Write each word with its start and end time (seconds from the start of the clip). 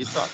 Итак. 0.00 0.30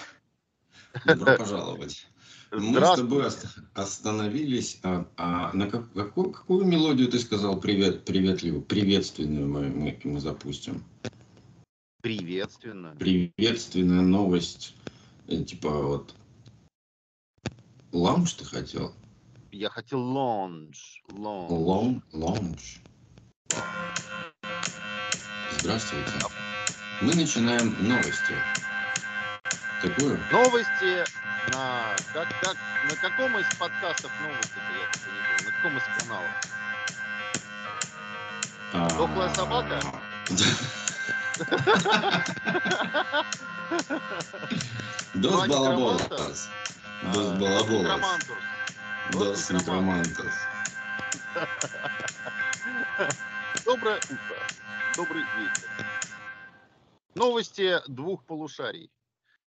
Добро 1.07 1.39
пожаловать. 1.39 2.07
Мы 2.53 2.79
с 2.85 2.97
тобой 2.97 3.27
остановились. 3.73 4.79
А, 4.83 5.09
а 5.17 5.53
на 5.55 5.71
как, 5.71 5.91
какую, 5.95 6.33
какую 6.33 6.67
мелодию 6.67 7.09
ты 7.09 7.19
сказал 7.19 7.59
привет, 7.59 8.05
приветливую, 8.05 8.61
приветственную 8.61 9.49
мы, 9.49 9.63
мы, 9.71 9.99
мы 10.05 10.21
запустим? 10.21 10.85
Приветственную. 12.03 12.95
Приветственная 12.97 14.03
новость. 14.03 14.75
Э, 15.29 15.43
типа 15.43 15.71
вот 15.71 16.15
лаунж 17.93 18.35
ты 18.35 18.45
хотел? 18.45 18.93
Я 19.51 19.71
хотел 19.71 20.03
лаунж. 20.03 21.03
Лаунж. 21.09 22.03
Лаунж. 22.13 22.83
Здравствуйте. 25.59 26.13
Мы 27.01 27.15
начинаем 27.15 27.75
новости. 27.89 28.35
Какую? 29.85 30.17
Новости 30.33 31.05
на, 31.53 31.95
как, 32.15 32.29
как, 32.41 32.57
на 32.89 32.97
каком 32.97 33.39
из 33.39 33.45
подкастов 33.57 34.11
новости 34.23 34.57
я 34.57 34.63
не 34.81 34.87
помню, 35.05 35.21
на 35.45 35.53
каком 35.53 35.77
из 35.77 35.85
каналов? 35.99 36.31
А... 38.73 38.89
Дохлая 38.97 39.29
собака? 39.35 39.83
Дос 45.13 45.47
балаболас. 45.49 46.49
Дос 47.13 47.29
балаболас. 47.33 48.01
Дос 49.13 49.51
некромантус. 49.51 50.33
Доброе 53.67 53.97
утро. 53.97 54.17
Добрый 54.97 55.25
вечер. 55.37 55.69
Новости 57.15 57.83
двух 57.87 58.25
полушарий. 58.25 58.91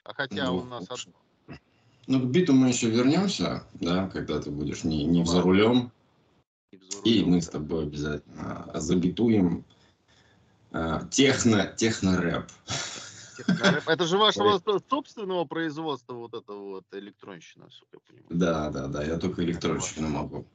А 0.04 0.14
хотя 0.14 0.46
двух 0.46 0.64
у 0.64 0.66
нас 0.66 0.84
одно. 0.88 1.58
Ну, 2.06 2.20
к 2.20 2.30
биту 2.30 2.52
мы 2.52 2.68
еще 2.68 2.90
вернемся, 2.90 3.66
да, 3.74 4.08
когда 4.10 4.40
ты 4.40 4.50
будешь 4.50 4.84
не, 4.84 5.04
не 5.04 5.24
за 5.24 5.40
рулем. 5.40 5.90
И 7.04 7.24
мы 7.24 7.40
с 7.40 7.48
тобой 7.48 7.84
обязательно 7.84 8.70
забитуем 8.74 9.64
а, 10.70 11.06
техно, 11.08 11.66
техно-рэп. 11.76 12.46
Это 13.86 14.06
же 14.06 14.18
вашего 14.18 14.60
собственного 14.88 15.44
производства 15.44 16.14
вот 16.14 16.34
это 16.34 16.52
вот 16.52 16.84
электронщина, 16.92 17.68
я 17.92 17.98
понимаю. 18.00 18.26
Да, 18.30 18.70
да, 18.70 18.88
да, 18.88 19.04
я 19.04 19.18
только 19.18 19.44
электронщину 19.44 20.08
могу. 20.08 20.46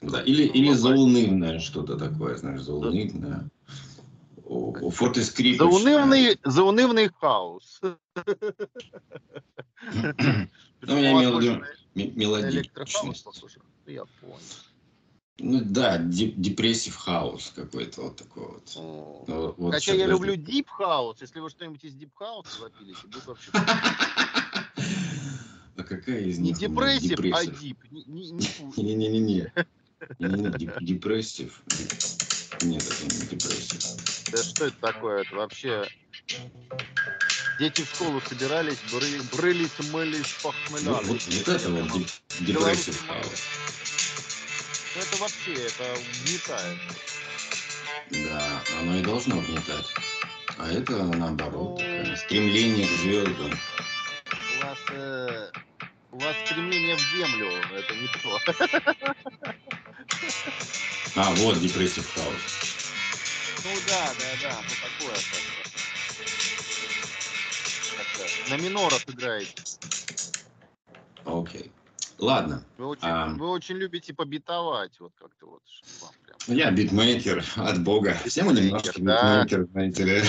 Да, 0.00 0.22
или, 0.22 0.44
или 0.44 0.72
заунывное 0.72 1.58
что-то 1.60 1.96
такое, 1.96 2.36
знаешь, 2.36 2.62
заунывное. 2.62 3.48
Фортескрипт. 4.44 5.58
Заунывный, 5.58 6.38
заунывный 6.44 7.08
house. 7.08 7.80
Ну, 7.82 7.96
я 10.98 11.12
имел 11.12 11.38
в 11.38 11.42
виду 11.42 11.64
мелодичность. 11.94 13.26
Я 13.86 14.04
понял. 14.20 14.38
Ну 15.38 15.60
да, 15.64 15.98
depressive 15.98 16.94
house 16.94 17.52
какой-то 17.56 18.02
вот 18.02 18.16
такой 18.16 18.46
вот. 18.46 18.72
Ну, 18.76 19.54
вот 19.56 19.74
Хотя 19.74 19.94
я 19.94 20.06
люблю 20.06 20.36
deep 20.36 20.68
house. 20.68 21.20
Если 21.20 21.40
вы 21.40 21.50
что-нибудь 21.50 21.82
из 21.84 21.94
deep 21.94 22.14
house 22.14 22.52
а 22.52 22.60
запилите, 22.60 23.06
будет 23.06 23.26
вообще... 23.26 23.50
А 25.76 25.82
какая 25.82 26.20
из 26.20 26.38
них? 26.38 26.56
Не 26.56 26.68
depressive, 26.68 27.18
а 27.32 27.46
deep. 27.46 27.82
Не-не-не-не. 27.90 29.52
Depressive. 30.80 31.64
Нет, 32.62 32.82
это 32.82 33.04
не 33.04 33.26
depressive. 33.26 34.30
Да 34.30 34.42
что 34.42 34.64
это 34.66 34.76
такое? 34.80 35.22
Это 35.22 35.34
вообще... 35.36 35.88
Дети 37.58 37.82
в 37.82 37.86
школу 37.86 38.20
собирались, 38.20 38.78
бры, 38.90 39.06
брылись, 39.32 39.78
мылись, 39.92 40.32
похмелялись. 40.42 41.06
Вот, 41.06 41.22
вот, 41.22 41.48
это 41.48 41.68
вот 41.70 42.02
depressive 42.40 43.06
house. 43.06 43.42
Ну, 44.94 45.00
это 45.00 45.16
вообще, 45.18 45.52
это 45.54 45.92
угнетает. 45.92 46.78
Да, 48.10 48.62
оно 48.80 48.96
и 48.96 49.02
должно 49.02 49.38
угнетать. 49.38 49.86
А 50.58 50.70
это 50.70 51.02
наоборот, 51.04 51.80
ну, 51.80 52.16
стремление 52.16 52.86
к 52.86 52.90
звездам. 52.90 53.52
У 54.32 54.64
вас, 54.64 54.78
э, 54.90 55.50
у 56.12 56.18
вас 56.18 56.36
стремление 56.46 56.96
в 56.96 57.00
землю, 57.00 57.50
это 57.72 57.94
не 57.94 58.08
то. 58.08 59.64
А, 61.16 61.34
вот 61.34 61.60
depressive 61.60 62.08
house. 62.14 62.42
Ну 63.64 63.70
да, 63.86 64.12
да, 64.18 64.26
да, 64.42 64.60
ну 64.62 64.74
такое 64.82 65.14
как 65.14 65.24
На 68.50 68.56
минорах 68.62 69.02
играете. 69.08 69.62
Окей. 71.24 71.72
Ладно. 72.18 72.62
Вы 72.78 72.86
очень, 72.86 73.08
а... 73.08 73.28
вы 73.28 73.48
очень 73.48 73.76
любите 73.76 74.14
побитовать, 74.14 75.00
вот 75.00 75.12
как-то 75.18 75.46
вот. 75.46 75.62
Прям... 76.46 76.58
Я 76.58 76.70
битмейкер 76.70 77.44
от 77.56 77.82
бога. 77.82 78.16
Все 78.24 78.44
мы 78.44 78.52
немножко 78.52 79.00
да. 79.00 79.44
битмейкер, 79.44 79.66
знаете 79.72 80.04
ли. 80.04 80.22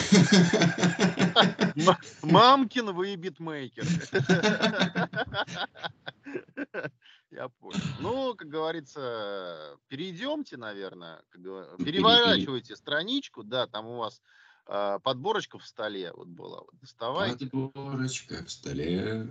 Мамкин 2.23 2.93
вы 2.93 3.15
битмейкер. 3.15 3.85
Я 7.35 7.49
понял. 7.49 7.81
Ну, 7.99 8.33
как 8.35 8.47
говорится, 8.47 9.77
перейдемте, 9.89 10.55
наверное. 10.55 11.21
Как 11.29 11.41
говор... 11.41 11.75
Переворачивайте 11.77 12.77
страничку, 12.77 13.43
да, 13.43 13.67
там 13.67 13.87
у 13.87 13.97
вас 13.97 14.21
э, 14.67 14.99
подборочка 15.03 15.59
в 15.59 15.65
столе 15.65 16.13
вот 16.13 16.29
была. 16.29 16.61
Вот 16.61 16.79
доставайте. 16.79 17.47
Подборочка 17.47 18.41
в 18.45 18.49
столе. 18.49 19.27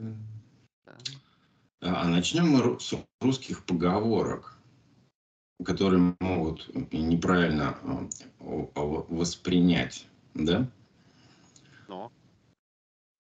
Да. 0.84 0.98
А, 1.80 2.02
а 2.02 2.08
начнем 2.08 2.48
мы 2.48 2.78
с 2.78 2.94
русских 3.22 3.64
поговорок, 3.64 4.58
которые 5.64 6.14
могут 6.20 6.68
неправильно 6.92 7.78
воспринять, 8.38 10.06
да? 10.34 10.70
Но. 11.88 12.12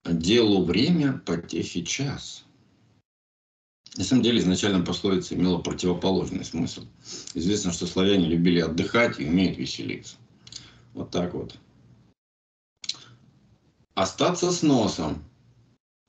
Делу 0.04 0.62
время, 0.66 1.18
потехе 1.24 1.82
час. 1.84 2.44
На 3.96 4.02
самом 4.02 4.22
деле, 4.22 4.38
изначально 4.38 4.84
пословица 4.84 5.34
имела 5.34 5.58
противоположный 5.58 6.44
смысл. 6.44 6.84
Известно, 7.34 7.72
что 7.72 7.86
славяне 7.86 8.26
любили 8.26 8.60
отдыхать 8.60 9.20
и 9.20 9.26
умеют 9.26 9.56
веселиться. 9.56 10.16
Вот 10.94 11.10
так 11.10 11.34
вот. 11.34 11.56
Остаться 13.94 14.50
с 14.50 14.62
носом. 14.62 15.22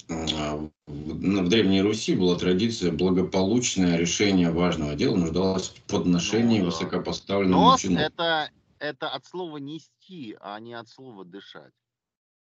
А, 0.10 0.70
в 0.88 1.50
Древней 1.50 1.82
Руси 1.82 2.16
была 2.16 2.38
традиция 2.38 2.92
благополучное 2.92 3.98
решение 3.98 4.52
важного 4.52 4.96
дела 4.96 5.16
нуждалось 5.16 5.70
в 5.70 5.82
подношении 5.84 6.60
ну, 6.60 6.66
высокопоставленному 6.66 7.64
Нос 7.72 7.86
это, 7.86 8.52
это 8.78 9.10
от 9.10 9.26
слова 9.26 9.58
нести, 9.58 10.38
а 10.40 10.60
не 10.60 10.74
от 10.74 10.90
слова 10.90 11.26
дышать. 11.26 11.74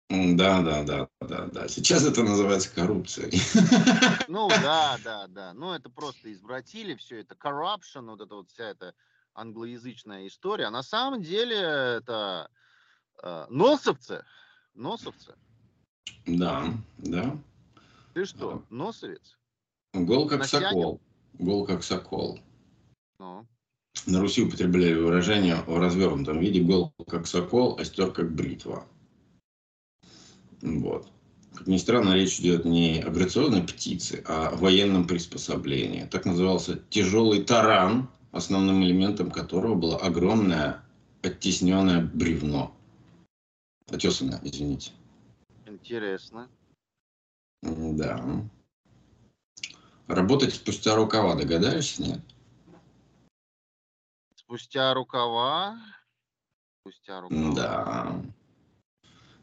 Да, 0.09 0.61
да, 0.61 0.83
да, 0.83 1.09
да, 1.21 1.47
да. 1.47 1.67
Сейчас 1.67 2.05
это 2.05 2.23
называется 2.23 2.73
коррупцией. 2.73 3.41
Ну 4.27 4.49
да, 4.49 4.97
да, 5.03 5.27
да. 5.27 5.53
Ну 5.53 5.73
это 5.73 5.89
просто 5.89 6.31
извратили 6.31 6.95
все 6.95 7.21
это. 7.21 7.35
Corruption, 7.35 8.09
вот 8.11 8.21
эта 8.21 8.35
вот 8.35 8.49
вся 8.49 8.65
эта 8.65 8.93
англоязычная 9.33 10.27
история. 10.27 10.65
А 10.65 10.71
на 10.71 10.83
самом 10.83 11.21
деле 11.21 11.57
это 11.57 12.49
э, 13.23 13.45
носовцы. 13.49 14.23
Носовцы. 14.75 15.35
Да, 16.27 16.65
да. 16.97 17.35
Ты 18.13 18.25
что, 18.25 18.63
носовец? 18.69 19.37
Гол 19.93 20.27
как 20.27 20.39
Носянин? 20.39 20.69
сокол. 20.69 21.01
Гол 21.33 21.65
как 21.65 21.83
сокол. 21.83 22.39
Ну. 23.19 23.47
На 24.05 24.21
Руси 24.21 24.43
употребляли 24.43 24.93
выражение 24.93 25.55
в 25.67 25.79
развернутом 25.79 26.39
виде 26.39 26.61
гол 26.61 26.93
как 27.07 27.27
сокол, 27.27 27.77
остер 27.79 28.11
как 28.11 28.33
бритва. 28.33 28.87
Вот. 30.65 31.11
Как 31.53 31.67
ни 31.67 31.77
странно, 31.77 32.13
речь 32.13 32.39
идет 32.39 32.65
не 32.65 32.99
о 32.99 33.09
грационной 33.11 33.61
птице, 33.61 34.23
а 34.27 34.49
о 34.49 34.55
военном 34.55 35.07
приспособлении. 35.07 36.05
Так 36.05 36.25
назывался 36.25 36.79
тяжелый 36.89 37.43
таран, 37.43 38.09
основным 38.31 38.83
элементом 38.83 39.31
которого 39.31 39.75
было 39.75 39.97
огромное 39.97 40.83
оттесненное 41.21 42.01
бревно. 42.01 42.75
Отесанное, 43.89 44.39
извините. 44.43 44.91
Интересно. 45.65 46.49
Да. 47.61 48.43
Работать 50.07 50.53
спустя 50.53 50.95
рукава, 50.95 51.35
догадаешься, 51.35 52.01
нет? 52.01 52.19
Спустя 54.35 54.93
рукава? 54.93 55.79
Спустя 56.81 57.21
рукава. 57.21 57.53
Да. 57.55 58.21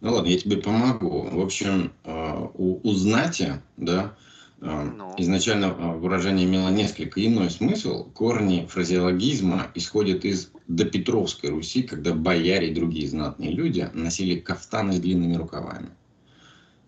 Ну 0.02 0.12
ладно, 0.12 0.28
я 0.28 0.36
тебе 0.36 0.56
помогу. 0.56 1.28
В 1.30 1.40
общем, 1.40 1.92
э, 2.02 2.46
у, 2.54 2.80
у 2.82 2.92
знати, 2.92 3.62
да, 3.76 4.16
э, 4.60 4.90
ну. 4.98 5.14
изначально 5.16 5.66
э, 5.66 5.92
выражение 5.96 6.44
имело 6.44 6.70
несколько 6.70 7.24
иной 7.24 7.50
смысл. 7.50 8.10
Корни 8.10 8.66
фразеологизма 8.66 9.70
исходят 9.76 10.24
из 10.24 10.50
допетровской 10.66 11.50
Руси, 11.50 11.84
когда 11.84 12.14
бояре 12.14 12.72
и 12.72 12.74
другие 12.74 13.08
знатные 13.08 13.52
люди 13.52 13.88
носили 13.94 14.40
кафтаны 14.40 14.94
с 14.94 14.98
длинными 15.00 15.36
рукавами. 15.36 15.90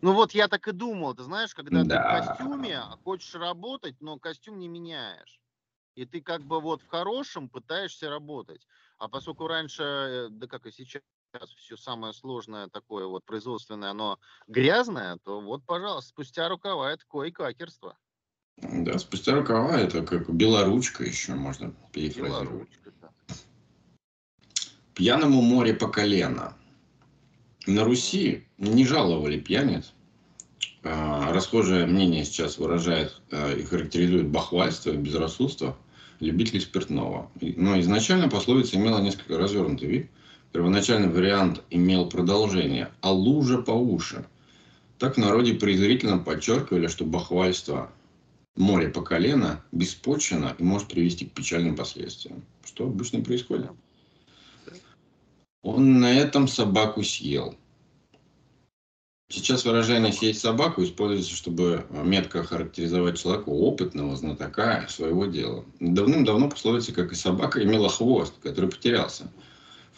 Ну 0.02 0.12
вот 0.12 0.32
я 0.32 0.48
так 0.48 0.66
и 0.66 0.72
думал, 0.72 1.14
ты 1.14 1.22
знаешь, 1.22 1.54
когда 1.54 1.84
ты 1.84 1.86
в 1.86 1.88
Да. 1.88 2.36
костюме 2.36 2.78
а 2.78 2.98
хочешь 3.04 3.34
работать, 3.36 3.94
но 4.00 4.18
костюм 4.18 4.58
не 4.58 4.66
меняешь. 4.66 5.40
И 5.94 6.04
ты 6.04 6.20
как 6.20 6.42
бы 6.42 6.60
вот 6.60 6.82
в 6.82 6.88
хорошем 6.88 7.48
пытаешься 7.48 8.10
работать. 8.10 8.66
А 8.98 9.08
поскольку 9.08 9.46
раньше, 9.46 10.26
да 10.30 10.48
как 10.48 10.66
и 10.66 10.72
сейчас, 10.72 11.02
все 11.56 11.76
самое 11.76 12.12
сложное 12.12 12.68
такое 12.68 13.06
вот 13.06 13.24
производственное, 13.24 13.90
оно 13.90 14.18
грязное, 14.46 15.18
то 15.24 15.40
вот, 15.40 15.64
пожалуйста, 15.64 16.10
спустя 16.10 16.48
рукава 16.48 16.92
это 16.92 17.04
кое-какерство. 17.08 17.96
Да, 18.56 18.98
спустя 18.98 19.34
рукава 19.34 19.80
это 19.80 20.02
как 20.02 20.32
белоручка 20.32 21.04
еще 21.04 21.34
можно 21.34 21.74
перефразировать. 21.92 22.48
Белоручка, 22.48 22.92
да. 23.00 23.10
Пьяному 24.94 25.42
море 25.42 25.74
по 25.74 25.88
колено. 25.88 26.56
На 27.66 27.84
Руси 27.84 28.46
не 28.58 28.86
жаловали 28.86 29.40
пьяниц. 29.40 29.92
А, 30.84 31.32
Расхожее 31.32 31.86
мнение 31.86 32.24
сейчас 32.24 32.58
выражает 32.58 33.20
а, 33.32 33.52
и 33.52 33.64
характеризует 33.64 34.28
бахвальство 34.28 34.90
и 34.90 34.96
безрассудство 34.96 35.76
любителей 36.20 36.60
спиртного. 36.60 37.30
Но 37.40 37.80
изначально 37.80 38.28
пословица 38.28 38.76
имела 38.76 39.00
несколько 39.00 39.36
развернутый 39.36 39.88
вид. 39.88 40.10
Первоначальный 40.54 41.08
вариант 41.08 41.64
имел 41.70 42.08
продолжение 42.08 42.92
«а 43.00 43.10
лужа 43.10 43.58
по 43.58 43.72
уши». 43.72 44.24
Так 45.00 45.16
в 45.16 45.18
народе 45.18 45.54
презрительно 45.54 46.18
подчеркивали, 46.18 46.86
что 46.86 47.04
бахвальство 47.04 47.90
море 48.54 48.88
по 48.88 49.02
колено 49.02 49.64
беспочвенно 49.72 50.54
и 50.56 50.62
может 50.62 50.86
привести 50.86 51.26
к 51.26 51.32
печальным 51.32 51.74
последствиям. 51.74 52.44
Что 52.64 52.84
обычно 52.84 53.20
происходит. 53.20 53.72
Он 55.64 55.98
на 55.98 56.14
этом 56.14 56.46
собаку 56.46 57.02
съел. 57.02 57.56
Сейчас 59.28 59.64
выражение 59.64 60.12
«съесть 60.12 60.40
собаку» 60.40 60.84
используется, 60.84 61.34
чтобы 61.34 61.84
метко 61.90 62.44
характеризовать 62.44 63.18
человека 63.18 63.48
опытного, 63.48 64.14
знатока 64.14 64.86
своего 64.88 65.26
дела. 65.26 65.64
Давным-давно 65.80 66.48
пословица, 66.48 66.92
как 66.92 67.10
и 67.10 67.16
собака, 67.16 67.60
имела 67.60 67.88
хвост, 67.88 68.34
который 68.40 68.70
потерялся. 68.70 69.28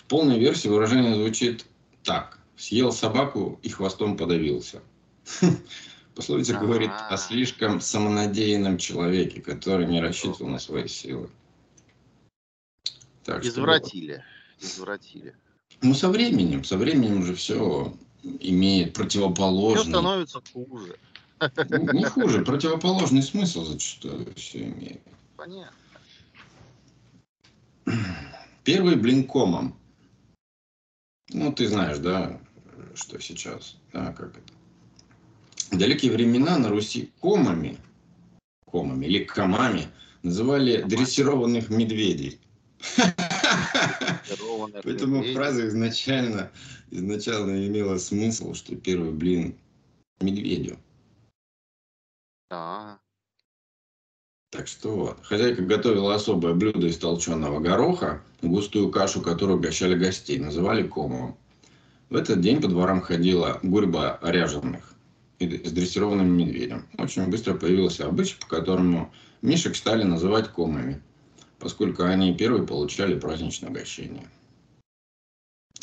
Полной 0.09 0.39
версии 0.39 0.69
выражение 0.69 1.15
звучит 1.15 1.67
так. 2.05 2.39
Съел 2.57 2.93
собаку 2.93 3.59
и 3.63 3.69
хвостом 3.69 4.17
подавился. 4.17 4.81
Пословица 6.15 6.55
говорит 6.55 6.91
о 6.91 7.17
слишком 7.19 7.81
самонадеянном 7.81 8.79
человеке, 8.79 9.43
который 9.43 9.87
не 9.87 10.01
рассчитывал 10.01 10.49
на 10.49 10.59
свои 10.59 10.89
силы. 10.89 11.29
Так 13.25 13.43
что 13.43 13.53
вот. 13.53 13.59
Извратили. 13.59 14.25
Извратили. 14.61 15.35
Ну, 15.83 15.93
со 15.93 16.09
временем, 16.09 16.65
со 16.65 16.79
временем 16.79 17.23
же 17.25 17.35
все 17.35 17.93
имеет 18.23 18.95
Все 18.95 19.03
противоположный, 19.03 19.93
становится 19.93 20.41
хуже. 20.53 20.97
не 21.93 22.05
хуже, 22.05 22.43
противоположный 22.45 23.23
смысл 23.23 23.65
зачастую 23.65 24.33
все 24.37 24.65
имеет. 24.65 25.03
Понятно. 25.37 25.77
Первый 28.65 28.97
блин 28.97 29.25
комом. 29.25 29.77
Ну, 31.31 31.53
ты 31.53 31.69
знаешь, 31.69 31.99
да, 31.99 32.41
что 32.95 33.21
сейчас, 33.21 33.77
да, 33.93 34.13
как 34.13 34.37
это. 34.37 34.53
В 35.71 35.79
далекие 35.79 36.13
времена 36.13 36.59
на 36.59 36.69
Руси 36.69 37.11
комами, 37.21 37.77
комами 38.71 39.07
или 39.07 39.25
комами 39.25 39.89
называли 40.23 40.83
дрессированных 40.83 41.71
медведей. 41.71 42.41
Поэтому 44.85 45.23
фраза 45.35 45.67
изначально, 45.69 46.53
изначально 46.91 47.67
имела 47.67 47.99
смысл, 47.99 48.55
что 48.55 48.77
первый 48.77 49.11
блин 49.11 49.59
медведю. 50.21 50.79
Да. 52.51 53.01
Так 54.57 54.69
что 54.69 54.97
вот. 54.97 55.19
Хозяйка 55.23 55.61
готовила 55.61 56.15
особое 56.15 56.55
блюдо 56.55 56.87
из 56.87 56.97
толченого 56.97 57.61
гороха, 57.61 58.23
густую 58.41 58.91
кашу, 58.91 59.21
которую 59.21 59.59
угощали 59.59 59.95
гостей, 59.95 60.39
называли 60.39 60.83
комом. 60.83 61.37
В 62.09 62.17
этот 62.17 62.41
день 62.41 62.63
по 62.63 62.69
дворам 62.69 63.03
ходила 63.03 63.61
гурьба 63.63 64.19
ряженых 64.23 64.95
с 65.39 65.73
дрессированным 65.73 66.29
медведем. 66.29 66.87
Очень 66.97 67.27
быстро 67.27 67.53
появился 67.53 68.07
обычай, 68.07 68.37
по 68.41 68.47
которому 68.47 69.13
мишек 69.43 69.77
стали 69.77 70.05
называть 70.05 70.49
комами, 70.49 71.03
поскольку 71.59 72.05
они 72.05 72.35
первые 72.35 72.67
получали 72.67 73.19
праздничное 73.19 73.69
угощение. 73.69 74.27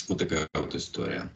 Вот 0.07 0.17
такая 0.17 0.47
вот 0.55 0.73
история. 0.73 1.29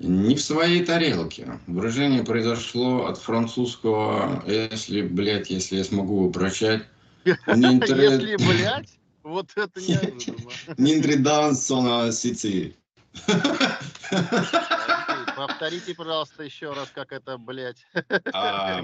Не 0.00 0.34
в 0.34 0.40
своей 0.40 0.82
тарелке. 0.82 1.60
Выражение 1.66 2.24
произошло 2.24 3.04
от 3.06 3.18
французского 3.18 4.42
«если, 4.46 5.02
блядь, 5.02 5.50
если 5.50 5.76
я 5.76 5.84
смогу 5.84 6.22
его 6.22 6.30
прощать». 6.30 6.86
Нинтре- 7.46 8.10
Если, 8.10 8.36
блядь, 8.36 8.98
вот 9.22 9.50
это 9.56 9.78
неожиданно. 9.78 10.48
Нинтре 10.78 11.16
дан 11.16 11.54
сона 11.54 12.10
сици. 12.12 12.76
Окей, 13.28 14.24
Повторите, 15.36 15.94
пожалуйста, 15.94 16.44
еще 16.44 16.72
раз, 16.72 16.88
как 16.94 17.12
это, 17.12 17.36
блядь. 17.36 17.84
А, 18.32 18.82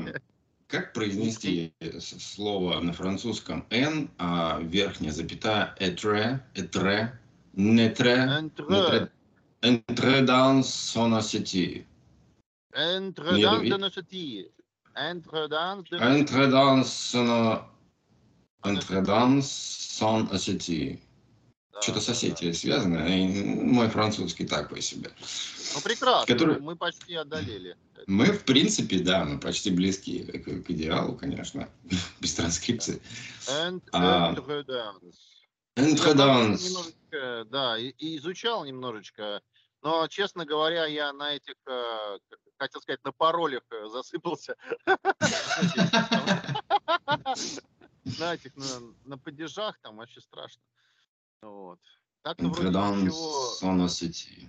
Как 0.66 0.92
произнести 0.92 1.72
слово 1.98 2.80
на 2.80 2.92
французском 2.92 3.64
«н», 3.70 4.10
а 4.18 4.60
верхняя 4.60 5.12
запятая 5.12 5.74
«этре», 5.78 6.42
«этре», 6.54 7.18
«нетре», 7.54 8.28
Entre, 8.28 9.10
«entrer 9.62 10.22
dans 10.22 10.62
son 10.62 11.12
assiette». 11.12 11.86
entre 12.74 13.34
Не 13.34 13.42
dans 13.42 13.78
dans 13.78 13.78
de 13.78 13.88
«Entrer 14.94 16.48
dans 16.48 16.84
son... 16.84 17.62
«Entrer 18.62 19.02
dans 19.02 19.42
son 19.42 20.26
assiette». 20.30 20.98
Да, 21.76 21.82
Что-то 21.82 22.00
с 22.00 22.08
Осетией 22.08 22.54
связано, 22.54 23.06
и 23.06 23.44
мой 23.44 23.88
французский 23.90 24.46
такой 24.46 24.80
себе. 24.80 25.10
да. 25.10 25.26
Ну, 25.74 25.80
прекрасно. 25.82 26.26
Который- 26.26 26.60
Мы 26.60 26.74
почти 26.74 27.14
одолели. 27.14 27.76
Мы, 28.06 28.26
в 28.26 28.44
принципе, 28.44 28.98
да, 29.00 29.24
мы 29.24 29.38
почти 29.38 29.70
близки 29.70 30.22
к, 30.24 30.62
к 30.64 30.70
идеалу, 30.70 31.16
конечно, 31.16 31.68
без 32.20 32.34
транскрипции. 32.34 33.02
А, 33.92 34.32
dans. 34.64 34.96
«Entrer 35.76 36.08
Я 36.08 36.14
dans...» 36.14 36.56
французский 36.56 36.94
немножечко, 37.16 37.44
да, 37.44 37.78
и, 37.78 37.88
и 37.98 38.16
изучал 38.16 38.64
немножечко, 38.64 39.42
но, 39.82 40.08
честно 40.08 40.44
говоря, 40.44 40.86
я 40.86 41.12
на 41.12 41.34
этих, 41.34 41.54
э, 41.66 42.18
хотел 42.58 42.80
сказать, 42.80 43.04
на 43.04 43.12
паролях 43.12 43.62
э, 43.70 43.88
засыпался. 43.88 44.56
На 48.18 48.34
этих, 48.34 48.52
на, 49.04 49.18
падежах 49.18 49.78
там 49.80 49.96
вообще 49.96 50.20
страшно. 50.20 50.62
Вот. 51.42 51.80
Так-то 52.22 52.48
вроде 52.48 52.68
«Entrer 52.68 52.72
dans 52.72 52.94
ничего. 52.94 53.52
son 53.60 53.84
assiette». 53.84 54.48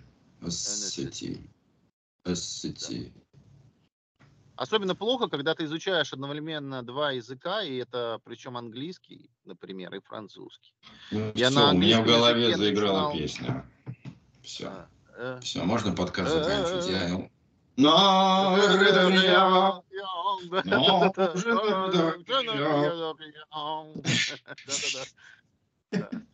Assiette. 2.23 3.11
Особенно 4.57 4.95
плохо, 4.95 5.27
когда 5.27 5.53
ты 5.53 5.65
изучаешь 5.65 6.11
одновременно 6.13 6.81
два 6.83 7.11
языка, 7.11 7.61
и 7.61 7.75
это 7.77 8.19
причем 8.23 8.57
английский, 8.57 9.29
например, 9.45 9.93
и 9.93 9.99
французский. 10.01 10.73
Ну, 11.11 11.31
Я 11.35 11.49
всё, 11.49 11.59
на 11.59 11.71
у 11.71 11.77
меня 11.77 12.01
в 12.01 12.05
голове 12.05 12.57
заиграла 12.57 13.11
начинал- 13.11 13.13
песня. 13.13 13.65
Все, 14.41 14.67
А, 14.67 14.87
э, 15.17 15.39
все, 15.43 15.63
можно 15.63 15.93
подкаст 15.93 16.35
Э, 16.35 16.43
заканчивать. 16.43 16.89
э, 16.89 16.91
Я... 16.91 17.29
Но, 17.79 18.57
Да-да-да. 18.57 19.83
Но. 20.65 21.13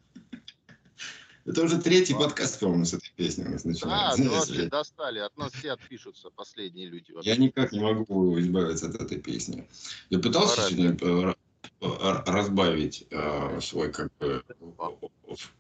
Это 1.46 1.64
уже 1.64 1.78
третий 1.82 2.14
подкаст, 2.14 2.60
по-моему, 2.60 2.86
с 2.86 2.94
этой 2.94 3.12
песней 3.16 3.46
у 3.46 3.50
нас 3.50 3.64
Да, 3.64 3.70
начинается. 3.70 4.24
ну 4.24 4.30
Ну, 4.30 4.38
вообще 4.38 4.70
достали. 4.70 5.20
От 5.20 5.38
нас 5.38 5.52
все 5.52 5.74
отпишутся, 5.74 6.30
последние 6.30 6.88
люди. 6.88 7.10
Я 7.10 7.16
вообще. 7.16 7.38
никак 7.38 7.72
не 7.74 7.80
могу 7.82 8.40
избавиться 8.40 8.88
от 8.88 8.96
этой 8.96 9.20
песни. 9.20 9.68
Я 10.10 10.20
пытался 10.20 10.56
Пора, 10.56 10.70
сегодня 10.70 10.98
э, 11.02 11.34
р- 11.82 12.24
разбавить 12.26 13.06
э, 13.10 13.60
свой 13.60 13.92
как 13.92 14.10
бы 14.20 14.42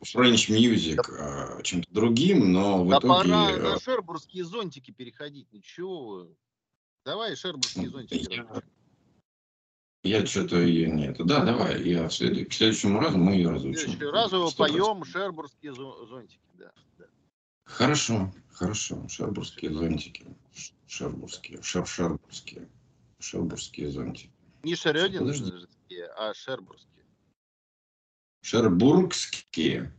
French 0.01 0.49
music 0.49 1.01
э, 1.09 1.61
чем-то 1.63 1.87
другим, 1.93 2.53
но 2.53 2.85
в 2.85 2.89
Да 2.89 2.99
итоге... 2.99 3.13
пора 3.13 3.51
э, 3.51 3.57
на 3.61 3.79
шербургские 3.79 4.45
зонтики 4.45 4.91
переходить. 4.91 5.47
Ну 5.51 5.59
чего 5.59 6.05
вы? 6.05 6.35
Давай 7.03 7.35
шербургские 7.35 7.89
зонтики. 7.89 8.33
Я-. 8.33 8.61
Я 10.03 10.25
что-то 10.25 10.57
ее 10.57 10.91
нет. 10.91 11.15
Да, 11.25 11.45
давай, 11.45 11.81
я 11.83 12.09
в 12.09 12.13
след- 12.13 12.49
к 12.49 12.53
следующему 12.53 12.99
разу 12.99 13.17
мы 13.17 13.33
ее 13.35 13.47
В 13.47 13.51
разучим. 13.53 13.77
следующий 13.91 14.05
раз 14.11 14.31
его 14.33 14.49
Сто 14.49 14.63
процентов. 14.65 14.87
поем 14.87 15.05
шербургские 15.05 15.73
зо- 15.73 16.05
зонтики. 16.07 16.41
Да, 16.55 16.71
да. 16.97 17.05
Хорошо, 17.65 18.33
хорошо. 18.51 19.07
Шербургские 19.07 19.71
зонтики. 19.73 20.25
Шербургские, 20.87 21.61
шер 21.63 21.87
шербургские. 21.87 22.67
Шербургские 23.19 23.89
зонтики. 23.91 24.29
Не 24.63 24.75
шерёдинские, 24.75 26.07
а 26.17 26.33
шербургские. 26.33 27.05
Шербургские. 28.41 29.93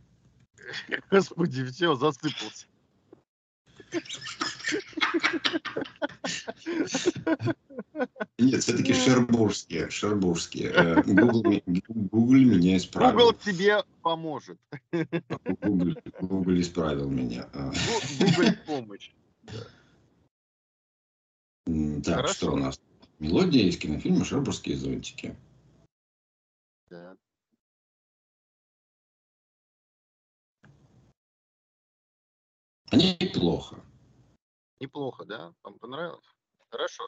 Господи, 1.09 1.65
все, 1.65 1.95
засыпался. 1.95 2.67
Нет, 8.37 8.63
все-таки 8.63 8.93
шербургские, 8.93 9.89
шербургские. 9.89 10.71
Э, 10.71 11.03
Google, 11.03 11.61
Google 11.87 12.39
меня 12.39 12.77
исправил. 12.77 13.17
Google 13.17 13.33
тебе 13.33 13.83
поможет. 14.01 14.59
Google, 15.61 15.95
Google 16.19 16.59
исправил 16.59 17.09
меня. 17.09 17.49
А. 17.53 17.71
Google 18.19 18.53
помощь. 18.65 19.11
Так, 22.03 22.15
Хорошо. 22.15 22.33
что 22.33 22.51
у 22.51 22.57
нас? 22.57 22.79
Мелодия 23.19 23.63
из 23.63 23.77
кинофильма 23.77 24.25
«Шербургские 24.25 24.75
зонтики». 24.77 25.35
Да. 26.89 27.15
Неплохо. 32.91 33.83
Неплохо, 34.79 35.25
да? 35.25 35.53
Вам 35.63 35.79
понравилось? 35.79 36.25
Хорошо. 36.69 37.05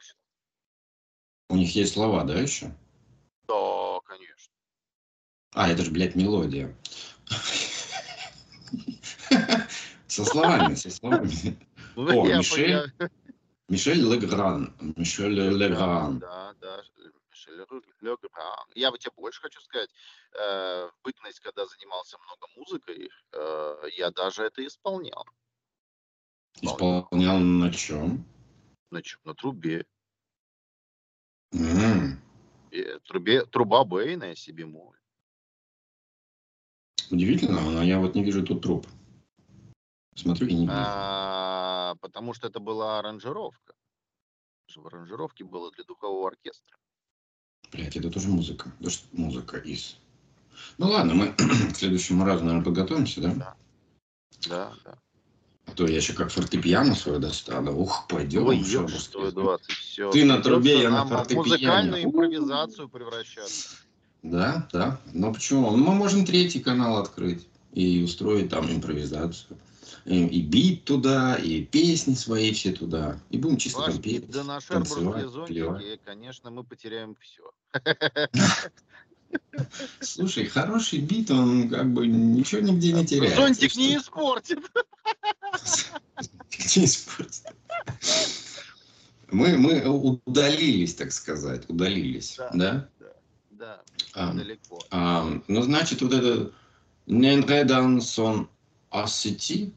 У 1.50 1.56
них 1.56 1.74
есть 1.74 1.94
слова, 1.94 2.24
да, 2.24 2.34
еще? 2.34 2.74
Да, 3.46 4.00
конечно. 4.04 4.52
А, 5.52 5.68
это 5.70 5.82
же, 5.82 5.90
блядь, 5.90 6.14
мелодия. 6.14 6.76
Со 10.06 10.24
словами, 10.24 10.74
со 10.74 10.90
словами. 10.90 11.30
Ну, 11.94 12.22
О, 12.22 12.26
Мишель, 12.26 12.92
Мишель 13.68 14.00
Легран. 14.00 14.74
Мишель 14.96 15.34
Легран. 15.34 16.18
Да, 16.18 16.54
да, 16.60 16.82
Мишель 17.30 17.56
Легран. 18.00 18.66
Я 18.74 18.90
бы 18.90 18.98
тебе 18.98 19.12
больше 19.16 19.40
хочу 19.40 19.60
сказать. 19.60 19.90
Э, 20.32 20.88
в 20.88 20.94
бытность, 21.02 21.40
когда 21.40 21.66
занимался 21.66 22.18
много 22.18 22.46
музыкой, 22.56 23.10
э, 23.32 23.76
я 23.96 24.10
даже 24.10 24.44
это 24.44 24.66
исполнял. 24.66 25.26
Исполнял 26.62 27.38
на 27.38 27.72
чем? 27.72 28.24
На 28.90 29.02
чем? 29.02 29.20
На 29.24 29.34
трубе. 29.34 29.86
Mm. 31.52 32.16
И 32.70 32.84
трубе, 33.06 33.44
труба 33.46 33.84
Бэйна 33.84 34.34
себе 34.34 34.66
мой. 34.66 34.96
Удивительно, 37.10 37.60
но 37.60 37.82
я 37.82 37.98
вот 37.98 38.14
не 38.14 38.22
вижу 38.22 38.44
тут 38.44 38.62
труб. 38.62 38.86
Смотрю 40.14 40.48
и 40.48 40.54
не 40.54 40.66
вижу. 40.66 40.72
А, 40.76 41.94
потому 42.00 42.34
что 42.34 42.48
это 42.48 42.60
была 42.60 42.98
аранжировка. 42.98 43.74
В 44.76 44.86
аранжировке 44.86 45.44
было 45.44 45.70
для 45.72 45.84
духового 45.84 46.28
оркестра. 46.28 46.76
Блять, 47.72 47.96
это 47.96 48.10
тоже 48.10 48.28
музыка. 48.28 48.70
Тоже 48.82 48.98
музыка 49.12 49.56
из. 49.58 49.98
Ну 50.76 50.88
ладно, 50.88 51.14
мы 51.14 51.32
к 51.72 51.76
следующему 51.76 52.24
разу, 52.24 52.44
наверное, 52.44 52.64
подготовимся, 52.64 53.20
да? 53.22 53.34
Да. 53.34 53.56
Да, 54.48 54.74
да. 54.84 54.98
А 55.68 55.72
то 55.72 55.86
я 55.86 55.96
еще 55.96 56.14
как 56.14 56.30
фортепиано 56.30 56.94
свое 56.94 57.18
достану. 57.18 57.78
Ух, 57.78 58.06
пойдем. 58.08 58.46
Ой, 58.46 58.58
ешь 58.58 59.06
твою 59.08 59.32
20, 59.32 59.70
все. 59.70 60.10
Ты 60.10 60.24
на 60.24 60.40
трубе, 60.42 60.82
я 60.82 60.90
на 60.90 61.06
фортепиано. 61.06 61.42
музыкальную 61.42 62.04
импровизацию 62.04 62.88
превращаться. 62.88 63.76
Да, 64.22 64.68
да. 64.72 65.00
Но 65.12 65.32
почему? 65.32 65.70
Ну, 65.70 65.84
мы 65.84 65.94
можем 65.94 66.24
третий 66.24 66.60
канал 66.60 66.98
открыть 66.98 67.46
и 67.72 68.02
устроить 68.02 68.48
там 68.48 68.70
импровизацию. 68.70 69.58
И, 70.06 70.26
и 70.26 70.42
бит 70.42 70.84
туда, 70.84 71.36
и 71.36 71.62
песни 71.62 72.14
свои 72.14 72.52
все 72.52 72.72
туда. 72.72 73.20
И 73.28 73.36
будем 73.36 73.58
чисто 73.58 73.80
Ваш 73.80 73.92
там 73.92 74.02
петь, 74.02 74.30
да 74.30 74.42
на 74.42 74.58
танцевать, 74.60 75.28
зонтики, 75.28 76.00
конечно, 76.04 76.50
мы 76.50 76.64
потеряем 76.64 77.14
все. 77.20 77.50
Слушай, 80.00 80.46
хороший 80.46 81.00
бит, 81.00 81.30
он 81.30 81.68
как 81.68 81.92
бы 81.92 82.06
ничего 82.06 82.60
нигде 82.60 82.92
не 82.92 83.06
теряет. 83.06 83.36
Зонтик 83.36 83.76
не 83.76 83.96
испортит. 83.96 84.58
Не 86.76 86.84
испортит. 86.84 87.44
Мы, 89.30 89.58
мы 89.58 89.86
удалились, 89.86 90.94
так 90.94 91.12
сказать, 91.12 91.68
удалились, 91.68 92.36
да? 92.36 92.50
Да, 92.54 92.88
да, 92.98 93.12
да 93.50 93.82
а, 94.14 94.32
далеко. 94.32 94.82
А, 94.90 95.28
ну, 95.48 95.62
значит, 95.62 96.00
вот 96.00 96.14
это 96.14 96.52
Ненредан 97.06 98.00
сон 98.00 98.48
асети, 98.90 99.72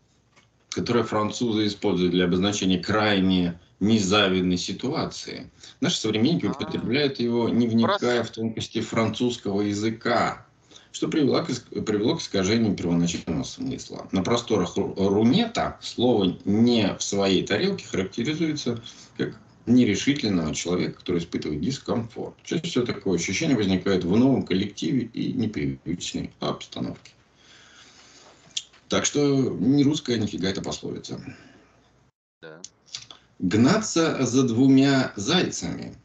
которое 0.69 1.03
французы 1.03 1.67
используют 1.67 2.11
для 2.11 2.25
обозначения 2.25 2.79
крайне 2.79 3.59
незавидной 3.81 4.57
ситуации. 4.57 5.49
Наши 5.81 5.97
современники 5.97 6.45
употребляют 6.45 7.19
его, 7.19 7.49
не 7.49 7.67
вникая 7.67 8.23
в 8.23 8.29
тонкости 8.29 8.79
французского 8.79 9.61
языка, 9.61 10.45
что 10.91 11.07
привело 11.07 11.43
к, 11.43 11.47
привело 11.83 12.15
к 12.15 12.21
искажению 12.21 12.75
первоначального 12.75 13.43
смысла. 13.43 14.07
На 14.11 14.23
просторах 14.23 14.77
рунета 14.77 15.77
слово 15.81 16.37
«не 16.45 16.95
в 16.95 17.03
своей 17.03 17.45
тарелке» 17.45 17.85
характеризуется 17.87 18.81
как 19.17 19.35
нерешительного 19.65 20.53
человека, 20.53 20.99
который 20.99 21.19
испытывает 21.19 21.61
дискомфорт. 21.61 22.35
Чаще 22.43 22.63
всего 22.63 22.85
такое 22.85 23.17
ощущение 23.17 23.57
возникает 23.57 24.03
в 24.03 24.15
новом 24.15 24.45
коллективе 24.45 25.09
и 25.13 25.33
непривычной 25.33 26.31
обстановке. 26.39 27.11
Так 28.89 29.05
что 29.05 29.19
не 29.59 29.83
русская 29.83 30.17
нифига 30.17 30.49
это 30.49 30.61
пословица. 30.61 31.23
Да. 32.41 32.59
Гнаться 33.41 34.23
за 34.23 34.43
двумя 34.43 35.13
зайцами. 35.15 35.95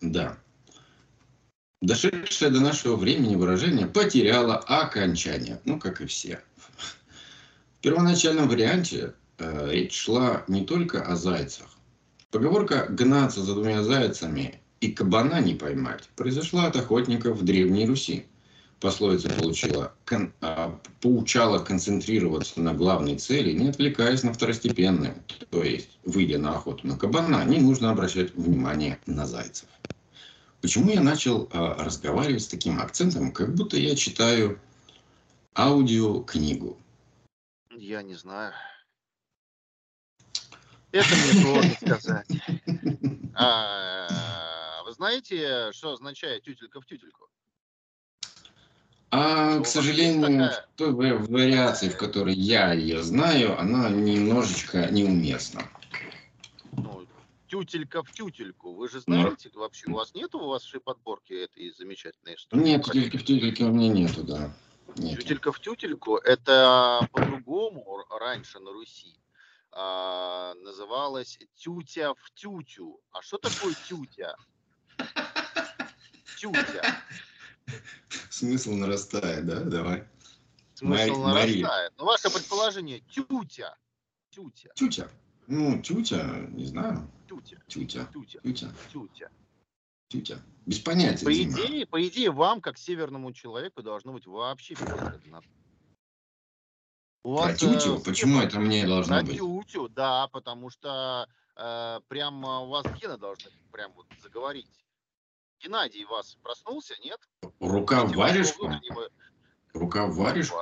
Да. 0.00 0.38
Дошедшее 1.80 2.52
до 2.52 2.60
нашего 2.60 2.94
времени 2.94 3.34
выражение 3.34 3.88
потеряло 3.88 4.56
окончание. 4.56 5.60
Ну, 5.64 5.80
как 5.80 6.00
и 6.00 6.06
все. 6.06 6.40
В 7.76 7.82
первоначальном 7.82 8.48
варианте 8.48 9.14
э, 9.38 9.70
речь 9.72 9.96
шла 9.96 10.44
не 10.46 10.64
только 10.64 11.02
о 11.02 11.16
зайцах. 11.16 11.66
Поговорка 12.30 12.86
«гнаться 12.88 13.42
за 13.42 13.54
двумя 13.54 13.82
зайцами» 13.82 14.60
и 14.80 14.92
«кабана 14.92 15.40
не 15.40 15.54
поймать» 15.54 16.08
произошла 16.14 16.66
от 16.66 16.76
охотников 16.76 17.38
в 17.38 17.44
Древней 17.44 17.84
Руси 17.84 18.26
пословица 18.82 19.30
получила, 19.30 19.94
кон, 20.04 20.32
а, 20.40 20.78
поучала 21.00 21.60
концентрироваться 21.60 22.60
на 22.60 22.74
главной 22.74 23.16
цели, 23.16 23.52
не 23.52 23.68
отвлекаясь 23.68 24.24
на 24.24 24.32
второстепенные. 24.34 25.22
То 25.50 25.62
есть, 25.62 25.98
выйдя 26.04 26.38
на 26.38 26.56
охоту 26.56 26.86
на 26.86 26.98
кабана, 26.98 27.44
не 27.44 27.58
нужно 27.60 27.90
обращать 27.90 28.34
внимание 28.34 28.98
на 29.06 29.26
зайцев. 29.26 29.68
Почему 30.60 30.90
я 30.90 31.00
начал 31.00 31.48
а, 31.52 31.82
разговаривать 31.82 32.42
с 32.42 32.48
таким 32.48 32.80
акцентом, 32.80 33.32
как 33.32 33.54
будто 33.54 33.76
я 33.76 33.94
читаю 33.94 34.60
аудиокнигу? 35.56 36.76
Я 37.70 38.02
не 38.02 38.14
знаю. 38.14 38.52
Это 40.90 41.08
мне 41.08 41.42
сложно 41.42 41.74
сказать. 41.80 42.28
А, 43.34 44.82
вы 44.84 44.92
знаете, 44.92 45.72
что 45.72 45.94
означает 45.94 46.42
тютелька 46.42 46.82
в 46.82 46.84
тютельку? 46.84 47.30
А, 49.14 49.60
к 49.60 49.66
сожалению, 49.66 50.48
в 50.48 50.76
той 50.76 50.92
вариации, 50.92 51.90
в 51.90 51.98
которой 51.98 52.34
я 52.34 52.72
ее 52.72 53.02
знаю, 53.02 53.60
она 53.60 53.90
немножечко 53.90 54.88
неуместна. 54.90 55.68
Ну, 56.72 57.06
тютелька 57.46 58.02
в 58.02 58.10
тютельку. 58.10 58.72
Вы 58.72 58.88
же 58.88 59.02
ну. 59.06 59.20
знаете, 59.20 59.50
ну, 59.52 59.60
вообще 59.60 59.90
у 59.90 59.96
вас 59.96 60.14
нету 60.14 60.38
у 60.38 60.48
вашей 60.48 60.80
подборки 60.80 61.34
этой 61.34 61.70
замечательной 61.72 62.36
истории? 62.36 62.62
Нет, 62.62 62.84
тютельки 62.86 63.18
в 63.18 63.24
тютельке 63.26 63.64
у 63.64 63.72
меня 63.72 63.92
нету, 63.92 64.24
да. 64.24 64.56
Нету. 64.96 65.20
Тютелька 65.20 65.52
в 65.52 65.60
тютельку, 65.60 66.16
это 66.16 67.06
по-другому 67.12 68.02
раньше 68.18 68.60
на 68.60 68.72
Руси 68.72 69.18
а, 69.72 70.54
называлось 70.54 71.38
тютя 71.56 72.14
в 72.14 72.30
тютю. 72.32 72.98
А 73.10 73.20
что 73.20 73.36
такое 73.36 73.74
тютя? 73.86 74.36
Тютя. 76.38 76.82
Смысл 78.30 78.72
нарастает, 78.72 79.46
да? 79.46 79.60
Давай. 79.60 80.04
Смысл 80.74 80.92
Мари... 80.92 81.10
нарастает. 81.10 81.62
Мария. 81.62 81.90
Ну, 81.98 82.04
ваше 82.04 82.30
предположение, 82.30 83.00
тютя. 83.00 83.76
Тютя. 84.30 84.70
Тютя. 84.74 85.08
Ну, 85.46 85.82
тютя, 85.82 86.24
не 86.50 86.64
знаю. 86.64 87.10
Тютя. 87.28 87.56
Тютя. 87.68 88.08
Тютя. 88.12 88.40
Тютя. 88.40 88.72
Тютя. 88.92 89.30
Тютя. 90.08 90.38
Без 90.66 90.78
понятия. 90.78 91.24
По 91.24 91.32
идее, 91.32 91.86
по 91.86 92.06
идее, 92.06 92.30
вам, 92.30 92.60
как 92.60 92.78
северному 92.78 93.32
человеку, 93.32 93.82
должно 93.82 94.12
быть 94.12 94.26
вообще 94.26 94.74
у 97.24 97.32
вас, 97.32 97.46
Про 97.46 97.54
тютю? 97.54 97.98
Э, 97.98 98.00
Почему 98.04 98.40
это 98.40 98.58
мне 98.58 98.86
должно 98.86 99.16
про 99.16 99.24
быть? 99.24 99.38
тютю, 99.38 99.88
да, 99.88 100.28
потому 100.28 100.70
что 100.70 101.28
э, 101.56 102.00
прям 102.08 102.44
у 102.44 102.68
вас 102.68 102.84
гены 103.00 103.16
должны 103.16 103.50
прям 103.70 103.92
вот 103.92 104.06
заговорить. 104.22 104.66
Геннадий 105.62 106.04
вас 106.04 106.36
проснулся, 106.42 106.94
нет? 107.04 107.20
Рука 107.60 108.04
в 108.04 108.12
варежку? 108.14 108.70
Рука 109.72 110.06
в 110.06 110.16
варежку? 110.16 110.58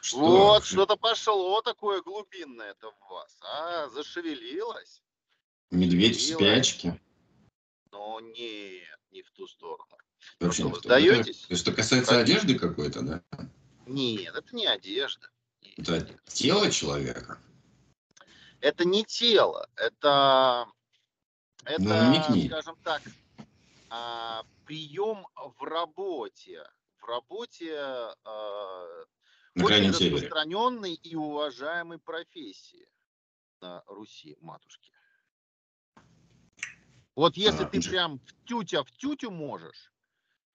Что? 0.00 0.18
Вот, 0.18 0.64
что-то 0.64 0.96
пошло 0.96 1.60
такое 1.60 2.00
глубинное 2.00 2.70
это 2.70 2.90
в 2.90 3.10
вас, 3.10 3.36
а? 3.42 3.88
Зашевелилось? 3.88 5.02
Медведь 5.70 6.16
в 6.16 6.22
спячке? 6.22 6.98
Но 7.92 8.20
нет, 8.20 8.98
не 9.10 9.22
в 9.22 9.30
ту 9.32 9.46
сторону. 9.46 9.98
Вообще 10.38 10.64
ну, 10.64 10.70
что, 10.70 10.76
вы 10.76 10.84
сдаетесь? 10.84 11.44
Это, 11.46 11.56
что 11.56 11.72
касается 11.72 12.12
Про... 12.12 12.20
одежды 12.20 12.58
какой-то, 12.58 13.02
да? 13.02 13.22
Нет, 13.86 14.34
это 14.34 14.56
не 14.56 14.66
одежда. 14.66 15.28
Это 15.76 16.18
тело 16.26 16.70
человека? 16.70 17.38
Это 18.60 18.84
не 18.84 19.04
тело, 19.04 19.68
это, 19.76 20.66
Ну, 21.64 21.70
это 21.70 21.82
намекни. 21.82 22.48
скажем 22.48 22.76
так, 22.84 23.02
а, 23.90 24.44
прием 24.66 25.26
в 25.36 25.62
работе. 25.64 26.62
В 27.00 27.04
работе 27.04 27.76
а, 28.24 29.04
На 29.54 29.64
очень 29.64 29.92
севере. 29.92 30.14
распространенной 30.14 30.94
и 30.94 31.14
уважаемой 31.16 31.98
профессии 31.98 32.88
на 33.60 33.82
Руси, 33.86 34.36
матушки. 34.40 34.92
Вот 37.16 37.36
если 37.36 37.64
А, 37.64 37.66
ты 37.66 37.78
Дж- 37.78 37.90
прям 37.90 38.18
в 38.20 38.32
тютя 38.44 38.82
в 38.84 38.90
тютю 38.92 39.30
можешь, 39.30 39.92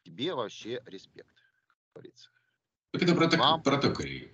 тебе 0.04 0.34
вообще 0.34 0.82
респект, 0.86 1.36
как 1.68 1.78
говорится. 1.94 2.30
Так 2.92 3.04
это 3.04 3.16
про, 3.16 3.28
Вам- 3.38 3.62
про 3.62 3.78
токарей. 3.78 4.32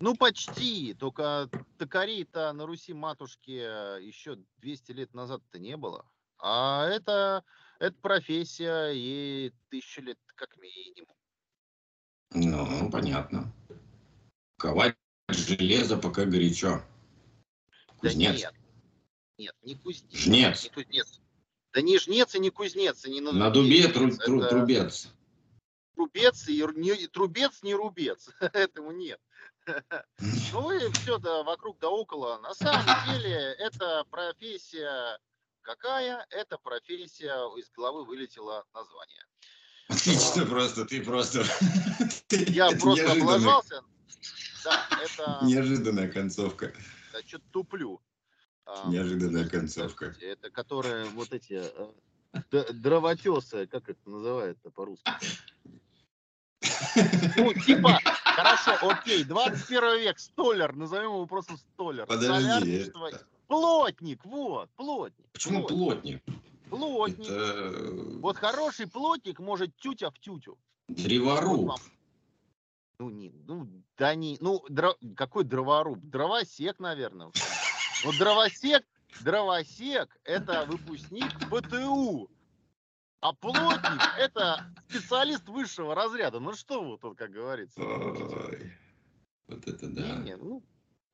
Ну, 0.00 0.16
почти. 0.16 0.94
Только 0.94 1.50
токарей-то 1.76 2.52
на 2.52 2.66
Руси 2.66 2.94
матушки 2.94 3.50
еще 4.00 4.36
200 4.58 4.92
лет 4.92 5.12
назад-то 5.14 5.58
не 5.58 5.76
было. 5.76 6.08
А 6.38 6.86
это, 6.86 7.44
это 7.78 7.96
профессия 8.00 8.90
и 8.92 9.52
тысячу 9.70 10.02
лет 10.02 10.18
как 10.34 10.56
минимум. 10.58 11.14
Ну, 12.30 12.90
понятно. 12.90 13.52
Ковать 14.58 14.96
железо 15.28 15.96
пока 15.96 16.24
горячо. 16.24 16.82
Да 18.02 18.08
Кузнец. 18.08 18.36
нет. 18.40 18.54
Нет, 19.38 19.54
не 19.62 19.74
кузнец. 19.76 20.12
Жнец. 20.12 20.64
Не 20.64 20.70
кузнец. 20.70 21.20
Да 21.72 21.80
не 21.82 21.98
жнец 21.98 22.34
и 22.34 22.38
не 22.38 22.50
кузнец. 22.50 23.04
И 23.04 23.10
не 23.10 23.20
на, 23.20 23.32
На 23.32 23.50
дубе 23.50 23.88
тру- 23.88 24.16
тру- 24.16 24.40
Это 24.40 24.48
трубец. 24.48 25.08
трубец 25.94 26.48
и, 26.48 26.64
не, 26.76 27.06
трубец 27.08 27.62
не 27.62 27.74
рубец. 27.74 28.30
Этому 28.40 28.92
нет. 28.92 29.20
Ну 30.52 30.70
и 30.72 30.90
все 30.92 31.18
да 31.18 31.42
вокруг 31.42 31.78
да 31.78 31.88
около. 31.88 32.38
На 32.38 32.54
самом 32.54 32.84
деле 33.12 33.54
это 33.58 34.04
профессия 34.10 35.18
какая? 35.68 36.26
Это 36.30 36.56
профессия, 36.58 37.34
из 37.58 37.70
головы 37.70 38.04
вылетело 38.04 38.64
название. 38.72 39.24
Отлично 39.88 40.46
просто, 40.46 40.84
ты 40.86 41.02
просто... 41.02 41.44
Я 42.30 42.70
просто 42.70 43.12
облажался. 43.12 43.82
Да, 44.64 44.88
это... 45.02 45.38
Неожиданная 45.42 46.10
концовка. 46.10 46.72
Да, 47.12 47.20
что-то 47.26 47.44
туплю. 47.52 48.00
А, 48.64 48.88
Неожиданная 48.88 49.48
концовка. 49.48 50.14
Это 50.20 50.50
которые 50.50 51.04
вот 51.06 51.32
эти 51.32 51.62
э, 52.52 52.72
дровотесы, 52.72 53.66
как 53.66 53.88
это 53.88 54.00
называют 54.08 54.58
по-русски? 54.74 55.10
Ну, 57.36 57.54
типа, 57.54 57.98
хорошо, 58.24 58.90
окей, 58.90 59.24
21 59.24 60.00
век, 60.00 60.18
столер, 60.18 60.74
назовем 60.74 61.12
его 61.12 61.26
просто 61.26 61.56
столер. 61.56 62.06
Подожди. 62.06 62.90
Плотник, 63.48 64.24
вот, 64.24 64.70
плотник. 64.76 65.26
Почему 65.32 65.66
плотник? 65.66 66.22
плотник? 66.68 67.26
Это 67.30 68.18
Вот 68.20 68.36
хороший 68.36 68.86
плотник 68.86 69.38
может 69.40 69.74
тютя 69.76 70.10
в 70.10 70.18
тютю. 70.18 70.58
древоруб. 70.88 71.66
Вот. 71.66 71.80
Ну, 73.00 73.10
не, 73.10 73.30
ну, 73.46 73.66
да 73.96 74.14
не, 74.14 74.36
ну, 74.40 74.62
дро- 74.68 74.96
какой 75.14 75.44
дроворуб? 75.44 75.98
Дровосек, 76.00 76.78
наверное. 76.78 77.30
Ну, 78.04 78.12
дровосек, 78.18 78.84
дровосек– 79.22 80.14
это 80.24 80.64
выпускник 80.66 81.32
ПТУ. 81.48 82.28
А 83.20 83.32
плотник– 83.32 84.02
это 84.18 84.70
специалист 84.88 85.48
высшего 85.48 85.94
разряда. 85.94 86.38
Ну, 86.40 86.52
что 86.54 86.82
вы 86.82 86.98
тут, 86.98 87.16
как 87.16 87.30
говорится. 87.30 87.80
Ой, 87.80 88.72
Вот 89.46 89.66
это 89.66 89.88
да. 89.88 90.02
Не-не, 90.02 90.36
ну, 90.36 90.62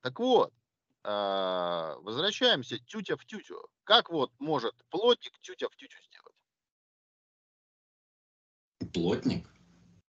так 0.01 0.19
вот, 0.19 0.53
возвращаемся 1.05 2.79
тютя 2.79 3.17
в 3.17 3.25
тютю. 3.25 3.61
Как 3.85 4.11
вот 4.11 4.33
может 4.39 4.75
плотник 4.89 5.39
тютя 5.41 5.69
в 5.69 5.77
тютю 5.77 5.99
сделать? 6.03 6.35
Плотник? 8.93 9.47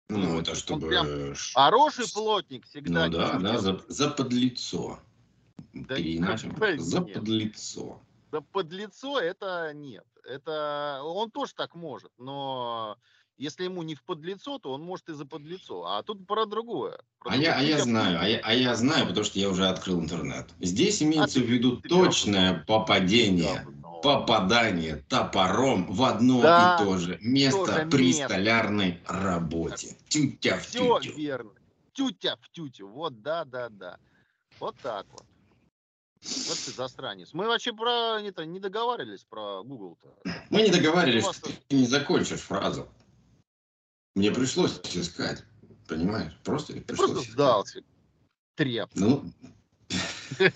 Ну, 0.09 0.19
Ну, 0.19 0.41
это 0.41 0.55
чтобы... 0.55 0.89
прям 0.89 1.35
Хороший 1.55 2.11
плотник 2.13 2.65
всегда 2.67 3.07
Ну 3.07 3.13
да, 3.13 3.27
тютя 3.33 3.39
да, 3.41 3.59
за, 3.59 3.85
за 3.89 4.11
подлицо. 4.11 5.01
Да 5.73 5.97
Переиначим. 5.97 6.49
никакой 6.51 6.79
За 6.79 7.01
нет. 7.01 7.15
подлицо. 7.15 8.01
Да 8.31 8.41
под 8.41 8.73
лицо 8.73 9.19
это 9.19 9.73
нет. 9.75 10.07
Это 10.25 11.01
он 11.03 11.31
тоже 11.31 11.55
так 11.55 11.75
может, 11.75 12.13
но 12.19 12.97
если 13.39 13.65
ему 13.65 13.83
не 13.83 13.95
в 13.95 14.03
подлицо, 14.03 14.59
то 14.59 14.73
он 14.73 14.83
может 14.83 15.09
и 15.09 15.13
за 15.13 15.27
подлицо. 15.27 15.85
А 15.87 16.03
тут 16.03 16.27
про 16.27 16.47
другое. 16.47 16.99
Про 17.19 17.33
А 17.33 17.37
я, 17.37 17.53
а 17.55 17.59
другое. 17.59 17.69
я 17.69 17.77
Тютя 17.77 17.83
в 17.83 17.85
знаю, 17.85 18.21
а 18.21 18.29
я, 18.29 18.39
а 18.43 18.55
я 18.55 18.75
знаю, 18.77 19.07
потому 19.07 19.25
что 19.25 19.39
я 19.39 19.51
уже 19.51 19.69
открыл 19.69 20.01
интернет. 20.01 20.47
Здесь 20.61 21.03
имеется 21.03 21.41
А 21.41 21.43
в 21.43 21.47
виду 21.47 21.77
точное 21.83 22.65
попадение, 22.67 23.63
говно. 23.65 24.01
попадание 24.03 24.97
топором 25.09 25.93
в 25.93 26.03
одно 26.05 26.41
Да, 26.43 26.79
и 26.81 26.85
то 26.85 26.97
же 26.99 27.19
место 27.21 27.87
при 27.91 28.07
место. 28.09 28.25
столярной 28.27 29.01
работе. 29.07 29.97
Тютя 30.09 30.57
в 30.59 30.63
Все 30.67 30.99
тютю. 31.01 31.17
верно. 31.17 31.51
Тютя 31.93 32.37
в 32.41 32.49
тютю. 32.51 32.89
Вот 32.89 33.23
да, 33.23 33.45
да, 33.45 33.69
да. 33.71 33.99
Вот 34.61 34.77
так 34.83 35.07
вот. 35.13 35.25
Вот 36.23 36.59
ты 36.65 36.73
засранец. 36.73 37.33
Мы 37.35 37.47
вообще 37.47 37.73
про 37.73 38.21
это 38.21 38.45
не 38.47 38.59
договаривались 38.59 39.25
про 39.29 39.63
Google-то. 39.63 40.15
Мы 40.51 40.63
не 40.63 40.71
договаривались, 40.71 41.25
что 41.37 41.51
ты 41.69 41.77
не 41.77 41.87
закончишь 41.87 42.41
фразу. 42.41 42.89
Мне 44.17 44.33
пришлось 44.33 44.81
искать. 44.95 45.45
Понимаешь? 45.87 46.33
Просто 46.43 46.73
пришлось 46.73 47.11
просто 47.13 47.33
сдался. 47.33 47.83
Треп. 48.55 48.91
Ну, 48.95 49.31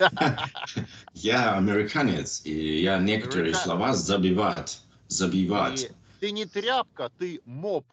я 1.12 1.56
американец, 1.56 2.40
и 2.44 2.80
я 2.80 2.98
некоторые 2.98 3.54
слова 3.54 3.92
забивать. 3.92 4.82
Забивать. 5.08 5.92
Ты, 6.20 6.32
не 6.32 6.46
тряпка, 6.46 7.10
ты 7.18 7.42
моп. 7.44 7.86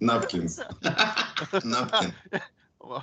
Напкинс. 0.00 0.60
Напкин. 1.62 2.12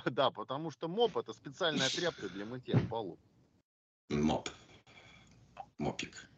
Да, 0.04 0.30
потому 0.30 0.70
что 0.70 0.86
моп 0.86 1.16
это 1.16 1.32
специальная 1.32 1.88
тряпка 1.88 2.28
для 2.28 2.44
мытья 2.44 2.78
полу. 2.88 3.18
Моп. 4.10 4.48
Мопик. 5.78 6.28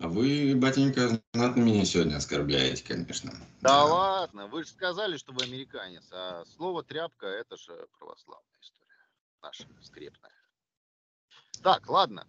А 0.00 0.08
вы, 0.08 0.54
батенька, 0.56 1.20
знатно 1.34 1.60
меня 1.60 1.84
сегодня 1.84 2.16
оскорбляете, 2.16 2.82
конечно. 2.82 3.32
Да 3.60 3.84
ладно, 3.84 4.46
вы 4.46 4.64
же 4.64 4.70
сказали, 4.70 5.18
что 5.18 5.32
вы 5.32 5.44
американец, 5.44 6.08
а 6.10 6.42
слово 6.46 6.82
тряпка 6.82 7.26
это 7.26 7.58
же 7.58 7.86
православная 7.98 8.58
история. 8.62 9.08
Наша 9.42 9.66
скрепная. 9.82 10.32
Так, 11.62 11.86
ладно. 11.90 12.26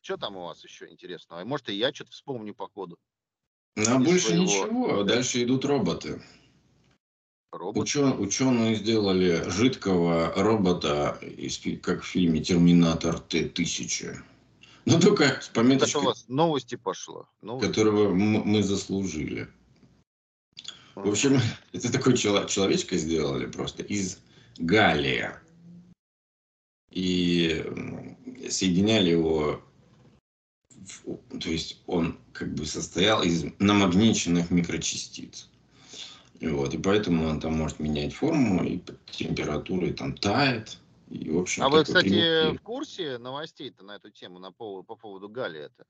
Что 0.00 0.16
там 0.16 0.36
у 0.38 0.46
вас 0.46 0.64
еще 0.64 0.88
интересного? 0.88 1.44
Может, 1.44 1.68
и 1.68 1.74
я 1.74 1.92
что-то 1.92 2.10
вспомню 2.12 2.54
по 2.54 2.68
ходу. 2.68 2.98
Ну, 3.76 3.96
а 3.96 3.98
больше 3.98 4.28
своего- 4.28 4.42
ничего. 4.44 5.02
Дальше 5.04 5.42
идут 5.44 5.66
роботы. 5.66 6.22
Робот. 7.52 7.84
Учен- 7.84 8.18
ученые 8.18 8.76
сделали 8.76 9.46
жидкого 9.50 10.32
робота, 10.36 11.20
как 11.82 12.02
в 12.02 12.06
фильме 12.06 12.40
«Терминатор 12.40 13.20
Т-1000». 13.20 14.22
Ну, 14.86 14.98
только 14.98 15.24
с 15.24 15.48
Это 15.48 15.50
у 15.50 15.54
пометочкой, 15.54 16.02
вас 16.02 16.24
новости 16.28 16.74
пошло. 16.76 17.28
Новости. 17.42 17.68
которого 17.68 18.12
мы 18.14 18.62
заслужили. 18.62 19.48
В 20.94 21.08
общем, 21.08 21.38
это 21.72 21.92
такой 21.92 22.14
чело- 22.16 22.46
человечка 22.46 22.96
сделали 22.96 23.46
просто 23.46 23.82
из 23.82 24.18
галлия. 24.58 25.40
И 26.90 27.64
соединяли 28.50 29.10
его, 29.10 29.62
в- 31.04 31.38
то 31.38 31.50
есть 31.50 31.80
он 31.86 32.18
как 32.32 32.52
бы 32.54 32.66
состоял 32.66 33.22
из 33.22 33.44
намагниченных 33.58 34.50
микрочастиц. 34.50 35.48
И 36.40 36.48
вот, 36.48 36.72
и 36.74 36.78
поэтому 36.78 37.26
он 37.28 37.38
там 37.38 37.52
может 37.54 37.78
менять 37.80 38.14
форму, 38.14 38.64
и 38.64 38.78
под 38.78 39.04
температурой 39.06 39.92
там 39.92 40.16
тает. 40.16 40.78
И, 41.10 41.28
в 41.28 41.38
общем, 41.38 41.64
А 41.64 41.68
вы, 41.68 41.82
кстати, 41.82 42.54
в 42.56 42.62
курсе 42.62 43.18
новостей-то 43.18 43.84
на 43.84 43.96
эту 43.96 44.10
тему, 44.10 44.38
на 44.38 44.52
поводу, 44.52 44.84
по 44.84 44.94
поводу 44.94 45.28
Галии 45.28 45.62
это? 45.62 45.84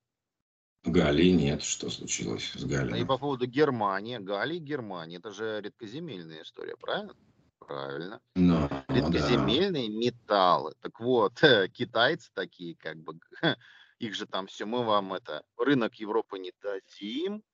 Галлии 0.85 1.31
нет, 1.31 1.63
что 1.63 1.91
случилось 1.91 2.53
с 2.55 2.65
И 2.65 2.67
Галлием. 2.67 3.07
по 3.07 3.19
поводу 3.19 3.47
Германии. 3.47 4.17
Галии, 4.17 4.59
Германии. 4.59 5.19
Это 5.19 5.31
же 5.31 5.61
редкоземельная 5.61 6.43
история, 6.43 6.75
правильно? 6.79 7.15
Правильно. 7.59 8.21
Ну, 8.35 8.63
ну 8.63 8.69
да. 8.69 8.85
редкоземельные 8.89 9.91
металлы. 9.91 10.73
Так 10.81 10.99
вот, 11.01 11.35
китайцы 11.75 12.31
такие, 12.33 12.75
как 12.77 12.97
бы, 12.97 13.21
их 13.99 14.15
же 14.15 14.27
там 14.27 14.47
все, 14.47 14.65
мы 14.65 14.85
вам 14.85 15.13
это, 15.13 15.45
рынок 15.59 15.97
Европы 15.97 16.39
не 16.39 16.53
дадим, 16.63 17.45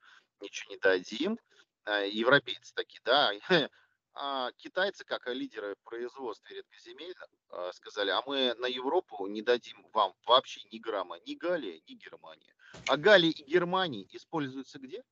ничего 0.40 0.74
не 0.74 0.79
дадим. 0.79 1.38
А, 1.85 2.02
Европейцы 2.02 2.72
такие, 2.76 3.00
да. 3.05 3.33
А 4.18 4.50
китайцы, 4.52 5.05
как 5.05 5.26
лидеры 5.26 5.74
в 5.74 5.88
производстве 5.88 6.57
редкоземельных, 6.57 7.22
а, 7.50 7.70
сказали, 7.74 8.09
а 8.09 8.22
мы 8.26 8.55
на 8.55 8.66
Европу 8.66 9.26
не 9.26 9.42
дадим 9.42 9.87
вам 9.92 10.14
вообще 10.24 10.62
ни 10.72 10.79
грамма, 10.79 11.18
ни 11.26 11.35
Галия, 11.35 11.83
ни 11.87 11.94
Германия. 11.94 12.55
А 12.87 12.96
Галия 12.96 13.31
и 13.31 13.44
Германия 13.44 14.07
используются 14.11 14.79
где? 14.79 15.05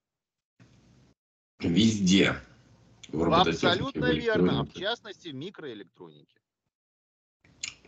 Везде. 1.61 2.35
В 3.09 3.31
Абсолютно 3.31 4.11
верно. 4.13 4.61
А 4.61 4.65
в 4.65 4.73
частности, 4.73 5.29
в 5.29 5.35
микроэлектронике. 5.35 6.41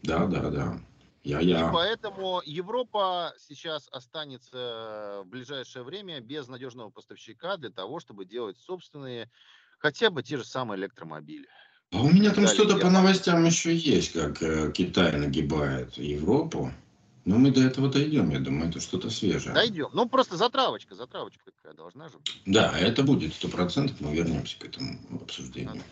Да, 0.02 0.26
да, 0.26 0.50
да. 0.50 0.78
Я, 1.24 1.40
И 1.40 1.46
я. 1.46 1.72
поэтому 1.72 2.42
Европа 2.44 3.34
сейчас 3.38 3.88
останется 3.90 5.22
в 5.24 5.28
ближайшее 5.28 5.82
время 5.82 6.20
без 6.20 6.46
надежного 6.46 6.90
поставщика 6.90 7.56
для 7.56 7.70
того, 7.70 8.00
чтобы 8.00 8.26
делать 8.26 8.58
собственные, 8.58 9.30
хотя 9.78 10.10
бы 10.10 10.22
те 10.22 10.36
же 10.36 10.44
самые 10.44 10.78
электромобили. 10.78 11.46
А 11.92 12.00
у 12.00 12.10
меня 12.10 12.32
там 12.32 12.46
что-то 12.46 12.78
по 12.78 12.90
новостям 12.90 13.44
еще 13.44 13.74
есть, 13.74 14.12
как 14.12 14.42
э, 14.42 14.72
Китай 14.72 15.16
нагибает 15.16 15.96
Европу. 15.96 16.72
Но 17.24 17.38
мы 17.38 17.50
до 17.50 17.60
этого 17.60 17.88
дойдем, 17.88 18.30
я 18.30 18.38
думаю, 18.38 18.70
это 18.70 18.80
что-то 18.80 19.10
свежее. 19.10 19.52
Дойдем. 19.52 19.88
Ну, 19.92 20.08
просто 20.08 20.36
затравочка, 20.36 20.94
затравочка 20.94 21.50
такая 21.50 21.74
должна 21.74 22.08
же 22.08 22.18
быть. 22.18 22.40
Да, 22.46 22.76
это 22.78 23.02
будет 23.02 23.34
сто 23.34 23.48
процентов, 23.48 24.00
мы 24.00 24.14
вернемся 24.14 24.58
к 24.58 24.64
этому 24.64 24.98
обсуждению. 25.22 25.82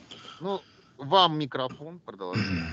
Ну, 0.41 0.61
вам 0.97 1.39
микрофон, 1.39 2.01
продолжайте. 2.01 2.51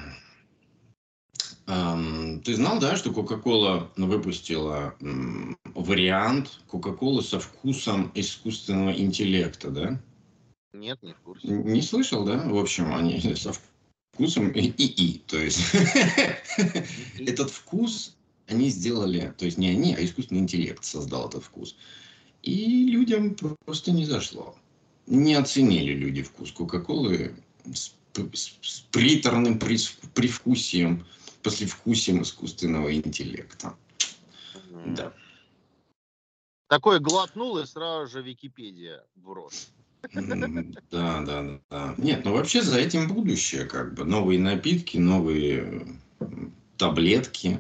Ты 1.66 2.56
знал, 2.56 2.80
да, 2.80 2.98
что 2.98 3.12
Coca-Cola 3.12 3.90
выпустила 3.96 4.96
вариант 5.74 6.60
Coca-Cola 6.72 7.22
со 7.22 7.40
вкусом 7.40 8.12
искусственного 8.14 8.92
интеллекта, 8.92 9.70
да? 9.70 10.02
Нет, 10.74 11.02
не 11.04 11.14
в 11.14 11.20
курсе. 11.20 11.48
Не 11.48 11.82
слышал, 11.82 12.24
да? 12.26 12.38
В 12.48 12.58
общем, 12.58 12.94
они 12.94 13.20
со 13.36 13.54
вкусом 14.14 14.52
ИИ, 14.52 15.20
то 15.28 15.38
есть 15.38 15.60
этот 17.18 17.52
вкус 17.52 18.16
они 18.48 18.70
сделали, 18.70 19.34
то 19.38 19.46
есть 19.46 19.58
не 19.58 19.70
они, 19.70 19.96
а 19.96 20.04
искусственный 20.04 20.42
интеллект 20.42 20.84
создал 20.84 21.30
этот 21.30 21.44
вкус. 21.44 21.76
И 22.42 22.86
людям 22.88 23.36
просто 23.66 23.92
не 23.92 24.06
зашло. 24.06 24.56
Не 25.08 25.36
оценили 25.36 25.94
люди 25.94 26.22
вкус 26.24 26.52
Кока-Колы 26.52 27.36
с, 27.74 27.94
с- 28.34 28.58
с 28.62 28.80
приторным 28.92 29.60
привкусием, 29.60 31.06
послевкусием 31.44 32.24
искусственного 32.24 32.94
интеллекта. 32.94 33.76
М. 34.72 34.96
Да. 34.96 35.14
Такой 36.68 37.00
глотнул, 37.00 37.58
и 37.60 37.66
сразу 37.66 38.12
же 38.12 38.22
Википедия 38.22 39.04
в 39.16 39.32
рот. 39.32 39.54
Да, 40.92 41.22
да, 41.22 41.60
да. 41.70 41.96
Нет, 41.98 42.26
ну 42.26 42.34
вообще 42.34 42.62
за 42.62 42.80
этим 42.80 43.08
будущее, 43.08 43.66
как 43.66 43.94
бы. 43.94 44.04
Новые 44.04 44.40
напитки, 44.40 44.98
новые 44.98 45.86
таблетки, 46.78 47.60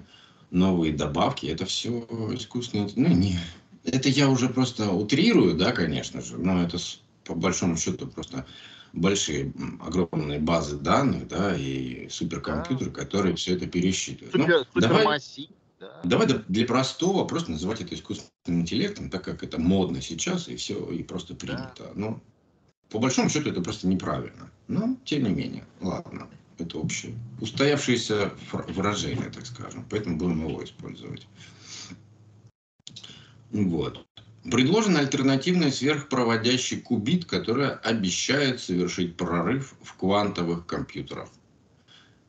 новые 0.49 0.93
добавки. 0.93 1.45
Это 1.47 1.65
все 1.65 1.89
искусственно. 2.33 2.89
Ну, 2.95 3.07
не. 3.09 3.37
Это 3.83 4.09
я 4.09 4.29
уже 4.29 4.49
просто 4.49 4.91
утрирую, 4.91 5.55
да, 5.55 5.71
конечно 5.71 6.21
же. 6.21 6.37
Но 6.37 6.61
это 6.63 6.77
по 7.23 7.35
большому 7.35 7.77
счету 7.77 8.07
просто 8.07 8.45
большие, 8.93 9.53
огромные 9.79 10.39
базы 10.39 10.77
данных, 10.77 11.27
да, 11.27 11.55
и 11.55 12.09
суперкомпьютеры, 12.09 12.91
которые 12.91 13.35
все 13.35 13.55
это 13.55 13.67
пересчитывают. 13.67 14.35
Ну, 14.35 14.43
Супер, 14.43 14.65
давай- 14.75 14.97
супермассив, 14.97 15.49
да. 15.79 16.01
Давай 16.03 16.27
да- 16.27 16.43
для 16.47 16.65
простого 16.65 17.25
просто 17.25 17.51
называть 17.51 17.81
это 17.81 17.95
искусственным 17.95 18.61
интеллектом, 18.61 19.09
так 19.09 19.23
как 19.23 19.43
это 19.43 19.59
модно 19.59 20.01
сейчас 20.01 20.47
и 20.47 20.55
все, 20.55 20.91
и 20.91 21.03
просто 21.03 21.33
принято. 21.35 21.91
Ну, 21.95 22.21
по 22.91 22.99
большому 22.99 23.29
счету 23.29 23.49
это 23.49 23.61
просто 23.61 23.87
неправильно. 23.87 24.51
Но, 24.67 24.97
тем 25.05 25.23
не 25.23 25.29
менее, 25.29 25.65
ладно, 25.79 26.29
это 26.57 26.77
общее. 26.77 27.15
Устоявшееся 27.39 28.33
выражение, 28.67 29.29
так 29.29 29.45
скажем, 29.45 29.85
поэтому 29.89 30.17
будем 30.17 30.47
его 30.47 30.63
использовать. 30.63 31.27
Вот. 33.51 34.05
Предложен 34.43 34.97
альтернативный 34.97 35.71
сверхпроводящий 35.71 36.81
кубит, 36.81 37.25
который 37.25 37.75
обещает 37.75 38.59
совершить 38.59 39.15
прорыв 39.15 39.75
в 39.81 39.95
квантовых 39.95 40.65
компьютерах. 40.65 41.29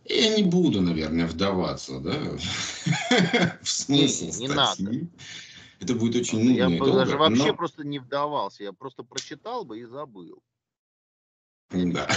Я 0.05 0.37
не 0.37 0.42
буду, 0.42 0.81
наверное, 0.81 1.27
вдаваться, 1.27 1.98
да, 2.01 2.12
в 3.62 3.68
смысл 3.68 4.25
Не, 4.25 4.31
не 4.31 4.48
статьи. 4.48 5.09
Это 5.81 5.94
будет 5.94 6.16
очень 6.16 6.38
Я 6.38 6.68
нудно 6.68 6.75
и 6.75 6.79
бы 6.79 6.87
долго, 6.87 7.05
даже 7.05 7.16
вообще 7.18 7.46
но- 7.46 7.55
просто 7.55 7.85
не 7.85 7.98
вдавался, 7.98 8.62
я 8.62 8.72
просто 8.72 9.03
прочитал 9.03 9.64
бы 9.64 9.81
и 9.81 9.85
забыл. 9.85 10.42
Да. 11.73 12.09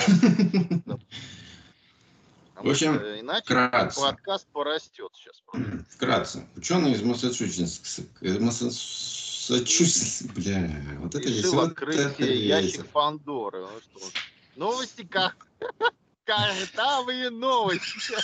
В 2.55 2.69
общем, 2.69 2.95
иначе 2.97 3.43
вкратце. 3.45 4.01
подкаст 4.01 4.47
порастет 4.47 5.11
сейчас. 5.13 5.43
Вкратце. 5.89 6.45
Ученые 6.55 6.95
из 6.95 7.01
Массачусетс... 7.03 7.99
э, 8.21 8.39
Массачусетс... 8.39 10.23
Бля, 10.33 10.71
вот 10.99 11.15
это 11.15 11.27
Решил 11.27 11.35
весело. 11.37 11.63
открыть 11.67 12.19
ящик 12.19 12.87
Пандоры. 12.87 13.61
Ну 13.61 13.79
что, 13.81 14.09
новости 14.55 15.03
как... 15.03 15.47
Картавые 16.25 17.29
новости. 17.29 18.15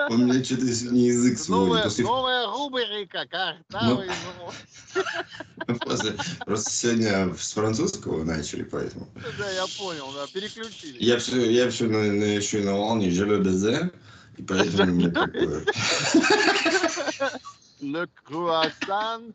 У 0.09 0.17
меня 0.17 0.43
что-то 0.43 0.73
сегодня 0.73 1.07
язык 1.07 1.39
свой. 1.39 1.81
Новая, 2.03 2.47
рубрика 2.47 3.25
новости. 3.71 4.13
после- 5.85 6.15
просто 6.45 6.71
сегодня 6.71 7.33
с 7.35 7.53
французского 7.53 8.23
начали, 8.23 8.63
поэтому. 8.63 9.07
Да, 9.37 9.51
я 9.51 9.65
понял, 9.77 10.11
да, 10.13 10.27
переключили. 10.27 11.03
Я 11.03 11.19
все, 11.19 11.49
я 11.49 11.69
все 11.69 11.87
на, 11.87 11.97
еще 11.97 12.61
на 12.61 12.73
волне 12.73 13.11
Желе 13.11 13.43
Дезе, 13.43 13.91
и 14.37 14.43
поэтому 14.43 14.93
мне 14.93 15.09
такое. 15.11 15.65
Le 17.85 18.07
croissant. 18.25 19.33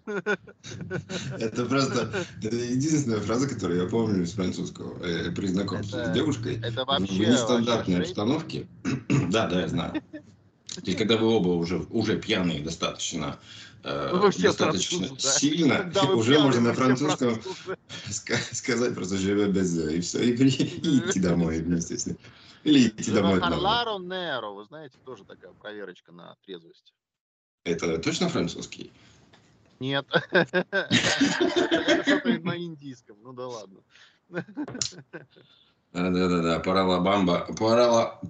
Это 1.39 1.65
просто 1.67 2.27
это 2.43 2.57
единственная 2.57 3.21
фраза, 3.21 3.49
которую 3.49 3.83
я 3.83 3.89
помню 3.89 4.27
с 4.27 4.33
французского 4.33 4.99
э, 5.05 5.31
при 5.31 5.47
знакомстве 5.47 6.01
Это- 6.01 6.11
с 6.11 6.15
девушкой. 6.15 6.61
Это 6.63 6.85
в 6.85 6.89
вообще... 6.89 7.27
нестандартной 7.27 7.97
вообще 7.97 8.11
обстановке. 8.11 8.69
да, 9.31 9.47
да, 9.47 9.61
я 9.61 9.69
знаю. 9.69 10.03
Есть, 10.83 10.99
когда 10.99 11.17
вы 11.17 11.27
оба 11.29 11.49
уже, 11.49 11.79
уже 11.91 12.19
пьяные 12.19 12.61
достаточно, 12.63 13.39
э, 13.85 14.11
Ну, 14.13 14.21
вы 14.21 14.31
все 14.31 14.49
достаточно 14.49 14.99
французы, 14.99 15.23
да. 15.23 15.33
сильно, 15.39 15.93
вы 16.07 16.15
уже 16.17 16.31
пьяны, 16.33 16.45
можно 16.47 16.61
на 16.61 16.75
французском 16.75 17.41
сказать 18.53 18.95
просто 18.95 19.17
«живе 19.17 19.47
без 19.49 19.77
и 19.79 20.01
все, 20.01 20.23
и, 20.23 20.37
при- 20.37 20.51
и 20.51 20.99
идти 20.99 21.21
домой 21.21 21.61
вместе 21.61 21.97
с 21.99 22.07
ним. 22.07 22.17
Или 22.65 22.89
идти 22.89 23.11
домой. 23.13 23.41
Харларо 23.41 23.99
Неро, 23.99 24.55
вы 24.55 24.65
знаете, 24.65 24.99
тоже 25.05 25.25
такая 25.25 25.53
проверочка 25.55 26.13
на 26.13 26.37
трезвость. 26.45 26.93
Это 27.65 27.99
точно 27.99 28.29
французский? 28.29 28.93
Нет. 29.81 30.07
Это 30.31 30.89
что-то 32.07 32.39
на 32.41 32.57
индийском. 32.57 33.19
Ну 33.23 33.33
да 33.33 33.47
ладно. 33.47 33.81
Да-да-да, 35.93 36.61
паралабамба, 36.61 37.49
парала, 37.59 38.21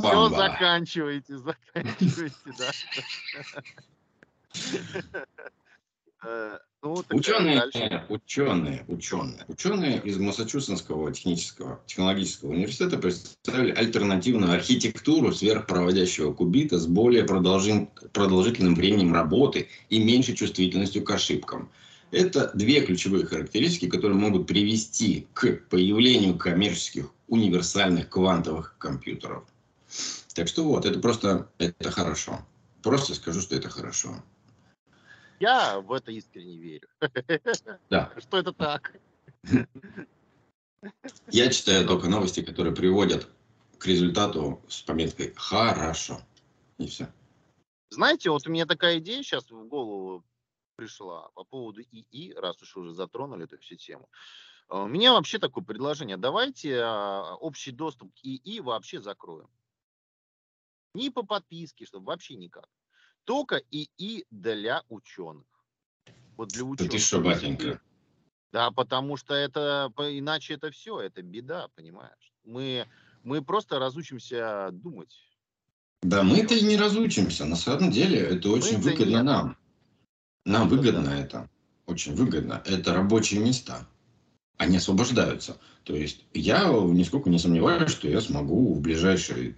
Все, 0.00 0.28
заканчивайте, 0.30 1.38
заканчивайте, 1.38 2.52
да. 2.58 2.70
Э, 6.24 6.58
Ну, 6.82 7.02
Ученые, 7.12 7.60
дальше. 7.60 8.04
ученые, 8.10 8.84
ученые, 8.88 9.44
ученые 9.48 10.02
из 10.02 10.18
Массачусетского 10.18 11.10
технического, 11.12 11.80
технологического 11.86 12.50
университета 12.50 12.98
представили 12.98 13.70
альтернативную 13.70 14.52
архитектуру 14.52 15.32
сверхпроводящего 15.32 16.34
кубита 16.34 16.78
с 16.78 16.86
более 16.86 17.24
продолжим- 17.24 17.88
продолжительным 18.12 18.74
временем 18.74 19.14
работы 19.14 19.68
и 19.88 19.98
меньшей 19.98 20.34
чувствительностью 20.36 21.02
к 21.02 21.10
ошибкам. 21.10 21.70
Это 22.10 22.50
две 22.52 22.82
ключевые 22.82 23.24
характеристики, 23.24 23.88
которые 23.88 24.18
могут 24.18 24.46
привести 24.46 25.26
к 25.32 25.62
появлению 25.70 26.36
коммерческих 26.36 27.06
универсальных 27.28 28.10
квантовых 28.10 28.76
компьютеров. 28.76 29.44
Так 30.34 30.48
что 30.48 30.64
вот, 30.64 30.84
это 30.84 31.00
просто, 31.00 31.48
это 31.56 31.90
хорошо. 31.90 32.40
Просто 32.82 33.14
скажу, 33.14 33.40
что 33.40 33.56
это 33.56 33.70
хорошо. 33.70 34.22
Я 35.40 35.80
в 35.80 35.92
это 35.92 36.12
искренне 36.12 36.58
верю. 36.58 36.88
Да. 37.90 38.12
Что 38.18 38.38
это 38.38 38.52
так? 38.52 38.92
Я 41.28 41.50
читаю 41.50 41.86
только 41.86 42.08
новости, 42.08 42.42
которые 42.42 42.74
приводят 42.74 43.28
к 43.78 43.86
результату 43.86 44.62
с 44.68 44.82
пометкой 44.82 45.32
«хорошо». 45.36 46.20
И 46.78 46.86
все. 46.86 47.12
Знаете, 47.90 48.30
вот 48.30 48.46
у 48.46 48.50
меня 48.50 48.66
такая 48.66 48.98
идея 48.98 49.22
сейчас 49.22 49.50
в 49.50 49.66
голову 49.68 50.24
пришла 50.76 51.28
по 51.34 51.44
поводу 51.44 51.82
ИИ, 51.82 52.34
раз 52.34 52.60
уж 52.62 52.76
уже 52.76 52.92
затронули 52.92 53.44
эту 53.44 53.58
всю 53.58 53.76
тему. 53.76 54.08
А 54.68 54.82
У 54.82 54.88
меня 54.88 55.12
вообще 55.12 55.38
такое 55.38 55.62
предложение. 55.64 56.16
Давайте 56.16 56.80
а, 56.80 57.36
общий 57.36 57.70
доступ 57.70 58.12
к 58.14 58.24
ИИ 58.24 58.60
вообще 58.60 59.00
закроем. 59.00 59.48
Не 60.94 61.10
по 61.10 61.22
подписке, 61.22 61.86
чтобы 61.86 62.06
вообще 62.06 62.36
никак. 62.36 62.68
Только 63.24 63.62
ИИ 63.70 64.24
для 64.30 64.82
ученых. 64.88 65.44
Вот 66.36 66.48
для 66.50 66.62
Да 66.62 66.68
ученых. 66.68 66.92
ты 66.92 66.98
что, 66.98 67.20
батенька? 67.20 67.80
Да, 68.52 68.70
потому 68.70 69.16
что 69.16 69.34
это, 69.34 69.90
иначе 69.98 70.54
это 70.54 70.70
все, 70.70 71.00
это 71.00 71.22
беда, 71.22 71.68
понимаешь? 71.74 72.32
Мы, 72.44 72.86
мы 73.22 73.42
просто 73.42 73.78
разучимся 73.78 74.68
думать. 74.72 75.16
Да 76.02 76.22
мы-то 76.22 76.54
и 76.54 76.62
не 76.62 76.76
разучимся. 76.76 77.46
На 77.46 77.56
самом 77.56 77.90
деле 77.90 78.18
это 78.18 78.50
очень 78.50 78.76
Мы-то 78.76 78.90
выгодно 78.90 79.16
нет. 79.16 79.24
нам. 79.24 79.56
Нам 80.44 80.66
Это 80.66 80.76
выгодно 80.76 81.04
да. 81.04 81.16
это. 81.18 81.50
Очень 81.86 82.14
выгодно. 82.14 82.62
Это 82.66 82.92
рабочие 82.94 83.40
места. 83.40 83.86
они 84.58 84.76
освобождаются. 84.76 85.58
То 85.84 85.96
есть 85.96 86.24
я 86.34 86.68
нисколько 86.68 87.30
не 87.30 87.38
сомневаюсь, 87.38 87.90
что 87.90 88.08
я 88.08 88.20
смогу 88.20 88.74
в 88.74 88.80
ближайшие... 88.80 89.56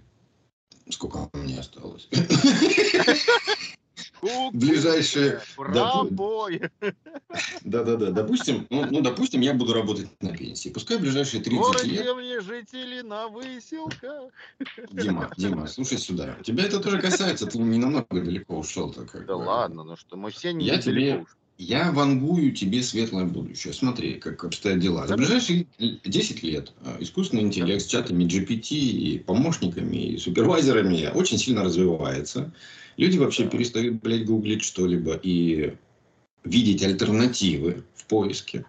Сколько 0.89 1.29
меня 1.33 1.59
осталось? 1.59 2.07
ближайшие... 4.53 5.41
Пробой. 5.55 6.61
Да-да-да, 7.63 8.11
допустим, 8.11 8.67
ну, 8.69 8.85
ну, 8.89 9.01
допустим, 9.01 9.41
я 9.41 9.53
буду 9.53 9.73
работать 9.73 10.07
на 10.21 10.35
пенсии. 10.35 10.69
Пускай 10.69 10.97
в 10.97 11.01
ближайшие 11.01 11.43
30 11.43 11.59
Город 11.59 11.83
лет... 11.83 12.05
земли 12.05 12.39
жители 12.39 13.01
на 13.01 13.27
выселках. 13.27 14.31
Дима, 14.91 15.29
Дима, 15.37 15.67
слушай 15.67 15.97
сюда. 15.97 16.35
Тебя 16.43 16.65
это 16.65 16.79
тоже 16.79 16.99
касается, 16.99 17.45
ты 17.47 17.57
не 17.57 17.77
намного 17.77 18.21
далеко 18.21 18.57
ушел. 18.57 18.89
-то, 18.91 19.05
как 19.05 19.25
да 19.25 19.35
бы. 19.35 19.43
ладно, 19.43 19.83
ну 19.83 19.95
что, 19.95 20.17
мы 20.17 20.31
все 20.31 20.53
не 20.53 20.65
я 20.65 20.77
тебе, 20.77 21.25
Я 21.57 21.91
вангую 21.91 22.51
тебе 22.51 22.83
светлое 22.83 23.25
будущее. 23.25 23.73
Смотри, 23.73 24.15
как 24.15 24.43
обстоят 24.43 24.79
дела. 24.79 25.07
За 25.07 25.17
ближайшие 25.17 25.67
10 25.77 26.43
лет 26.43 26.71
а, 26.83 26.97
искусственный 26.99 27.43
интеллект 27.43 27.81
с 27.81 27.87
чатами 27.87 28.25
GPT 28.25 28.75
и 28.75 29.19
помощниками, 29.19 30.13
и 30.13 30.17
супервайзерами 30.17 31.11
очень 31.13 31.37
сильно 31.37 31.63
развивается. 31.63 32.51
Люди 32.97 33.17
вообще 33.17 33.47
перестают, 33.47 34.01
блядь, 34.01 34.25
гуглить 34.25 34.63
что-либо 34.63 35.13
и 35.15 35.77
видеть 36.43 36.83
альтернативы 36.83 37.83
в 37.95 38.05
поиске. 38.05 38.65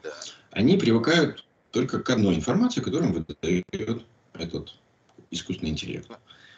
Они 0.50 0.76
привыкают 0.76 1.44
только 1.70 2.00
к 2.00 2.10
одной 2.10 2.34
информации, 2.34 2.80
которую 2.80 3.12
выдает 3.12 4.04
этот 4.34 4.74
искусственный 5.30 5.70
интеллект. 5.70 6.10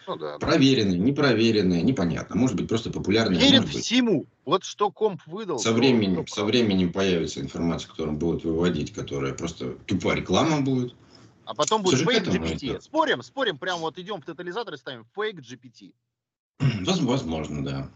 Ну, 0.06 0.16
да, 0.16 0.38
проверенные, 0.38 0.98
да. 0.98 1.04
непроверенные, 1.04 1.82
непонятно. 1.82 2.34
Может 2.34 2.56
быть, 2.56 2.68
просто 2.68 2.90
популярные. 2.90 3.38
Верит 3.38 3.68
всему. 3.68 4.26
Вот 4.44 4.64
что 4.64 4.90
комп 4.90 5.20
выдал. 5.26 5.60
Со 5.60 5.72
временем, 5.72 6.26
со 6.26 6.44
временем 6.44 6.92
появится 6.92 7.40
информация, 7.40 7.88
которую 7.88 8.16
будут 8.16 8.42
выводить, 8.42 8.92
которая 8.92 9.34
просто 9.34 9.74
тупая 9.86 10.16
реклама 10.16 10.62
будет. 10.62 10.94
А 11.44 11.54
потом 11.54 11.82
будет 11.82 12.00
фейк 12.00 12.26
GPT. 12.26 12.74
Это... 12.74 12.82
Спорим, 12.82 13.22
спорим, 13.22 13.58
прям 13.58 13.80
вот 13.80 13.98
идем 13.98 14.20
в 14.20 14.24
тотализатор 14.24 14.74
и 14.74 14.76
ставим 14.76 15.06
фейк 15.14 15.36
GPT. 15.36 15.92
Возможно, 16.84 17.64
да. 17.64 17.90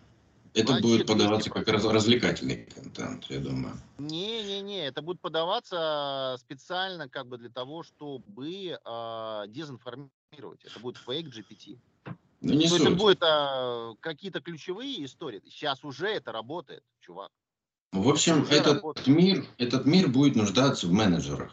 Это 0.55 0.69
Значит, 0.69 0.83
будет 0.83 1.07
подаваться 1.09 1.51
как 1.51 1.67
раз 1.67 1.85
развлекательный 1.85 2.69
контент, 2.73 3.25
я 3.29 3.41
думаю. 3.41 3.75
Не-не-не, 3.99 4.87
это 4.87 5.03
будет 5.03 5.21
подаваться 5.21 6.37
специально 6.39 7.09
как 7.09 7.27
бы 7.27 7.39
для 7.39 7.51
того, 7.51 7.83
чтобы 7.83 8.79
э, 8.79 9.45
дезинформировать. 9.49 10.65
Это 10.65 10.79
будет 10.79 10.97
фейк 10.97 11.27
GPT. 11.27 11.77
Ну, 12.41 12.53
не 12.55 12.69
То 12.69 12.77
суть. 12.77 12.81
это 12.83 12.91
будет 12.93 13.23
э, 13.23 13.95
какие-то 13.99 14.41
ключевые 14.41 15.05
истории. 15.05 15.43
Сейчас 15.49 15.83
уже 15.83 16.07
это 16.07 16.31
работает, 16.31 16.85
чувак. 17.01 17.33
В 17.91 18.09
общем, 18.09 18.47
этот 18.49 19.07
мир, 19.09 19.45
этот 19.59 19.87
мир 19.87 20.09
будет 20.09 20.37
нуждаться 20.37 20.87
в 20.87 20.93
менеджерах. 20.93 21.53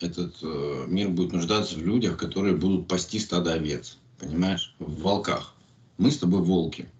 Этот 0.00 0.34
э, 0.42 0.84
мир 0.88 1.10
будет 1.10 1.32
нуждаться 1.32 1.76
в 1.76 1.82
людях, 1.82 2.16
которые 2.16 2.56
будут 2.56 2.88
пасти 2.88 3.20
стадо 3.20 3.52
овец. 3.52 3.98
Понимаешь? 4.18 4.74
В 4.80 5.02
волках. 5.02 5.54
Мы 6.00 6.10
с 6.10 6.16
тобой 6.16 6.40
волки. 6.40 6.90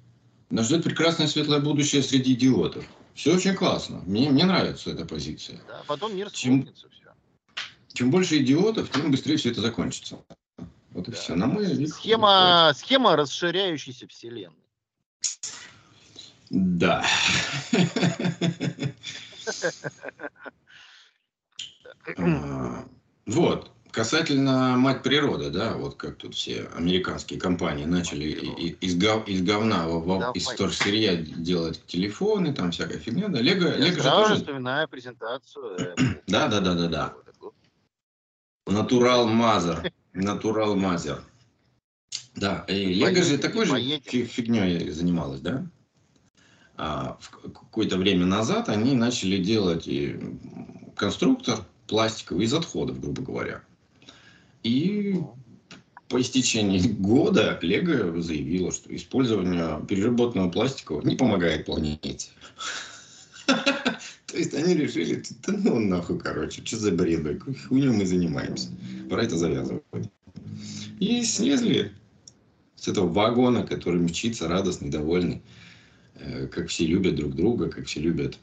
Нас 0.51 0.67
ждет 0.67 0.85
прекрасное 0.85 1.27
светлое 1.27 1.59
будущее 1.59 2.03
среди 2.03 2.35
идиотов. 2.35 2.85
Все 3.15 3.35
очень 3.35 3.55
классно. 3.55 4.03
Мне, 4.05 4.29
мне 4.29 4.45
нравится 4.45 4.91
эта 4.91 5.07
позиция. 5.07 5.59
Да, 5.67 5.83
потом 5.87 6.15
мир 6.15 6.31
чем, 6.31 6.69
все. 6.75 6.87
чем 7.95 8.11
больше 8.11 8.37
идиотов, 8.43 8.91
тем 8.91 9.11
быстрее 9.11 9.39
все 9.39 9.53
это 9.53 9.63
закончится. 9.63 10.19
Вот 10.91 11.09
и 11.09 11.13
да. 11.13 11.17
все. 11.17 11.35
На 11.35 11.47
мой 11.47 11.87
схема, 11.87 12.75
схема 12.77 13.17
расширяющейся 13.17 14.07
вселенной. 14.07 14.55
Да. 16.51 17.03
А, 22.17 22.85
вот. 23.27 23.71
Касательно 23.93 24.77
мать 24.77 25.03
природа, 25.03 25.51
да, 25.51 25.75
вот 25.75 25.97
как 25.97 26.17
тут 26.17 26.35
все 26.35 26.69
американские 26.77 27.41
компании 27.41 27.87
начали 27.87 28.25
из, 28.27 28.97
гов, 28.97 29.27
из 29.27 29.43
говна, 29.43 29.87
да, 29.87 30.31
из 30.35 30.47
сырья 30.47 31.17
делать 31.17 31.85
телефоны, 31.87 32.55
там 32.55 32.71
всякая 32.71 32.99
фигня, 32.99 33.29
да, 33.29 33.41
Лего, 33.41 33.69
Я 33.69 33.77
Лего 33.77 34.01
сразу 34.01 34.21
же 34.21 34.29
тоже... 34.29 34.41
вспоминаю 34.41 34.89
презентацию. 34.89 35.77
Э, 35.79 35.95
да, 36.29 36.49
да, 36.49 36.61
да, 36.61 36.75
да, 36.75 36.89
да. 36.89 37.15
Натурал 38.67 39.27
Мазер, 39.27 39.93
Натурал 40.13 40.77
Мазер. 40.77 41.23
Да, 42.37 42.65
и 42.69 42.95
Лего 42.95 43.23
же 43.23 43.39
такой 43.39 43.67
же 43.67 43.75
фигней 44.01 44.89
занималась, 44.91 45.41
да? 45.41 45.67
А, 46.77 47.19
в 47.21 47.31
какое-то 47.31 47.99
время 47.99 48.25
назад 48.25 48.69
они 48.69 48.95
начали 48.95 49.43
делать 49.43 49.89
конструктор 50.97 51.59
пластиковый 51.89 52.47
из 52.47 52.55
отходов, 52.55 53.01
грубо 53.01 53.23
говоря. 53.23 53.63
И 54.63 55.17
по 56.09 56.21
истечении 56.21 56.81
года 56.81 57.59
Лего 57.63 58.21
заявила, 58.21 58.73
что 58.73 58.95
использование 58.95 59.81
переработанного 59.87 60.51
пластика 60.51 60.95
не 61.05 61.17
помогает 61.17 61.67
планете. 61.67 62.29
То 63.47 64.37
есть 64.37 64.55
они 64.55 64.75
решили, 64.75 65.23
да 65.47 65.55
ну 65.57 65.79
нахуй, 65.81 66.19
короче, 66.19 66.65
что 66.65 66.77
за 66.77 66.93
бред, 66.93 67.43
хуйню 67.69 67.93
мы 67.93 68.07
занимаемся. 68.07 68.69
Пора 69.09 69.25
это 69.25 69.37
завязывать. 69.37 69.83
И 71.01 71.25
слезли 71.25 71.93
с 72.77 72.89
этого 72.89 73.09
вагона, 73.09 73.67
который 73.67 74.01
мчится 74.01 74.49
радостный, 74.49 74.89
довольный, 74.89 75.43
э, 76.15 76.47
как 76.47 76.69
все 76.69 76.87
любят 76.87 77.17
друг 77.17 77.35
друга, 77.35 77.69
как 77.69 77.87
все 77.87 78.01
любят 78.01 78.39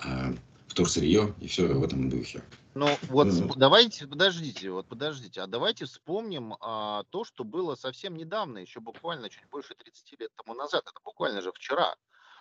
а, 0.00 0.34
вторсырье 0.66 1.34
и 1.40 1.46
все 1.46 1.66
в 1.66 1.82
этом 1.82 2.08
духе. 2.08 2.42
Ну 2.74 2.88
вот 3.08 3.28
давайте, 3.56 4.06
подождите, 4.06 4.70
вот 4.70 4.88
подождите, 4.88 5.42
а 5.42 5.46
давайте 5.46 5.84
вспомним 5.84 6.56
а, 6.60 7.04
то, 7.10 7.24
что 7.24 7.44
было 7.44 7.74
совсем 7.74 8.16
недавно, 8.16 8.58
еще 8.58 8.80
буквально 8.80 9.28
чуть 9.28 9.46
больше 9.50 9.74
30 9.74 10.20
лет 10.20 10.30
тому 10.36 10.54
назад, 10.54 10.82
это 10.86 10.98
буквально 11.04 11.42
же 11.42 11.52
вчера. 11.52 11.94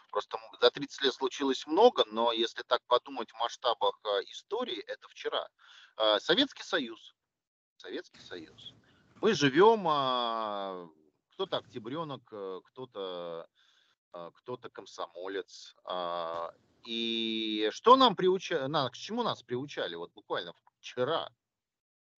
Просто 0.09 0.37
за 0.61 0.71
30 0.71 1.01
лет 1.03 1.13
случилось 1.13 1.67
много, 1.67 2.05
но 2.11 2.31
если 2.31 2.63
так 2.63 2.81
подумать 2.87 3.31
в 3.31 3.39
масштабах 3.39 3.99
а, 4.03 4.21
истории, 4.23 4.79
это 4.87 5.07
вчера. 5.09 5.47
А, 5.97 6.19
Советский 6.19 6.63
Союз. 6.63 7.13
Советский 7.77 8.21
Союз. 8.21 8.73
Мы 9.21 9.33
живем, 9.33 9.85
а, 9.87 10.87
кто-то 11.33 11.57
октябренок, 11.57 12.21
э, 12.31 12.59
кто-то 12.67 13.47
а, 14.13 14.31
кто-то 14.31 14.69
комсомолец. 14.69 15.75
И 16.83 17.69
что 17.71 17.95
нам 17.95 18.15
приучали, 18.15 18.67
на, 18.67 18.89
к 18.89 18.95
чему 18.95 19.23
нас 19.23 19.43
приучали, 19.43 19.95
вот 19.95 20.11
буквально 20.13 20.53
вчера? 20.79 21.29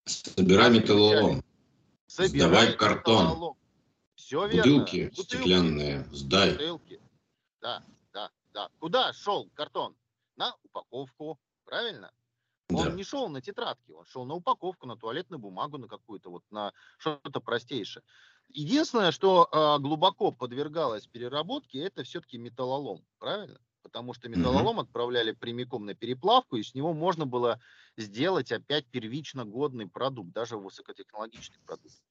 Собирай 0.05 0.71
металлолом. 0.71 1.43
Сдавай 2.07 2.73
картон. 2.75 3.25
Металлолом. 3.25 3.57
Все 4.15 4.41
Бутылки, 4.47 4.95
верно. 4.95 5.09
Бутылки 5.09 5.23
стеклянные, 5.23 6.07
сдай. 6.11 6.51
Бутылки. 6.51 7.01
Да, 7.61 7.83
да, 8.13 8.31
да. 8.53 8.69
Куда 8.79 9.11
шел 9.13 9.49
картон? 9.53 9.95
На 10.35 10.55
упаковку, 10.63 11.39
правильно? 11.65 12.11
Он 12.69 12.85
да. 12.85 12.91
не 12.91 13.03
шел 13.03 13.27
на 13.29 13.41
тетрадки, 13.41 13.91
он 13.91 14.05
шел 14.05 14.25
на 14.25 14.33
упаковку, 14.33 14.87
на 14.87 14.95
туалетную 14.95 15.39
бумагу, 15.39 15.77
на 15.77 15.87
какую-то 15.87 16.29
вот, 16.29 16.43
на 16.49 16.73
что-то 16.97 17.39
простейшее. 17.39 18.03
Единственное, 18.49 19.11
что 19.11 19.49
э, 19.51 19.81
глубоко 19.81 20.31
подвергалось 20.31 21.07
переработке, 21.07 21.79
это 21.79 22.03
все-таки 22.03 22.37
металлолом, 22.37 23.05
правильно? 23.19 23.59
Потому 23.93 24.13
что 24.15 24.27
металлолом 24.27 24.79
mm-hmm. 24.79 24.81
отправляли 24.81 25.31
прямиком 25.33 25.85
на 25.85 25.93
переплавку, 25.93 26.55
и 26.55 26.63
с 26.63 26.73
него 26.73 26.93
можно 26.93 27.27
было 27.27 27.59
сделать 27.95 28.51
опять 28.51 28.87
первично 28.87 29.45
годный 29.45 29.87
продукт, 29.87 30.33
даже 30.33 30.57
высокотехнологичный 30.57 31.59
продукт. 31.63 32.01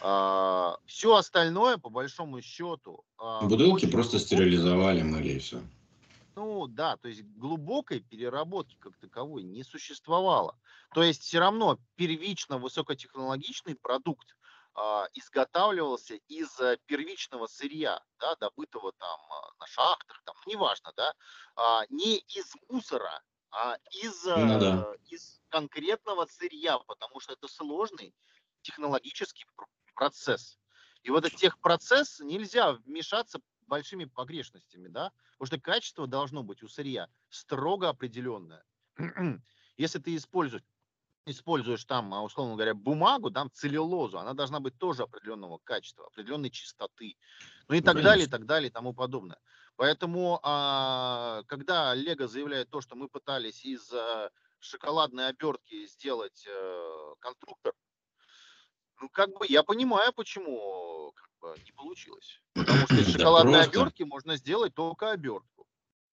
А, 0.00 0.78
все 0.86 1.14
остальное, 1.16 1.76
по 1.76 1.90
большому 1.90 2.40
счету... 2.40 3.04
А, 3.18 3.44
Бутылки 3.44 3.86
просто 3.86 4.18
стерилизовали, 4.18 5.02
мыли 5.02 5.34
и 5.34 5.38
все. 5.38 5.60
Ну 6.34 6.66
да, 6.66 6.96
то 6.96 7.08
есть 7.08 7.22
глубокой 7.36 8.00
переработки 8.00 8.76
как 8.78 8.96
таковой 8.96 9.42
не 9.42 9.64
существовало. 9.64 10.56
То 10.94 11.02
есть 11.02 11.22
все 11.22 11.40
равно 11.40 11.78
первично 11.96 12.56
высокотехнологичный 12.56 13.74
продукт 13.74 14.34
изготавливался 15.14 16.14
из 16.28 16.60
э, 16.60 16.78
первичного 16.86 17.46
сырья, 17.46 18.00
да, 18.20 18.36
добытого 18.36 18.92
там 18.92 19.20
а, 19.30 19.52
на 19.58 19.66
шахтах, 19.66 20.22
там, 20.24 20.36
неважно, 20.46 20.92
да, 20.96 21.14
а, 21.56 21.84
не 21.88 22.18
из 22.18 22.54
мусора, 22.68 23.22
а 23.50 23.76
из, 23.90 24.24
ну, 24.24 24.60
да. 24.60 24.86
Э, 24.86 24.96
из 25.08 25.40
конкретного 25.48 26.26
сырья, 26.26 26.78
потому 26.78 27.18
что 27.20 27.32
это 27.32 27.48
сложный 27.48 28.14
технологический 28.62 29.46
процесс. 29.94 30.58
И 31.02 31.10
в 31.10 31.16
этот 31.16 31.34
техпроцесс 31.34 32.20
нельзя 32.20 32.72
вмешаться 32.72 33.40
большими 33.66 34.04
погрешностями, 34.04 34.88
да, 34.88 35.12
потому 35.38 35.46
что 35.46 35.60
качество 35.60 36.06
должно 36.06 36.42
быть 36.42 36.62
у 36.62 36.68
сырья 36.68 37.08
строго 37.30 37.88
определенное. 37.88 38.64
Если 39.76 39.98
ты 39.98 40.14
используешь 40.14 40.62
используешь 41.30 41.84
там, 41.84 42.12
а, 42.14 42.22
условно 42.22 42.54
говоря, 42.54 42.74
бумагу, 42.74 43.30
там 43.30 43.50
целлюлозу, 43.52 44.18
она 44.18 44.34
должна 44.34 44.60
быть 44.60 44.76
тоже 44.78 45.02
определенного 45.04 45.58
качества, 45.64 46.06
определенной 46.06 46.50
чистоты, 46.50 47.16
ну 47.68 47.74
и 47.74 47.80
так 47.80 47.94
Конечно. 47.94 48.10
далее, 48.10 48.26
и 48.26 48.30
так 48.30 48.46
далее, 48.46 48.68
и 48.68 48.72
тому 48.72 48.94
подобное. 48.94 49.38
Поэтому, 49.76 50.40
а, 50.42 51.42
когда 51.46 51.94
Лего 51.94 52.26
заявляет 52.26 52.70
то, 52.70 52.80
что 52.80 52.96
мы 52.96 53.08
пытались 53.08 53.64
из 53.64 53.92
шоколадной 54.60 55.28
обертки 55.28 55.86
сделать 55.86 56.44
э, 56.48 57.14
конструктор, 57.20 57.72
ну, 59.00 59.08
как 59.08 59.30
бы 59.30 59.46
я 59.48 59.62
понимаю, 59.62 60.12
почему 60.12 61.12
как 61.14 61.30
бы, 61.40 61.60
не 61.64 61.72
получилось. 61.72 62.42
Потому 62.54 62.86
что 62.86 63.00
из 63.00 63.08
шоколадной 63.12 63.62
да 63.62 63.62
обертки 63.62 64.02
можно 64.02 64.36
сделать 64.36 64.74
только 64.74 65.10
обертку. 65.10 65.57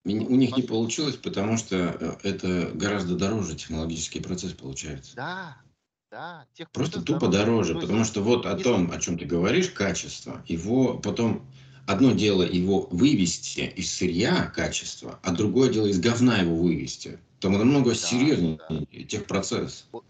У 0.05 0.35
них 0.35 0.55
не 0.55 0.61
получилось, 0.61 1.15
потому 1.15 1.57
что 1.57 1.75
э, 1.75 2.15
это 2.21 2.71
гораздо 2.75 3.15
дороже 3.15 3.55
технологический 3.55 4.19
процесс 4.19 4.53
получается. 4.53 5.15
Да, 5.15 5.57
да. 6.11 6.45
Просто 6.71 7.01
тупо 7.01 7.27
дороже, 7.27 7.73
дороже 7.73 7.87
потому 7.87 8.05
что 8.05 8.21
вот 8.21 8.45
о 8.45 8.55
том, 8.55 8.91
о 8.91 8.99
чем 8.99 9.17
ты 9.17 9.25
говоришь, 9.25 9.69
качество, 9.69 10.43
его 10.47 10.99
потом 10.99 11.47
одно 11.87 12.11
дело 12.11 12.43
его 12.43 12.81
вывести 12.91 13.61
из 13.61 13.91
сырья 13.91 14.45
качество, 14.55 15.19
а 15.23 15.31
другое 15.31 15.71
дело 15.71 15.87
из 15.87 15.99
говна 15.99 16.37
его 16.37 16.55
вывести. 16.55 17.19
Там 17.39 17.53
намного 17.53 17.89
да, 17.89 17.95
серьезнее 17.95 18.59
да. 18.69 19.05
техпроцесс. 19.05 19.87
Вот, 19.91 20.05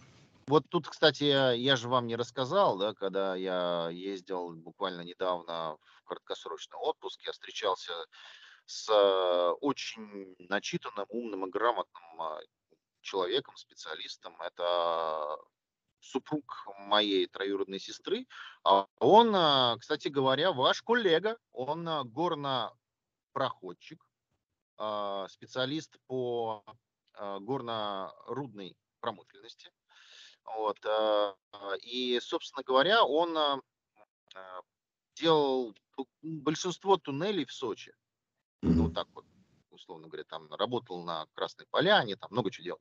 вот 0.47 0.65
тут, 0.69 0.89
кстати, 0.89 1.23
я, 1.23 1.51
я 1.53 1.77
же 1.77 1.87
вам 1.87 2.07
не 2.07 2.17
рассказал, 2.17 2.77
да, 2.77 2.93
когда 2.93 3.35
я 3.35 3.89
ездил 3.91 4.51
буквально 4.51 5.01
недавно 5.01 5.77
в 6.01 6.03
краткосрочный 6.03 6.77
отпуск, 6.79 7.21
я 7.25 7.31
встречался 7.31 7.93
с 8.65 8.89
э, 8.89 9.49
очень 9.61 10.35
начитанным, 10.39 11.05
умным 11.09 11.45
и 11.45 11.49
грамотным 11.49 12.21
а, 12.21 12.39
человеком, 13.01 13.55
специалистом. 13.57 14.39
Это 14.41 15.37
супруг 15.99 16.65
моей 16.87 17.27
троюродной 17.27 17.79
сестры. 17.79 18.27
А 18.63 18.87
он, 18.99 19.35
а, 19.35 19.77
кстати 19.77 20.07
говоря, 20.07 20.51
ваш 20.51 20.81
коллега, 20.81 21.37
он 21.51 21.87
а, 21.87 22.03
горнопроходчик, 22.03 24.03
специалист 25.29 25.97
по 26.07 26.61
горно-рудной 27.17 28.75
промышленности. 28.99 29.71
Вот. 30.43 30.77
И, 31.81 32.19
собственно 32.21 32.61
говоря, 32.61 33.05
он 33.05 33.61
делал 35.15 35.73
большинство 36.21 36.97
туннелей 36.97 37.45
в 37.45 37.53
Сочи. 37.53 37.93
Ну, 38.73 38.89
так 38.89 39.07
вот, 39.13 39.25
условно 39.69 40.07
говоря, 40.07 40.23
там 40.23 40.51
работал 40.53 41.03
на 41.03 41.25
Красной 41.33 41.65
Поляне, 41.69 42.15
там 42.15 42.29
много 42.31 42.51
чего 42.51 42.63
делал. 42.63 42.79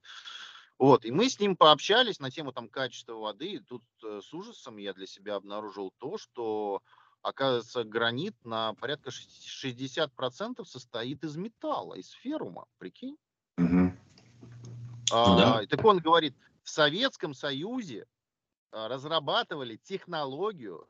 Вот, 0.79 1.05
и 1.05 1.11
мы 1.11 1.29
с 1.29 1.39
ним 1.39 1.57
пообщались 1.57 2.19
на 2.19 2.31
тему 2.31 2.53
там 2.53 2.69
качества 2.69 3.15
воды, 3.15 3.53
и 3.53 3.59
тут 3.61 3.85
э, 4.03 4.21
с 4.21 4.35
ужасом 4.35 4.77
я 4.77 4.93
для 4.93 5.07
себя 5.07 5.37
обнаружил 5.37 5.93
то, 5.99 6.19
что, 6.19 6.83
оказывается, 7.23 7.85
гранит 7.85 8.35
на 8.45 8.75
порядка 8.75 9.11
60% 9.11 10.65
состоит 10.65 11.23
из 11.23 11.37
металла, 11.37 11.95
из 11.95 12.11
ферума, 12.11 12.67
прикинь? 12.79 13.17
Угу. 13.57 13.93
А, 15.13 15.39
да. 15.39 15.67
Так 15.67 15.85
он 15.85 15.99
говорит, 15.99 16.35
в 16.65 16.71
Советском 16.71 17.35
Союзе 17.35 18.07
а, 18.73 18.89
разрабатывали 18.89 19.77
технологию 19.77 20.89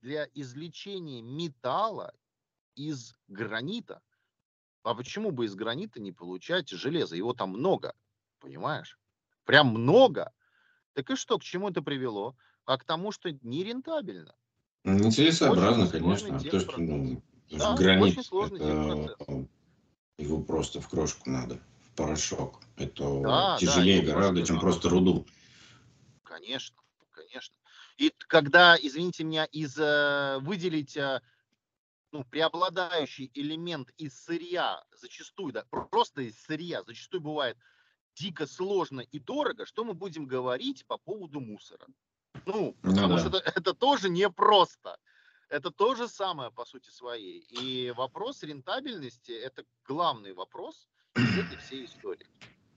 для 0.00 0.26
извлечения 0.32 1.20
металла 1.20 2.14
из 2.74 3.14
гранита. 3.28 4.00
А 4.86 4.94
почему 4.94 5.32
бы 5.32 5.46
из 5.46 5.54
гранита 5.54 6.00
не 6.00 6.12
получать 6.12 6.68
железо? 6.68 7.16
Его 7.16 7.32
там 7.32 7.50
много, 7.50 7.94
понимаешь? 8.38 8.98
прям 9.46 9.68
много. 9.68 10.32
Так 10.92 11.10
и 11.10 11.16
что, 11.16 11.38
к 11.38 11.42
чему 11.42 11.70
это 11.70 11.80
привело? 11.80 12.36
А 12.66 12.76
к 12.76 12.84
тому, 12.84 13.12
что 13.12 13.30
нерентабельно. 13.42 14.34
Нецелесообразно, 14.84 15.88
конечно. 15.88 16.38
То, 16.38 16.60
что 16.60 16.78
ну, 16.78 17.22
да, 17.50 17.74
гранит, 17.74 18.18
это, 18.18 19.48
его 20.18 20.42
просто 20.42 20.80
в 20.80 20.88
крошку 20.88 21.30
надо, 21.30 21.58
в 21.80 21.96
порошок. 21.96 22.60
Это 22.76 23.20
да, 23.22 23.56
тяжелее 23.58 24.02
да, 24.02 24.12
гораздо, 24.12 24.44
чем 24.44 24.56
надо. 24.56 24.66
просто 24.66 24.88
руду. 24.88 25.26
Конечно, 26.22 26.76
конечно. 27.10 27.56
И 27.96 28.12
когда, 28.28 28.76
извините 28.80 29.24
меня, 29.24 29.44
из 29.46 29.76
э, 29.78 30.38
выделить 30.40 30.96
э, 30.96 31.20
ну, 32.12 32.24
преобладающий 32.24 33.30
элемент 33.34 33.90
из 33.96 34.18
сырья, 34.18 34.82
зачастую, 34.92 35.52
да, 35.52 35.64
просто 35.90 36.22
из 36.22 36.40
сырья, 36.42 36.82
зачастую 36.82 37.20
бывает 37.20 37.58
дико 38.14 38.46
сложно 38.46 39.00
и 39.00 39.18
дорого, 39.18 39.66
что 39.66 39.84
мы 39.84 39.94
будем 39.94 40.26
говорить 40.26 40.86
по 40.86 40.98
поводу 40.98 41.40
мусора? 41.40 41.86
Ну, 42.46 42.76
ну 42.82 42.90
потому 42.90 43.16
да. 43.16 43.18
что 43.18 43.28
это, 43.28 43.52
это 43.54 43.74
тоже 43.74 44.08
непросто. 44.08 44.98
Это 45.48 45.70
то 45.70 45.94
же 45.94 46.08
самое 46.08 46.50
по 46.50 46.64
сути 46.64 46.90
своей. 46.90 47.38
И 47.50 47.92
вопрос 47.96 48.42
рентабельности– 48.42 49.30
это 49.32 49.64
главный 49.84 50.32
вопрос 50.32 50.88
из 51.14 51.38
этой 51.38 51.56
всей 51.58 51.84
истории. 51.84 52.26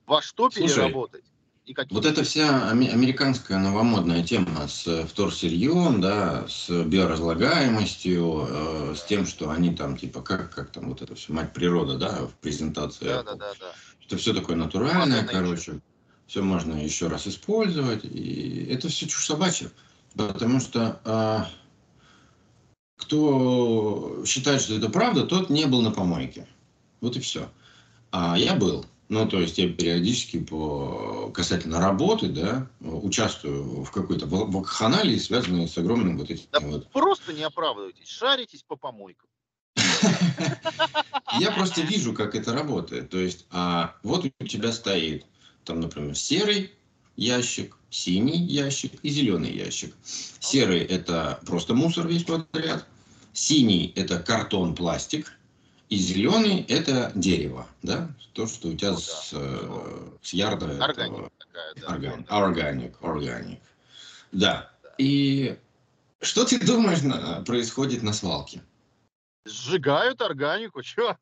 Во 0.06 0.22
что 0.22 0.52
Слушай, 0.52 0.76
переработать? 0.76 1.26
И 1.70 1.74
какие 1.76 1.96
вот 1.96 2.04
эта 2.04 2.24
вся 2.24 2.68
американская 2.72 3.60
новомодная 3.60 4.24
тема 4.24 4.68
с 4.68 5.06
вторсырьем, 5.06 6.02
да, 6.02 6.48
с 6.48 6.68
биоразлагаемостью, 6.68 8.48
э, 8.50 8.96
с 8.98 9.04
тем, 9.04 9.28
что 9.28 9.52
они 9.52 9.76
там, 9.76 9.96
типа, 9.96 10.24
как, 10.24 10.52
как 10.52 10.72
там 10.72 10.90
вот 10.90 11.04
это 11.04 11.14
все, 11.14 11.32
мать 11.32 11.54
природа, 11.54 12.00
да, 12.00 12.26
в 12.26 12.34
презентации. 12.42 13.06
Да, 13.06 13.22
да, 13.22 13.36
да, 13.36 13.54
да. 13.60 13.74
Это 14.04 14.18
все 14.18 14.34
такое 14.34 14.56
натуральное, 14.56 15.24
короче. 15.24 15.80
Все 16.26 16.42
можно 16.42 16.74
еще 16.74 17.06
раз 17.06 17.28
использовать. 17.28 18.04
И 18.04 18.66
это 18.72 18.90
все 18.90 19.08
чушь 19.08 19.28
собачья. 19.28 19.70
Потому 20.16 20.60
что 20.60 21.00
а, 21.06 21.48
кто 22.98 24.24
считает, 24.26 24.62
что 24.62 24.74
это 24.74 24.90
правда, 24.90 25.24
тот 25.28 25.52
не 25.52 25.68
был 25.68 25.84
на 25.84 25.92
помойке. 25.92 26.48
Вот 27.00 27.16
и 27.16 27.20
все. 27.20 27.48
А 28.10 28.36
я 28.40 28.56
был. 28.56 28.88
Ну, 29.10 29.28
то 29.28 29.40
есть 29.40 29.58
я 29.58 29.68
периодически 29.68 30.40
по 30.40 31.32
касательно 31.34 31.80
работы, 31.80 32.28
да, 32.30 32.68
участвую 32.80 33.84
в 33.84 33.92
какой-то 33.92 34.28
вакханалии, 34.28 35.18
связанной 35.18 35.68
с 35.68 35.76
огромным 35.80 36.20
вот 36.20 36.30
этим 36.30 36.46
да 36.52 36.60
вот. 36.60 36.88
Просто 36.92 37.34
не 37.34 37.42
оправдывайтесь, 37.42 38.08
шаритесь 38.08 38.62
по 38.62 38.76
помойкам. 38.76 39.28
Я 41.40 41.52
просто 41.52 41.82
вижу, 41.82 42.14
как 42.14 42.36
это 42.36 42.54
работает. 42.54 43.10
То 43.10 43.18
есть, 43.18 43.48
а 43.50 43.96
вот 44.04 44.26
у 44.26 44.46
тебя 44.46 44.72
стоит, 44.72 45.26
там, 45.64 45.80
например, 45.80 46.16
серый 46.16 46.72
ящик, 47.16 47.78
синий 47.90 48.38
ящик 48.38 48.94
и 49.02 49.10
зеленый 49.10 49.52
ящик. 49.52 49.96
Серый– 50.40 50.80
это 50.86 51.40
просто 51.46 51.74
мусор 51.74 52.08
весь 52.08 52.24
подряд. 52.24 52.86
Синий– 53.34 53.92
это 53.96 54.20
картон, 54.20 54.76
пластик. 54.76 55.39
И 55.90 55.98
зеленый– 55.98 56.62
это 56.70 57.12
дерево, 57.16 57.68
да? 57.82 58.10
То, 58.34 58.46
что 58.46 58.68
у 58.68 58.76
тебя 58.76 58.92
ну, 58.92 58.98
с, 58.98 59.32
да. 59.32 59.40
э, 59.42 60.10
с 60.22 60.34
ярда. 60.34 60.84
Органик. 60.84 61.32
Органик, 61.88 62.26
органик, 62.30 62.98
органик. 63.02 63.60
Да. 64.32 64.72
И 65.00 65.58
что 66.22 66.46
ты 66.46 66.64
думаешь 66.64 67.00
происходит 67.46 68.04
на 68.04 68.14
свалке? 68.14 68.62
Сжигают 69.46 70.22
органику, 70.22 70.84
что? 70.84 71.18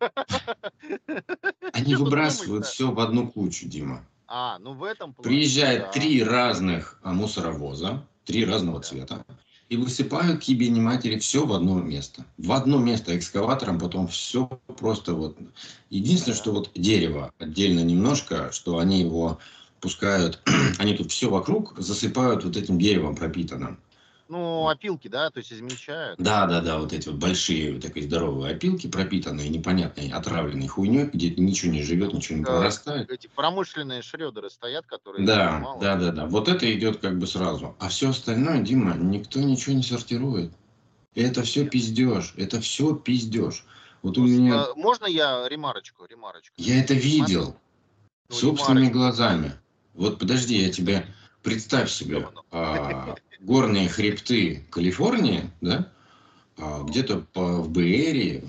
Они 1.71 1.95
выбрасывают 1.95 2.65
все 2.65 2.91
в 2.91 2.99
одну 2.99 3.29
кучу, 3.29 3.67
Дима. 3.67 4.05
А, 4.27 4.59
ну 4.59 4.73
в 4.73 4.83
этом 4.83 5.13
плане. 5.13 5.29
Приезжает 5.29 5.83
да. 5.83 5.91
три 5.91 6.21
разных 6.21 6.99
а, 7.03 7.13
мусоровоза, 7.13 8.05
три 8.25 8.43
разного 8.43 8.81
цвета, 8.81 9.25
и 9.69 9.77
высыпают 9.77 10.41
кибени 10.41 10.79
матери 10.79 11.19
все 11.19 11.45
в 11.45 11.53
одно 11.53 11.79
место. 11.79 12.25
В 12.37 12.51
одно 12.53 12.77
место 12.77 13.17
экскаватором, 13.17 13.79
потом 13.79 14.07
все 14.07 14.47
просто 14.79 15.13
вот. 15.13 15.37
Единственное, 15.89 16.37
что 16.37 16.51
вот 16.51 16.71
дерево 16.73 17.31
отдельно 17.37 17.81
немножко, 17.81 18.51
что 18.51 18.77
они 18.77 19.01
его 19.01 19.39
пускают, 19.81 20.41
они 20.77 20.95
тут 20.95 21.11
все 21.11 21.29
вокруг 21.29 21.73
засыпают 21.77 22.43
вот 22.45 22.55
этим 22.55 22.79
деревом 22.79 23.15
пропитанным. 23.15 23.79
Ну, 24.29 24.67
опилки, 24.67 25.07
да, 25.07 25.29
то 25.29 25.39
есть 25.39 25.53
измельчают. 25.53 26.19
Да, 26.19 26.45
да, 26.47 26.61
да, 26.61 26.79
вот 26.79 26.93
эти 26.93 27.07
вот 27.07 27.17
большие, 27.17 27.73
вот 27.73 27.81
такие 27.81 28.05
здоровые 28.05 28.55
опилки, 28.55 28.87
пропитанные 28.87 29.49
непонятной, 29.49 30.09
отравленной 30.09 30.67
хуйней, 30.67 31.05
где 31.05 31.29
ничего 31.29 31.71
не 31.71 31.83
живет, 31.83 32.13
ничего 32.13 32.39
не 32.39 32.43
прорастает. 32.43 33.09
Эти 33.09 33.27
промышленные 33.27 34.01
шредеры 34.01 34.49
стоят, 34.49 34.85
которые... 34.85 35.25
Да, 35.25 35.59
мало. 35.59 35.81
да, 35.81 35.95
да, 35.95 36.11
да. 36.11 36.25
Вот 36.25 36.47
это 36.47 36.71
идет 36.73 36.97
как 36.97 37.17
бы 37.17 37.27
сразу. 37.27 37.75
А 37.79 37.89
все 37.89 38.09
остальное, 38.09 38.61
Дима, 38.61 38.95
никто 38.95 39.39
ничего 39.39 39.75
не 39.75 39.83
сортирует. 39.83 40.51
Это 41.15 41.41
все 41.43 41.65
пиздеж, 41.65 42.33
это 42.37 42.61
все 42.61 42.95
пиздеж. 42.95 43.65
Вот 44.03 44.17
у 44.17 44.25
меня... 44.25 44.61
А, 44.61 44.75
можно 44.75 45.05
я 45.05 45.47
ремарочку, 45.47 46.05
ремарочку? 46.05 46.53
Я 46.57 46.79
это 46.79 46.93
видел 46.93 47.55
ну, 48.29 48.35
собственными 48.35 48.87
ремарочку. 48.87 48.99
глазами. 48.99 49.51
Вот 49.93 50.19
подожди, 50.19 50.61
я 50.61 50.71
тебе... 50.71 51.07
Представь 51.43 51.89
себе, 51.89 52.27
а, 52.51 53.15
горные 53.39 53.89
хребты 53.89 54.65
Калифорнии, 54.69 55.49
да, 55.61 55.91
а, 56.57 56.83
где-то 56.83 57.25
в 57.33 57.69
Бэйрии, 57.69 58.43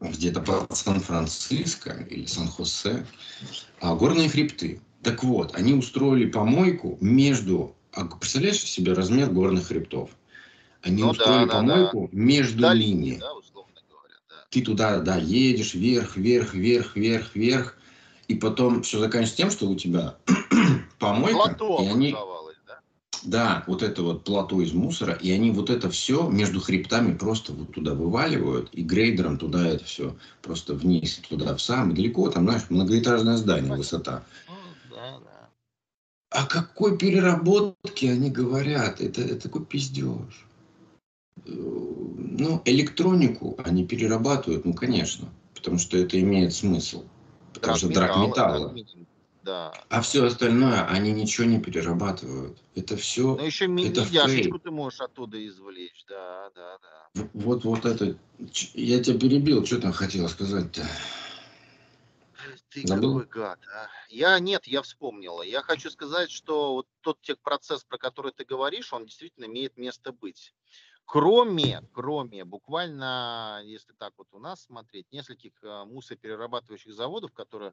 где-то 0.00 0.40
под 0.40 0.76
Сан-Франциско 0.76 2.06
или 2.10 2.26
Сан-Хосе, 2.26 3.06
а, 3.80 3.94
горные 3.94 4.28
хребты. 4.28 4.80
Так 5.02 5.22
вот, 5.22 5.54
они 5.54 5.74
устроили 5.74 6.26
помойку 6.26 6.98
между... 7.00 7.74
А 7.92 8.04
представляешь 8.04 8.60
себе 8.60 8.92
размер 8.92 9.30
горных 9.30 9.68
хребтов? 9.68 10.10
Они 10.82 11.02
ну, 11.02 11.10
устроили 11.10 11.46
да, 11.46 11.52
помойку 11.52 12.08
да. 12.12 12.18
между 12.18 12.62
Долины, 12.62 12.94
ними. 12.94 13.16
Да, 13.18 13.28
говоря, 13.88 14.14
да. 14.28 14.36
Ты 14.50 14.62
туда, 14.62 15.00
да, 15.00 15.16
едешь 15.16 15.74
вверх, 15.74 16.16
вверх, 16.16 16.54
вверх, 16.54 16.96
вверх, 16.96 17.34
вверх, 17.34 17.78
И 18.28 18.34
потом 18.34 18.82
все 18.82 18.98
заканчивается 18.98 19.36
тем, 19.36 19.50
что 19.50 19.68
у 19.68 19.76
тебя 19.76 20.16
помойка, 21.12 21.38
Плато 21.38 21.82
и 21.82 21.86
они... 21.88 22.12
да? 22.12 22.80
Да, 23.24 23.64
вот 23.66 23.82
это 23.82 24.02
вот 24.02 24.24
плато 24.24 24.60
из 24.60 24.72
мусора, 24.72 25.14
и 25.14 25.30
они 25.30 25.50
вот 25.50 25.70
это 25.70 25.90
все 25.90 26.28
между 26.28 26.60
хребтами 26.60 27.16
просто 27.16 27.52
вот 27.52 27.74
туда 27.74 27.94
вываливают, 27.94 28.68
и 28.72 28.82
грейдером 28.82 29.38
туда 29.38 29.66
это 29.66 29.84
все 29.84 30.16
просто 30.42 30.74
вниз, 30.74 31.20
туда 31.28 31.54
в 31.54 31.60
самый 31.60 31.94
далеко, 31.94 32.30
там, 32.30 32.44
знаешь, 32.44 32.62
многоэтажное 32.68 33.36
здание, 33.36 33.74
высота. 33.74 34.24
Ну, 34.48 34.54
да, 34.90 35.18
да. 35.18 35.48
О 36.30 36.46
какой 36.46 36.96
переработке 36.96 38.12
они 38.12 38.30
говорят? 38.30 39.00
Это, 39.00 39.22
это 39.22 39.42
такой 39.42 39.64
пиздеж. 39.64 40.46
Ну, 41.44 42.62
электронику 42.64 43.58
они 43.64 43.86
перерабатывают, 43.86 44.64
ну, 44.64 44.74
конечно, 44.74 45.28
потому 45.54 45.78
что 45.78 45.96
это 45.96 46.20
имеет 46.20 46.54
смысл. 46.54 47.04
Потому 47.54 47.76
что 47.76 47.88
драг 47.88 48.16
металла. 48.16 48.68
драгметалл, 48.68 49.06
Да. 49.48 49.72
А 49.88 50.02
все 50.02 50.26
остальное 50.26 50.84
они 50.88 51.10
ничего 51.10 51.46
не 51.46 51.58
перерабатывают. 51.58 52.58
Это 52.74 52.98
все 52.98 53.34
Но 53.34 53.42
еще 53.42 53.64
это 53.64 53.72
медяшечку 53.72 54.28
фейк. 54.28 54.62
ты 54.62 54.70
можешь 54.70 55.00
оттуда 55.00 55.42
извлечь, 55.46 56.04
да, 56.06 56.50
да, 56.54 56.76
да. 56.82 57.28
Вот, 57.32 57.64
вот 57.64 57.86
это. 57.86 58.14
Я 58.74 59.02
тебя 59.02 59.18
перебил, 59.18 59.64
что 59.64 59.80
там 59.80 59.92
хотела 59.92 60.28
сказать-то? 60.28 60.86
Ты 62.68 62.86
Забыл? 62.86 63.20
какой 63.20 63.26
гад, 63.26 63.58
а. 63.74 63.86
Я, 64.10 64.38
нет, 64.38 64.66
я 64.66 64.82
вспомнила. 64.82 65.40
Я 65.40 65.62
хочу 65.62 65.90
сказать, 65.90 66.30
что 66.30 66.74
вот 66.74 66.86
тот 67.00 67.18
техпроцесс, 67.22 67.84
про 67.84 67.96
который 67.96 68.32
ты 68.32 68.44
говоришь, 68.44 68.92
он 68.92 69.06
действительно 69.06 69.46
имеет 69.46 69.78
место 69.78 70.12
быть. 70.12 70.52
Кроме, 71.06 71.80
кроме, 71.94 72.44
буквально, 72.44 73.62
если 73.64 73.94
так 73.94 74.12
вот 74.18 74.28
у 74.32 74.38
нас 74.38 74.64
смотреть, 74.64 75.10
нескольких 75.10 75.52
э, 75.62 75.84
мусоперерабатывающих 75.86 76.92
заводов, 76.92 77.32
которые, 77.32 77.72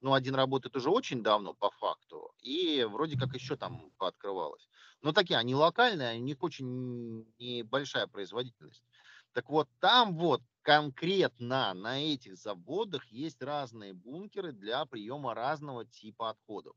ну, 0.00 0.12
один 0.14 0.34
работает 0.34 0.76
уже 0.76 0.90
очень 0.90 1.22
давно 1.22 1.54
по 1.54 1.70
факту, 1.70 2.32
и 2.40 2.84
вроде 2.84 3.16
как 3.16 3.34
еще 3.34 3.56
там 3.56 3.90
пооткрывалось. 3.98 4.68
Но 5.02 5.12
такие, 5.12 5.38
они 5.38 5.54
локальные, 5.54 6.18
у 6.18 6.22
них 6.22 6.42
очень 6.42 7.26
небольшая 7.38 8.06
производительность. 8.06 8.84
Так 9.32 9.48
вот, 9.50 9.68
там 9.80 10.16
вот 10.16 10.42
конкретно 10.62 11.72
на 11.74 12.00
этих 12.12 12.36
заводах 12.36 13.06
есть 13.06 13.42
разные 13.42 13.92
бункеры 13.94 14.52
для 14.52 14.84
приема 14.86 15.34
разного 15.34 15.84
типа 15.86 16.30
отходов. 16.30 16.76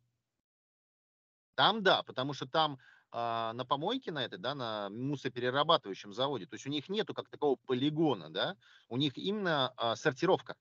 Там 1.55 1.83
да, 1.83 2.03
потому 2.03 2.33
что 2.33 2.47
там 2.47 2.79
а, 3.11 3.53
на 3.53 3.65
помойке 3.65 4.11
на 4.11 4.23
этой, 4.23 4.39
да, 4.39 4.55
на 4.55 4.89
мусоперерабатывающем 4.89 6.13
заводе, 6.13 6.45
то 6.45 6.55
есть 6.55 6.65
у 6.65 6.69
них 6.69 6.87
нету 6.89 7.13
как 7.13 7.29
такого 7.29 7.57
полигона, 7.65 8.29
да, 8.29 8.55
у 8.87 8.97
них 8.97 9.17
именно 9.17 9.73
а, 9.75 9.95
сортировка. 9.95 10.53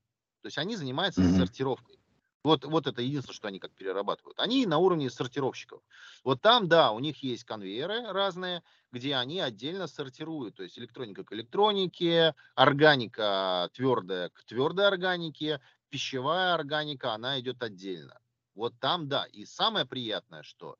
То 0.42 0.46
есть 0.46 0.58
они 0.58 0.76
занимаются 0.76 1.22
Мгм. 1.22 1.28
сортировкой. 1.28 2.00
Вот, 2.44 2.64
вот 2.64 2.86
это 2.86 3.02
единственное, 3.02 3.34
что 3.34 3.48
они 3.48 3.58
как 3.58 3.72
перерабатывают. 3.72 4.38
Они 4.38 4.64
на 4.64 4.78
уровне 4.78 5.10
сортировщиков. 5.10 5.82
Вот 6.24 6.40
там, 6.40 6.68
да, 6.68 6.92
у 6.92 7.00
них 7.00 7.22
есть 7.22 7.44
конвейеры 7.44 8.12
разные, 8.12 8.62
где 8.92 9.16
они 9.16 9.40
отдельно 9.40 9.86
сортируют. 9.88 10.56
То 10.56 10.62
есть 10.62 10.78
электроника 10.78 11.24
к 11.24 11.32
электронике, 11.32 12.34
органика 12.54 13.68
твердая 13.74 14.28
к 14.28 14.44
твердой 14.44 14.86
органике, 14.86 15.60
пищевая 15.88 16.54
органика, 16.54 17.12
она 17.12 17.40
идет 17.40 17.62
отдельно. 17.62 18.20
Вот 18.54 18.74
там, 18.78 19.08
да. 19.08 19.24
И 19.26 19.44
самое 19.44 19.84
приятное, 19.84 20.42
что 20.42 20.76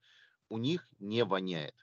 у 0.48 0.58
них 0.58 0.86
не 0.98 1.24
воняет. 1.24 1.74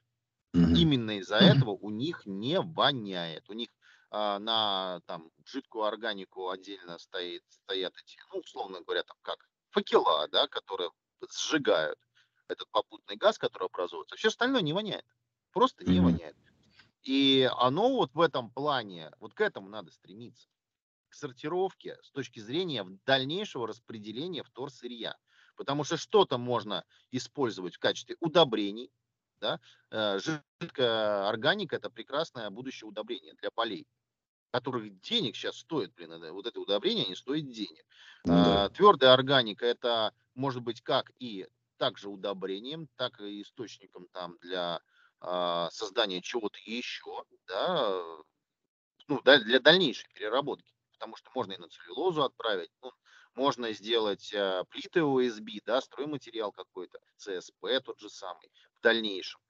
Именно 0.53 1.19
из-за 1.19 1.35
этого 1.37 1.71
у 1.71 1.89
них 1.89 2.25
не 2.25 2.61
воняет. 2.61 3.49
У 3.49 3.53
них 3.53 3.69
а, 4.09 4.39
на 4.39 5.01
там 5.05 5.29
жидкую 5.45 5.83
органику 5.83 6.49
отдельно 6.49 6.97
стоит, 6.97 7.43
стоят 7.49 7.93
эти, 7.97 8.17
ну, 8.31 8.39
условно 8.39 8.79
говоря, 8.81 9.03
там 9.03 9.17
как 9.21 9.45
факела, 9.75 10.27
да, 10.29 10.47
которые 10.47 10.91
сжигают 11.31 11.99
этот 12.47 12.69
попутный 12.71 13.17
газ, 13.17 13.37
который 13.37 13.67
образуется. 13.67 14.15
Все 14.15 14.29
остальное 14.29 14.61
не 14.61 14.73
воняет. 14.73 15.05
Просто 15.51 15.85
не 15.85 15.99
Мгм. 15.99 16.01
воняет. 16.01 16.37
И 17.03 17.49
оно 17.57 17.89
вот 17.95 18.13
в 18.15 18.21
этом 18.21 18.51
плане, 18.51 19.11
вот 19.19 19.33
к 19.35 19.41
этому 19.41 19.69
надо 19.69 19.91
стремиться. 19.91 20.49
К 21.09 21.15
сортировке 21.15 21.97
с 22.03 22.11
точки 22.11 22.39
зрения 22.39 22.85
дальнейшего 23.05 23.67
распределения 23.67 24.43
вторсырья. 24.43 25.17
Потому 25.57 25.83
что 25.83 25.97
что-то 25.97 26.37
можно 26.37 26.85
использовать 27.11 27.75
в 27.75 27.79
качестве 27.79 28.17
удобрений. 28.21 28.91
Да? 29.41 29.59
Э, 29.91 30.19
Жидкая 30.19 31.29
органика– 31.29 31.75
это 31.77 31.89
прекрасное 31.89 32.49
будущее 32.49 32.87
удобрение 32.89 33.33
для 33.35 33.51
полей 33.51 33.87
которых 34.55 35.01
денег 35.01 35.35
сейчас 35.35 35.57
стоит, 35.57 35.93
блин, 35.95 36.13
это, 36.13 36.31
вот 36.31 36.47
это 36.47 36.61
удобрение, 36.61 37.05
они 37.05 37.15
стоят 37.15 37.49
денег. 37.49 37.85
Ну 38.23 38.33
да. 38.33 38.63
А, 38.63 38.69
твердая 38.69 39.11
органика 39.11 39.65
это 39.65 40.13
может 40.33 40.63
быть 40.63 40.81
как 40.81 41.11
и 41.19 41.45
также 41.77 42.07
удобрением, 42.07 42.87
так 42.95 43.19
и 43.19 43.41
источником 43.41 44.07
там 44.13 44.37
для 44.39 44.79
а, 45.19 45.69
создания 45.71 46.21
чего-то 46.21 46.57
еще, 46.63 47.25
да, 47.47 48.01
ну, 49.09 49.21
да, 49.25 49.39
для 49.39 49.59
дальнейшей 49.59 50.07
переработки. 50.13 50.73
Потому 50.93 51.17
что 51.17 51.29
можно 51.35 51.51
и 51.51 51.57
на 51.57 51.67
целлюлозу 51.67 52.23
отправить, 52.23 52.71
ну, 52.81 52.91
можно 53.33 53.73
сделать 53.73 54.33
а, 54.33 54.63
плиты 54.69 55.03
ОСБ, 55.03 55.49
да, 55.65 55.81
стройматериал 55.81 56.53
какой-то, 56.53 56.97
ЦСП 57.17 57.65
тот 57.83 57.99
же 57.99 58.09
самый 58.09 58.49
в 58.79 58.81
дальнейшем. 58.81 59.41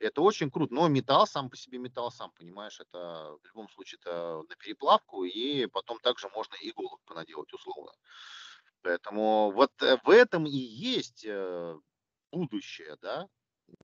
Это 0.00 0.22
очень 0.22 0.50
круто. 0.50 0.72
Но 0.74 0.88
металл 0.88 1.26
сам 1.26 1.50
по 1.50 1.56
себе 1.56 1.78
металл 1.78 2.10
сам, 2.10 2.30
понимаешь, 2.32 2.80
это 2.80 3.36
в 3.42 3.46
любом 3.46 3.68
случае 3.68 3.98
это 4.00 4.42
на 4.48 4.56
переплавку, 4.56 5.24
и 5.24 5.66
потом 5.66 5.98
также 6.00 6.28
можно 6.30 6.56
иголок 6.62 7.00
понаделать 7.04 7.52
условно. 7.52 7.92
Поэтому 8.82 9.52
вот 9.52 9.70
э, 9.82 9.98
в 10.02 10.08
этом 10.08 10.46
и 10.46 10.56
есть 10.56 11.26
э, 11.26 11.78
будущее, 12.32 12.96
да, 13.02 13.28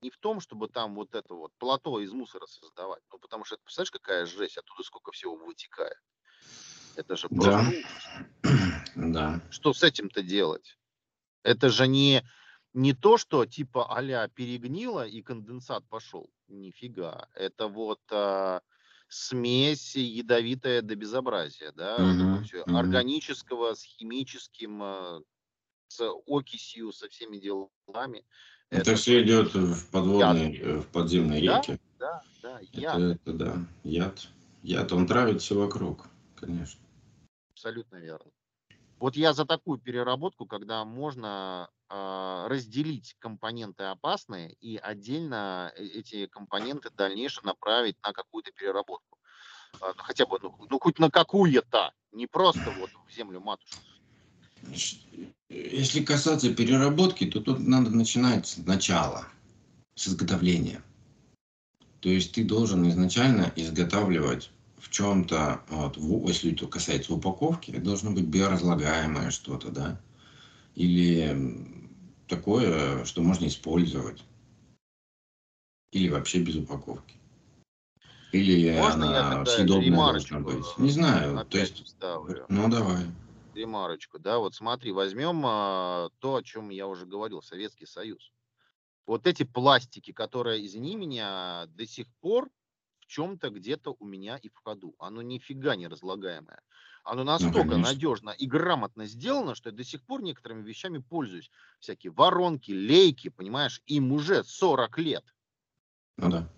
не 0.00 0.10
в 0.10 0.16
том, 0.16 0.40
чтобы 0.40 0.68
там 0.68 0.94
вот 0.94 1.14
это 1.14 1.34
вот 1.34 1.52
плато 1.58 2.00
из 2.00 2.12
мусора 2.12 2.46
создавать, 2.46 3.02
ну 3.12 3.18
потому 3.18 3.44
что, 3.44 3.58
представляешь, 3.58 3.90
какая 3.90 4.24
жесть, 4.24 4.56
оттуда 4.56 4.82
сколько 4.82 5.12
всего 5.12 5.36
вытекает. 5.36 6.00
Это 6.96 7.16
же 7.16 7.28
просто 7.28 7.72
Да. 8.42 8.50
Да. 8.94 9.40
Что 9.50 9.74
с 9.74 9.82
этим-то 9.82 10.22
делать? 10.22 10.78
Это 11.42 11.68
же 11.68 11.86
не, 11.86 12.22
не 12.76 12.92
то, 12.92 13.16
что 13.16 13.46
типа 13.46 13.86
а 13.88 14.28
перегнило 14.28 15.06
и 15.06 15.22
конденсат 15.22 15.88
пошел. 15.88 16.30
Нифига. 16.48 17.28
Это 17.34 17.68
вот 17.68 18.00
а, 18.12 18.60
смесь 19.08 19.96
ядовитая 19.96 20.82
до 20.82 20.94
безобразия, 20.94 21.72
да, 21.72 22.12
это 22.18 22.38
Мгм, 22.38 22.42
всё, 22.42 22.66
мгм. 22.66 22.74
органического 22.74 23.74
с 23.74 23.82
химическим, 23.82 24.82
а, 24.82 25.20
с 25.88 26.02
окисью, 26.26 26.92
со 26.92 27.08
всеми 27.08 27.38
делами. 27.38 28.26
Это 28.70 28.94
все 28.96 29.22
идет 29.22 29.54
в 29.54 29.90
яд. 30.18 30.36
подводные, 30.36 30.56
э, 30.60 30.78
в 30.80 30.86
подземные 30.88 31.40
Да, 31.40 31.58
реки. 31.58 31.78
да, 31.98 32.24
да, 32.42 32.60
Это, 32.72 32.98
яд, 32.98 33.00
это 33.00 33.32
да, 33.32 33.66
яд. 33.84 34.28
Яд, 34.62 34.92
он 34.92 35.06
травит 35.06 35.42
все 35.42 35.54
вокруг, 35.58 36.06
конечно. 36.36 36.80
абсолютно 37.50 37.96
верно. 37.96 38.30
Вот 38.98 39.16
я 39.16 39.32
за 39.34 39.44
такую 39.44 39.78
переработку, 39.78 40.46
когда 40.46 40.84
можно 40.84 41.68
а, 41.88 42.48
разделить 42.48 43.14
компоненты 43.18 43.84
опасные 43.84 44.54
и 44.54 44.76
отдельно 44.76 45.70
э- 45.76 45.84
эти 45.84 46.26
компоненты 46.26 46.88
в 46.90 46.94
дальнейшем 46.94 47.44
направить 47.44 47.96
на 48.02 48.12
какую-то 48.12 48.52
переработку. 48.52 49.18
А, 49.80 49.88
ну, 49.88 50.02
хотя 50.02 50.24
бы, 50.24 50.38
ну, 50.42 50.54
ну, 50.70 50.78
хоть 50.80 50.98
на 50.98 51.10
какую-то, 51.10 51.92
не 52.12 52.26
просто 52.26 52.70
вот 52.70 52.90
в 53.06 53.12
землю 53.14 53.40
матушку. 53.40 53.78
Если 55.48 56.02
касаться 56.02 56.54
переработки, 56.54 57.26
то 57.26 57.40
тут 57.40 57.60
надо 57.60 57.90
начинать 57.90 58.46
сначала, 58.48 59.28
с 59.94 60.08
изготовления. 60.08 60.82
То 62.00 62.08
есть 62.08 62.32
ты 62.32 62.44
должен 62.44 62.88
изначально 62.88 63.52
изготавливать 63.56 64.50
в 64.78 64.90
чем-то, 64.90 65.62
вот, 65.68 65.96
если 66.28 66.52
это 66.52 66.66
касается 66.66 67.14
упаковки, 67.14 67.78
должно 67.78 68.10
быть 68.10 68.24
биоразлагаемое 68.26 69.30
что-то, 69.30 69.70
да, 69.70 70.00
или 70.74 71.36
такое, 72.28 73.04
что 73.04 73.22
можно 73.22 73.46
использовать, 73.46 74.22
или 75.92 76.08
вообще 76.08 76.40
без 76.40 76.56
упаковки. 76.56 77.16
Или 78.32 78.68
Можно 78.76 79.20
она 79.20 79.46
съедобная 79.46 80.12
должна 80.12 80.40
быть. 80.40 80.66
э, 80.78 80.82
Не 80.82 80.90
знаю, 80.90 81.46
то 81.46 81.58
есть, 81.58 81.84
вставлю? 81.84 82.44
ну 82.48 82.68
давай. 82.68 83.06
ремарочку, 83.54 84.18
да, 84.18 84.38
вот 84.38 84.54
смотри, 84.54 84.92
возьмем 84.92 85.42
а, 85.46 86.10
то, 86.18 86.36
о 86.36 86.42
чем 86.42 86.68
я 86.68 86.86
уже 86.86 87.06
говорил, 87.06 87.40
Советский 87.40 87.86
Союз. 87.86 88.32
Вот 89.06 89.26
эти 89.26 89.44
пластики, 89.44 90.12
которые, 90.12 90.66
извини 90.66 90.96
меня, 90.96 91.66
до 91.68 91.86
сих 91.86 92.06
пор 92.20 92.50
в 93.06 93.08
чем-то 93.08 93.50
где-то 93.50 93.96
у 93.98 94.04
меня 94.04 94.36
и 94.36 94.48
в 94.48 94.56
ходу. 94.58 94.94
Оно 94.98 95.22
нифига 95.22 95.76
не 95.76 95.86
разлагаемое. 95.86 96.60
Оно 97.04 97.22
настолько 97.22 97.60
конечно. 97.60 97.92
надежно 97.92 98.30
и 98.30 98.46
грамотно 98.46 99.06
сделано, 99.06 99.54
что 99.54 99.70
я 99.70 99.76
до 99.76 99.84
сих 99.84 100.02
пор 100.02 100.22
некоторыми 100.22 100.62
вещами 100.62 100.98
пользуюсь. 100.98 101.50
Всякие 101.78 102.10
воронки, 102.12 102.72
лейки, 102.72 103.28
понимаешь, 103.28 103.80
им 103.86 104.12
уже 104.12 104.42
40 104.42 104.98
лет. 104.98 105.24
Ну 106.16 106.30
да. 106.30 106.52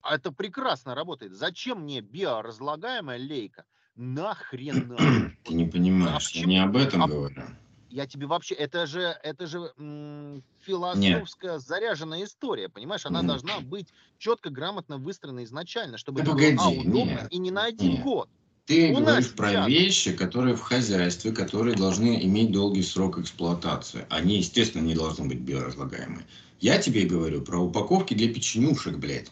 А 0.00 0.14
это 0.14 0.30
прекрасно 0.30 0.94
работает. 0.94 1.32
Зачем 1.32 1.82
мне 1.82 2.00
биоразлагаемая 2.00 3.18
лейка? 3.18 3.64
Нахрена? 3.96 4.96
Ты 5.44 5.54
не 5.54 5.66
понимаешь, 5.66 6.30
я 6.30 6.46
не 6.46 6.58
об 6.58 6.76
этом 6.76 7.02
А- 7.02 7.08
говорю. 7.08 7.42
Я 7.92 8.06
тебе 8.06 8.26
вообще, 8.26 8.54
это 8.54 8.86
же, 8.86 9.18
это 9.22 9.46
же 9.46 9.70
м, 9.76 10.42
философская 10.62 11.52
Нет. 11.52 11.62
заряженная 11.62 12.24
история, 12.24 12.70
понимаешь? 12.70 13.04
Она 13.04 13.22
mm. 13.22 13.26
должна 13.26 13.60
быть 13.60 13.88
четко, 14.16 14.48
грамотно 14.48 14.96
выстроена 14.96 15.44
изначально, 15.44 15.98
чтобы 15.98 16.22
да 16.22 16.22
это 16.22 16.32
погоди, 16.32 16.56
было 16.56 16.66
а, 16.66 16.70
удобно 16.70 16.94
нет, 16.94 17.26
и 17.30 17.38
не 17.38 17.50
на 17.50 17.64
один 17.64 17.92
нет. 17.92 18.02
год. 18.02 18.30
Ты 18.64 18.92
У 18.92 19.00
говоришь 19.00 19.32
про 19.34 19.50
сейчас... 19.50 19.68
вещи, 19.68 20.12
которые 20.16 20.56
в 20.56 20.62
хозяйстве, 20.62 21.32
которые 21.32 21.76
должны 21.76 22.24
иметь 22.24 22.50
долгий 22.50 22.82
срок 22.82 23.18
эксплуатации. 23.18 24.06
Они, 24.08 24.38
естественно, 24.38 24.82
не 24.82 24.94
должны 24.94 25.28
быть 25.28 25.40
биоразлагаемые. 25.40 26.24
Я 26.60 26.78
тебе 26.78 27.04
говорю 27.04 27.42
про 27.42 27.58
упаковки 27.58 28.14
для 28.14 28.32
печенюшек, 28.32 28.96
блядь. 28.96 29.30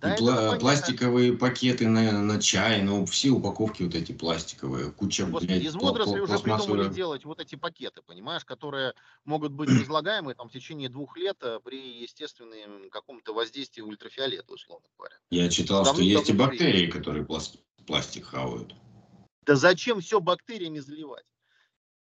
Да 0.00 0.14
и 0.14 0.20
пла- 0.20 0.58
пластиковые 0.58 1.32
пакеты 1.36 1.88
на, 1.88 2.12
на 2.20 2.40
чай, 2.40 2.82
ну 2.82 3.06
все 3.06 3.30
упаковки 3.30 3.82
вот 3.82 3.94
эти 3.94 4.12
пластиковые, 4.12 4.92
куча, 4.92 5.24
Господи, 5.24 5.46
блядь, 5.46 5.62
из 5.62 5.74
водорослей 5.74 6.20
уже 6.20 6.38
придумали 6.38 6.88
делать 6.88 7.24
вот 7.24 7.40
эти 7.40 7.54
пакеты, 7.54 8.02
понимаешь, 8.02 8.44
которые 8.44 8.94
могут 9.24 9.52
быть 9.52 9.70
разлагаемые 9.70 10.34
там 10.34 10.48
в 10.48 10.52
течение 10.52 10.90
двух 10.90 11.16
лет 11.16 11.38
э, 11.40 11.60
при 11.64 12.02
естественном 12.02 12.90
каком-то 12.90 13.32
воздействии 13.32 13.80
ультрафиолета, 13.80 14.52
условно 14.52 14.86
говоря. 14.98 15.16
Я 15.30 15.48
читал, 15.48 15.84
там, 15.84 15.94
что 15.94 16.04
есть 16.04 16.28
и 16.28 16.32
бактерии, 16.34 16.90
которые 16.90 17.24
пластик, 17.24 17.60
пластик 17.86 18.26
хавают. 18.26 18.74
Да 19.46 19.56
зачем 19.56 20.00
все 20.00 20.20
бактериями 20.20 20.78
заливать? 20.78 21.24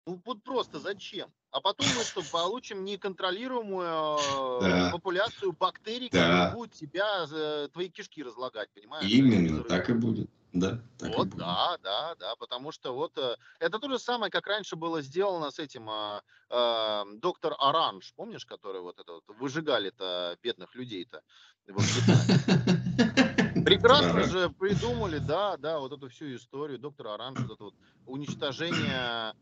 Ну 0.06 0.20
вот 0.24 0.42
просто 0.42 0.80
зачем? 0.80 1.32
А 1.56 1.60
потом 1.62 1.86
мы 1.96 2.04
что, 2.04 2.22
получим 2.30 2.84
неконтролируемую 2.84 3.88
э, 3.88 4.60
да. 4.60 4.90
популяцию 4.92 5.52
бактерий, 5.52 6.10
да. 6.12 6.20
которые 6.20 6.50
будут 6.52 6.72
тебя, 6.74 7.26
э, 7.32 7.68
твои 7.72 7.88
кишки 7.88 8.22
разлагать, 8.22 8.68
понимаешь? 8.74 9.10
Именно, 9.10 9.64
так 9.64 9.88
и 9.88 9.94
будет. 9.94 10.28
Да, 10.52 10.78
так 10.98 11.16
вот, 11.16 11.30
да, 11.30 11.78
да, 11.82 12.14
да, 12.16 12.36
потому 12.36 12.72
что 12.72 12.92
вот 12.94 13.16
э, 13.16 13.36
это 13.58 13.78
то 13.78 13.88
же 13.88 13.98
самое, 13.98 14.30
как 14.30 14.46
раньше 14.46 14.76
было 14.76 15.00
сделано 15.00 15.50
с 15.50 15.58
этим 15.58 15.88
э, 15.88 16.20
э, 16.50 17.04
доктор 17.22 17.54
Оранж, 17.58 18.12
помнишь, 18.16 18.44
который 18.44 18.82
вот 18.82 18.98
это 18.98 19.12
вот 19.12 19.24
выжигали-то 19.38 20.36
бедных 20.42 20.74
людей-то. 20.74 21.22
Прекрасно 23.64 24.24
же 24.24 24.50
придумали, 24.50 25.20
да, 25.20 25.56
да, 25.56 25.78
вот 25.78 25.90
эту 25.90 26.10
всю 26.10 26.36
историю 26.36 26.78
доктора 26.78 27.14
Оранж, 27.14 27.40
вот 27.40 27.52
это 27.52 27.64
вот 27.64 27.74
уничтожение 28.04 29.32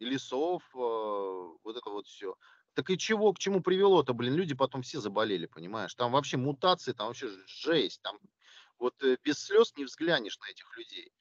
лесов, 0.00 0.62
э, 0.74 0.78
вот 0.78 1.76
это 1.76 1.90
вот 1.90 2.06
все. 2.06 2.34
Так 2.74 2.90
и 2.90 2.98
чего, 2.98 3.32
к 3.32 3.38
чему 3.38 3.60
привело-то, 3.60 4.12
блин, 4.14 4.34
люди 4.34 4.54
потом 4.54 4.82
все 4.82 5.00
заболели, 5.00 5.46
понимаешь? 5.46 5.94
Там 5.94 6.12
вообще 6.12 6.36
мутации, 6.36 6.92
там 6.92 7.08
вообще 7.08 7.28
жесть, 7.46 8.00
там 8.02 8.18
вот 8.78 8.94
э, 9.02 9.16
без 9.24 9.38
слез 9.38 9.74
не 9.76 9.84
взглянешь 9.84 10.38
на 10.38 10.50
этих 10.50 10.76
людей. 10.76 11.12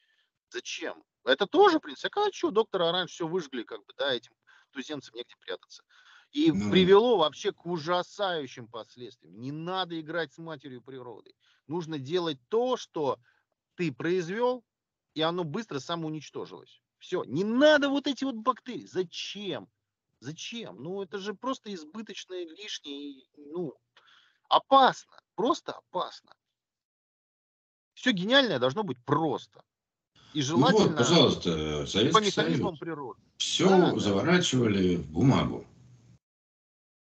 Зачем? 0.49 1.03
Это 1.23 1.47
тоже, 1.47 1.79
в 1.79 1.81
принципе, 1.81 2.09
а 2.15 2.31
что, 2.31 2.51
доктора 2.51 2.91
раньше 2.91 3.15
все 3.15 3.27
выжгли, 3.27 3.63
как 3.63 3.79
бы, 3.85 3.93
да, 3.97 4.13
этим 4.13 4.33
туземцам 4.71 5.15
негде 5.15 5.35
прятаться. 5.39 5.83
И 6.31 6.51
ну... 6.51 6.71
привело 6.71 7.17
вообще 7.17 7.51
к 7.51 7.65
ужасающим 7.65 8.67
последствиям. 8.67 9.39
Не 9.39 9.51
надо 9.51 9.99
играть 9.99 10.33
с 10.33 10.37
матерью 10.37 10.81
природы. 10.81 11.33
Нужно 11.67 11.99
делать 11.99 12.39
то, 12.49 12.77
что 12.77 13.19
ты 13.75 13.91
произвел, 13.91 14.63
и 15.13 15.21
оно 15.21 15.43
быстро 15.43 15.79
самоуничтожилось. 15.79 16.81
Все, 16.99 17.23
не 17.25 17.43
надо 17.43 17.89
вот 17.89 18.07
эти 18.07 18.23
вот 18.23 18.35
бактерии. 18.35 18.85
Зачем? 18.85 19.67
Зачем? 20.19 20.81
Ну, 20.81 21.01
это 21.01 21.19
же 21.19 21.33
просто 21.33 21.73
избыточное, 21.73 22.45
лишнее, 22.45 23.23
ну, 23.35 23.75
опасно, 24.49 25.19
просто 25.35 25.73
опасно. 25.73 26.33
Все 27.93 28.11
гениальное 28.11 28.59
должно 28.59 28.83
быть 28.83 28.97
просто. 29.05 29.63
И 30.33 30.41
желательно... 30.41 30.83
Ну 30.83 30.89
вот, 30.89 30.97
пожалуйста, 30.97 31.85
Советский 31.87 32.31
Союз. 32.31 32.79
Природы. 32.79 33.21
Все 33.37 33.67
да, 33.67 33.97
заворачивали 33.97 34.97
да. 34.97 35.01
в 35.03 35.11
бумагу. 35.11 35.65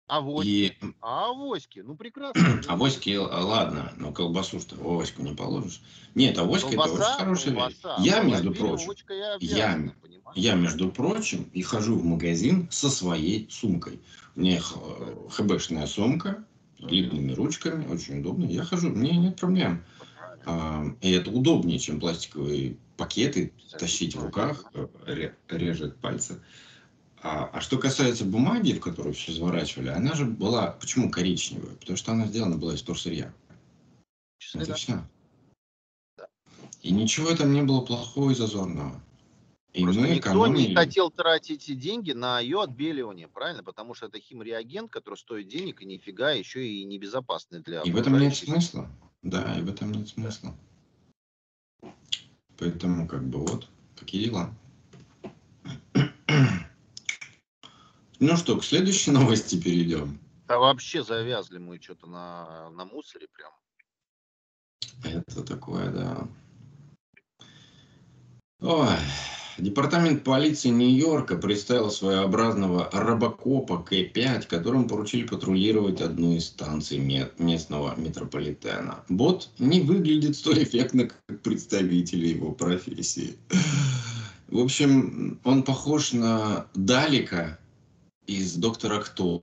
Авоськи. 0.08 0.50
И... 0.50 0.74
А 1.02 1.30
авоськи, 1.30 1.80
ну 1.80 1.96
прекрасно. 1.96 2.62
Авоськи, 2.68 3.18
ладно, 3.18 3.92
но 3.98 4.12
колбасу 4.12 4.60
что 4.60 4.76
авоську 4.76 5.24
не 5.24 5.34
положишь. 5.34 5.82
Нет, 6.14 6.38
авоськи 6.38 6.74
это 6.74 6.82
очень 6.84 7.18
хорошая 7.18 7.54
вещь. 7.54 7.78
Я, 8.00 8.22
между 8.22 8.54
прочим, 8.54 8.92
я, 9.40 9.92
я, 10.36 10.54
между 10.54 10.92
прочим, 10.92 11.50
и 11.54 11.62
хожу 11.62 11.96
в 11.96 12.06
магазин 12.06 12.68
со 12.72 12.90
своей 12.90 13.48
сумкой. 13.50 14.00
У 14.36 14.42
меня 14.42 14.62
хбшная 15.30 15.88
сумка, 15.88 16.44
с 16.78 16.84
длинными 16.84 17.34
ручками, 17.34 17.88
очень 17.88 18.20
удобно. 18.20 18.46
Я 18.46 18.64
хожу, 18.64 18.90
мне 18.90 19.18
нет 19.18 19.40
проблем. 19.40 19.84
А, 20.46 20.86
и 21.02 21.12
это 21.12 21.32
удобнее, 21.32 21.80
чем 21.80 22.00
пластиковые 22.00 22.78
пакеты 22.98 23.54
тащить 23.80 24.16
в 24.16 24.24
руках, 24.24 24.66
э, 24.74 25.32
режет 25.50 25.98
пальцы. 25.98 26.42
А, 27.28 27.50
а 27.54 27.60
что 27.60 27.80
касается 27.80 28.24
бумаги, 28.24 28.74
в 28.74 28.80
которую 28.80 29.16
все 29.16 29.32
заворачивали, 29.32 29.88
она 29.88 30.14
же 30.14 30.26
была, 30.26 30.74
почему 30.80 31.10
коричневая? 31.10 31.76
Потому 31.78 31.98
что 31.98 32.12
она 32.12 32.28
сделана 32.28 32.56
была 32.56 32.76
из 32.76 32.84
торсырья. 32.84 33.34
Это 34.54 34.68
да. 34.68 34.74
все. 34.76 35.04
И 36.84 36.92
ничего 36.92 37.36
там 37.36 37.52
не 37.52 37.64
было 37.64 37.82
плохого 37.82 38.30
и 38.30 38.36
зазорного. 38.36 39.02
И 39.74 39.82
Просто 39.82 40.02
мы 40.02 40.10
никто 40.10 40.30
экономили... 40.30 40.68
не 40.68 40.76
хотел 40.76 41.10
тратить 41.10 41.66
деньги 41.80 42.12
на 42.12 42.40
ее 42.40 42.62
отбеливание, 42.62 43.28
правильно? 43.28 43.64
Потому 43.64 43.96
что 43.96 44.06
это 44.06 44.20
химреагент, 44.20 44.92
который 44.92 45.16
стоит 45.16 45.48
денег 45.48 45.82
и 45.82 45.86
нифига 45.88 46.30
еще 46.30 46.64
и 46.64 46.84
небезопасный 46.84 47.62
для 47.62 47.82
И 47.82 47.92
в 47.92 47.98
этом 47.98 48.20
нет 48.20 48.36
смысла. 48.36 48.88
Да, 49.24 49.58
и 49.58 49.64
в 49.64 49.70
этом 49.70 49.94
нет 49.94 50.08
смысла. 50.10 50.56
Поэтому 52.60 53.08
как 53.08 53.28
бы 53.28 53.40
вот 53.40 53.68
такие 53.96 54.26
дела. 54.26 54.54
Ну 58.20 58.38
что, 58.38 58.58
к 58.58 58.64
следующей 58.64 59.12
новости 59.12 59.60
перейдем. 59.60 60.20
А 60.48 60.58
вообще 60.58 61.04
завязли 61.04 61.58
мы 61.58 61.80
что-то 61.82 62.08
на, 62.08 62.70
на 62.70 62.86
мусоре 62.86 63.28
прям. 63.28 63.52
Это 65.04 65.44
такое, 65.44 65.92
да. 65.92 66.28
Ой. 68.62 68.98
Департамент 69.58 70.26
полиции 70.26 70.68
Нью-Йорка 70.68 71.38
представил 71.38 71.90
своеобразного 71.90 72.90
робокопа 72.92 73.82
К-5, 73.82 74.48
которому 74.48 74.88
поручили 74.88 75.26
патрулировать 75.26 76.02
одну 76.02 76.36
из 76.36 76.48
станций 76.48 76.98
местного 76.98 77.96
метрополитена. 77.96 79.06
Бот 79.08 79.50
не 79.58 79.80
выглядит 79.80 80.36
столь 80.36 80.64
эффектно, 80.64 81.08
как 81.08 81.42
представители 81.42 82.28
его 82.28 82.52
профессии. 82.52 83.38
В 84.50 84.60
общем, 84.60 85.40
он 85.46 85.64
похож 85.64 86.12
на 86.12 86.68
Далика 86.74 87.58
из 88.28 88.56
«Доктора 88.56 89.00
Кто». 89.00 89.42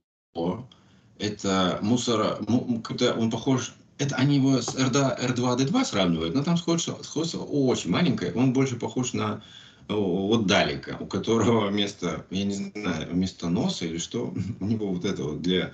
Это 1.19 1.79
мусора... 1.81 2.39
Он 2.47 3.31
похож... 3.31 3.73
Это 3.99 4.15
они 4.15 4.37
его 4.37 4.61
с 4.61 4.69
R2-D2 4.75 5.85
сравнивают, 5.85 6.33
но 6.33 6.43
там 6.43 6.57
сходство, 6.57 6.97
сходство 7.03 7.43
очень 7.43 7.91
маленькое. 7.91 8.33
Он 8.33 8.51
больше 8.51 8.75
похож 8.75 9.13
на 9.13 9.43
вот 9.87 10.47
Далика, 10.47 10.97
у 10.99 11.05
которого 11.05 11.67
вместо, 11.67 12.25
я 12.29 12.43
не 12.45 12.53
знаю, 12.53 13.11
вместо 13.11 13.49
носа 13.49 13.85
или 13.85 13.97
что, 13.97 14.33
у 14.59 14.65
него 14.65 14.87
вот 14.87 15.05
это 15.05 15.23
вот 15.23 15.41
для, 15.41 15.73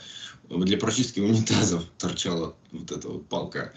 для 0.50 0.78
прочистки 0.78 1.20
унитазов 1.20 1.86
торчала 1.98 2.56
вот 2.72 2.92
эта 2.92 3.08
вот 3.08 3.28
палка. 3.28 3.74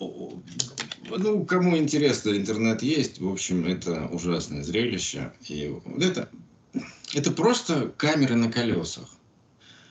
Ну, 0.00 1.44
кому 1.44 1.76
интересно, 1.76 2.30
интернет 2.30 2.82
есть. 2.82 3.20
В 3.20 3.28
общем, 3.28 3.66
это 3.66 4.06
ужасное 4.06 4.62
зрелище. 4.62 5.32
И 5.46 5.74
вот 5.84 6.02
это 6.02 6.30
это 7.14 7.30
просто 7.30 7.92
камеры 7.96 8.34
на 8.34 8.50
колесах. 8.50 9.08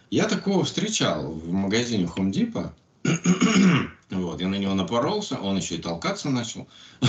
Я 0.10 0.28
такого 0.28 0.64
встречал 0.64 1.32
в 1.32 1.52
магазине 1.52 2.10
Home 2.16 2.32
Depot. 2.32 2.72
Вот, 4.10 4.42
я 4.42 4.48
на 4.48 4.56
него 4.56 4.74
напоролся, 4.74 5.38
он 5.38 5.58
еще 5.58 5.76
и 5.76 5.82
толкаться 5.82 6.32
начал. 6.32 6.68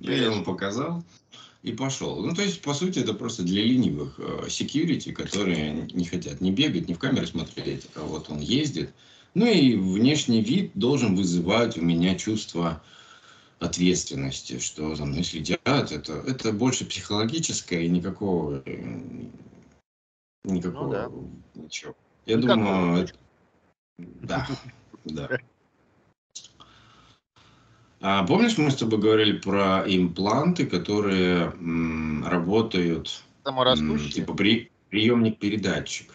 Я 0.00 0.24
ему 0.24 0.42
показал 0.42 1.04
и 1.62 1.72
пошел. 1.72 2.24
Ну, 2.24 2.34
то 2.34 2.40
есть, 2.40 2.62
по 2.62 2.72
сути, 2.72 3.00
это 3.00 3.12
просто 3.12 3.42
для 3.42 3.62
ленивых 3.62 4.14
э, 4.18 4.46
security, 4.46 5.12
которые 5.12 5.86
не 5.92 6.06
хотят 6.06 6.40
не 6.40 6.50
бегать, 6.50 6.88
не 6.88 6.94
в 6.94 6.98
камеры 6.98 7.26
смотреть, 7.26 7.88
а 7.94 8.04
вот 8.04 8.30
он 8.30 8.40
ездит. 8.40 8.94
Ну 9.34 9.44
и 9.46 9.76
внешний 9.76 10.40
вид 10.40 10.70
должен 10.74 11.14
вызывать 11.14 11.76
у 11.76 11.82
меня 11.82 12.14
чувство 12.14 12.82
ответственности, 13.58 14.58
что 14.58 14.94
за 14.94 15.04
мной 15.04 15.24
следят. 15.24 15.60
Это, 15.64 16.12
это 16.26 16.52
больше 16.52 16.84
психологическое 16.84 17.84
и 17.84 17.88
никакого... 17.88 18.62
Э, 18.64 19.00
никакого... 20.44 20.84
Ну, 20.84 20.90
да. 21.54 21.62
Ничего. 21.62 21.94
Я 22.26 22.36
ну, 22.36 22.46
думаю... 22.46 23.04
Это... 23.04 23.14
Да, 23.98 24.48
да. 25.04 25.38
А 28.00 28.24
помнишь, 28.24 28.56
мы 28.58 28.70
с 28.70 28.76
тобой 28.76 29.00
говорили 29.00 29.38
про 29.38 29.82
импланты, 29.86 30.66
которые 30.66 31.52
м, 31.58 32.24
работают 32.24 33.24
м, 33.44 33.98
типа 34.10 34.34
при, 34.34 34.70
приемник-передатчик? 34.90 36.12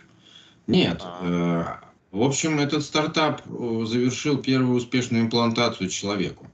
Нет. 0.67 1.01
А. 1.03 1.81
Э, 1.81 1.93
в 2.15 2.21
общем, 2.21 2.59
этот 2.59 2.83
стартап 2.83 3.41
э, 3.45 3.85
завершил 3.85 4.37
первую 4.37 4.77
успешную 4.77 5.23
имплантацию 5.23 5.89
человеку. 5.89 6.47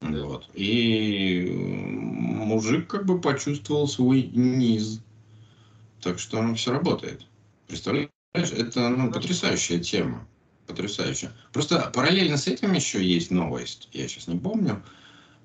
Вот. 0.00 0.48
И 0.54 1.50
мужик 1.50 2.88
как 2.88 3.04
бы 3.04 3.20
почувствовал 3.20 3.88
свой 3.88 4.22
низ. 4.22 5.00
Так 6.00 6.18
что 6.18 6.54
все 6.54 6.72
работает. 6.72 7.26
Представляешь, 7.66 8.10
это 8.34 8.88
ну, 8.88 9.10
потрясающая 9.10 9.78
тема. 9.78 10.26
Потрясающая. 10.66 11.32
Просто 11.52 11.90
параллельно 11.94 12.36
с 12.36 12.46
этим 12.46 12.72
еще 12.74 13.04
есть 13.04 13.30
новость. 13.30 13.88
Я 13.92 14.06
сейчас 14.06 14.28
не 14.28 14.38
помню. 14.38 14.82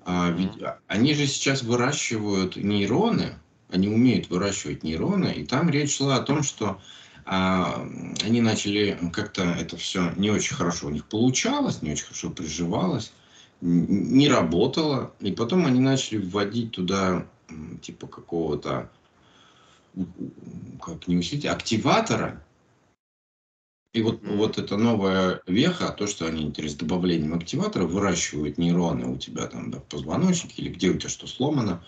А, 0.04 0.30
ведь 0.30 0.52
они 0.86 1.14
же 1.14 1.26
сейчас 1.26 1.62
выращивают 1.62 2.56
нейроны. 2.56 3.38
Они 3.70 3.88
умеют 3.88 4.30
выращивать 4.30 4.84
нейроны. 4.84 5.32
И 5.32 5.44
там 5.44 5.70
речь 5.70 5.96
шла 5.96 6.16
о 6.16 6.22
том, 6.22 6.44
что 6.44 6.80
а, 7.24 7.84
они 8.22 8.40
начали 8.40 8.98
как-то 9.12 9.42
это 9.42 9.76
все 9.76 10.12
не 10.16 10.30
очень 10.30 10.54
хорошо 10.54 10.86
у 10.86 10.90
них 10.90 11.06
получалось, 11.06 11.82
не 11.82 11.92
очень 11.92 12.04
хорошо 12.04 12.30
приживалось 12.30 13.12
не 13.64 14.28
работало. 14.28 15.14
И 15.20 15.32
потом 15.32 15.66
они 15.66 15.80
начали 15.80 16.18
вводить 16.18 16.72
туда 16.72 17.26
типа 17.80 18.06
какого-то, 18.06 18.90
как 20.80 21.08
не 21.08 21.16
усилить, 21.16 21.46
активатора. 21.46 22.44
И 23.94 24.02
вот, 24.02 24.22
mm-hmm. 24.22 24.36
вот 24.36 24.58
эта 24.58 24.76
новая 24.76 25.40
веха, 25.46 25.94
то, 25.96 26.06
что 26.06 26.26
они 26.26 26.52
с 26.52 26.74
добавлением 26.74 27.34
активатора 27.34 27.84
выращивают 27.84 28.58
нейроны 28.58 29.06
у 29.06 29.16
тебя 29.16 29.46
там 29.46 29.70
да, 29.70 29.78
в 29.78 29.84
позвоночнике 29.84 30.62
или 30.62 30.70
где 30.70 30.90
у 30.90 30.98
тебя 30.98 31.08
что 31.08 31.28
сломано, 31.28 31.84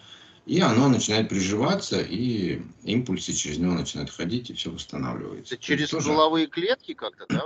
и 0.46 0.60
оно 0.60 0.88
начинает 0.88 1.28
приживаться, 1.28 2.00
и 2.00 2.62
импульсы 2.84 3.32
через 3.32 3.58
него 3.58 3.72
начинают 3.72 4.10
ходить, 4.10 4.50
и 4.50 4.54
все 4.54 4.70
восстанавливается. 4.70 5.56
Это 5.56 5.64
через 5.64 5.90
тоже... 5.90 6.06
половые 6.06 6.46
клетки 6.46 6.94
как-то, 6.94 7.26
да, 7.28 7.42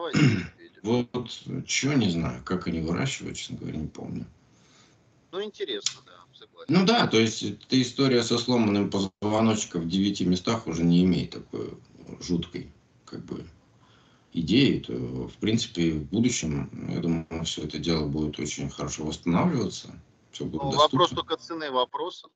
Вот, 0.82 1.30
что 1.66 1.94
не 1.94 2.10
знаю, 2.10 2.42
как 2.44 2.66
они 2.66 2.80
выращивают, 2.80 3.36
честно 3.36 3.56
говоря, 3.58 3.76
не 3.78 3.86
помню. 3.86 4.26
Ну, 5.32 5.42
интересно, 5.42 6.00
да, 6.06 6.12
согласен. 6.32 6.74
Ну 6.74 6.84
да, 6.84 7.06
то 7.06 7.18
есть 7.18 7.42
эта 7.42 7.80
история 7.80 8.22
со 8.22 8.38
сломанным 8.38 8.90
позвоночником 8.90 9.82
в 9.82 9.88
девяти 9.88 10.24
местах 10.24 10.66
уже 10.66 10.82
не 10.82 11.04
имеет 11.04 11.30
такой 11.30 11.78
жуткой, 12.20 12.72
как 13.04 13.24
бы, 13.24 13.44
идеи, 14.32 14.78
то, 14.78 14.92
в 14.94 15.34
принципе, 15.34 15.92
в 15.92 16.04
будущем, 16.04 16.70
я 16.90 17.00
думаю, 17.00 17.44
все 17.44 17.64
это 17.64 17.78
дело 17.78 18.06
будет 18.06 18.38
очень 18.38 18.70
хорошо 18.70 19.04
восстанавливаться. 19.04 19.88
Все 20.32 20.44
будет 20.44 20.62
ну, 20.62 20.70
вопрос 20.70 21.10
только 21.10 21.36
цены 21.36 21.70
вопроса. 21.70 22.28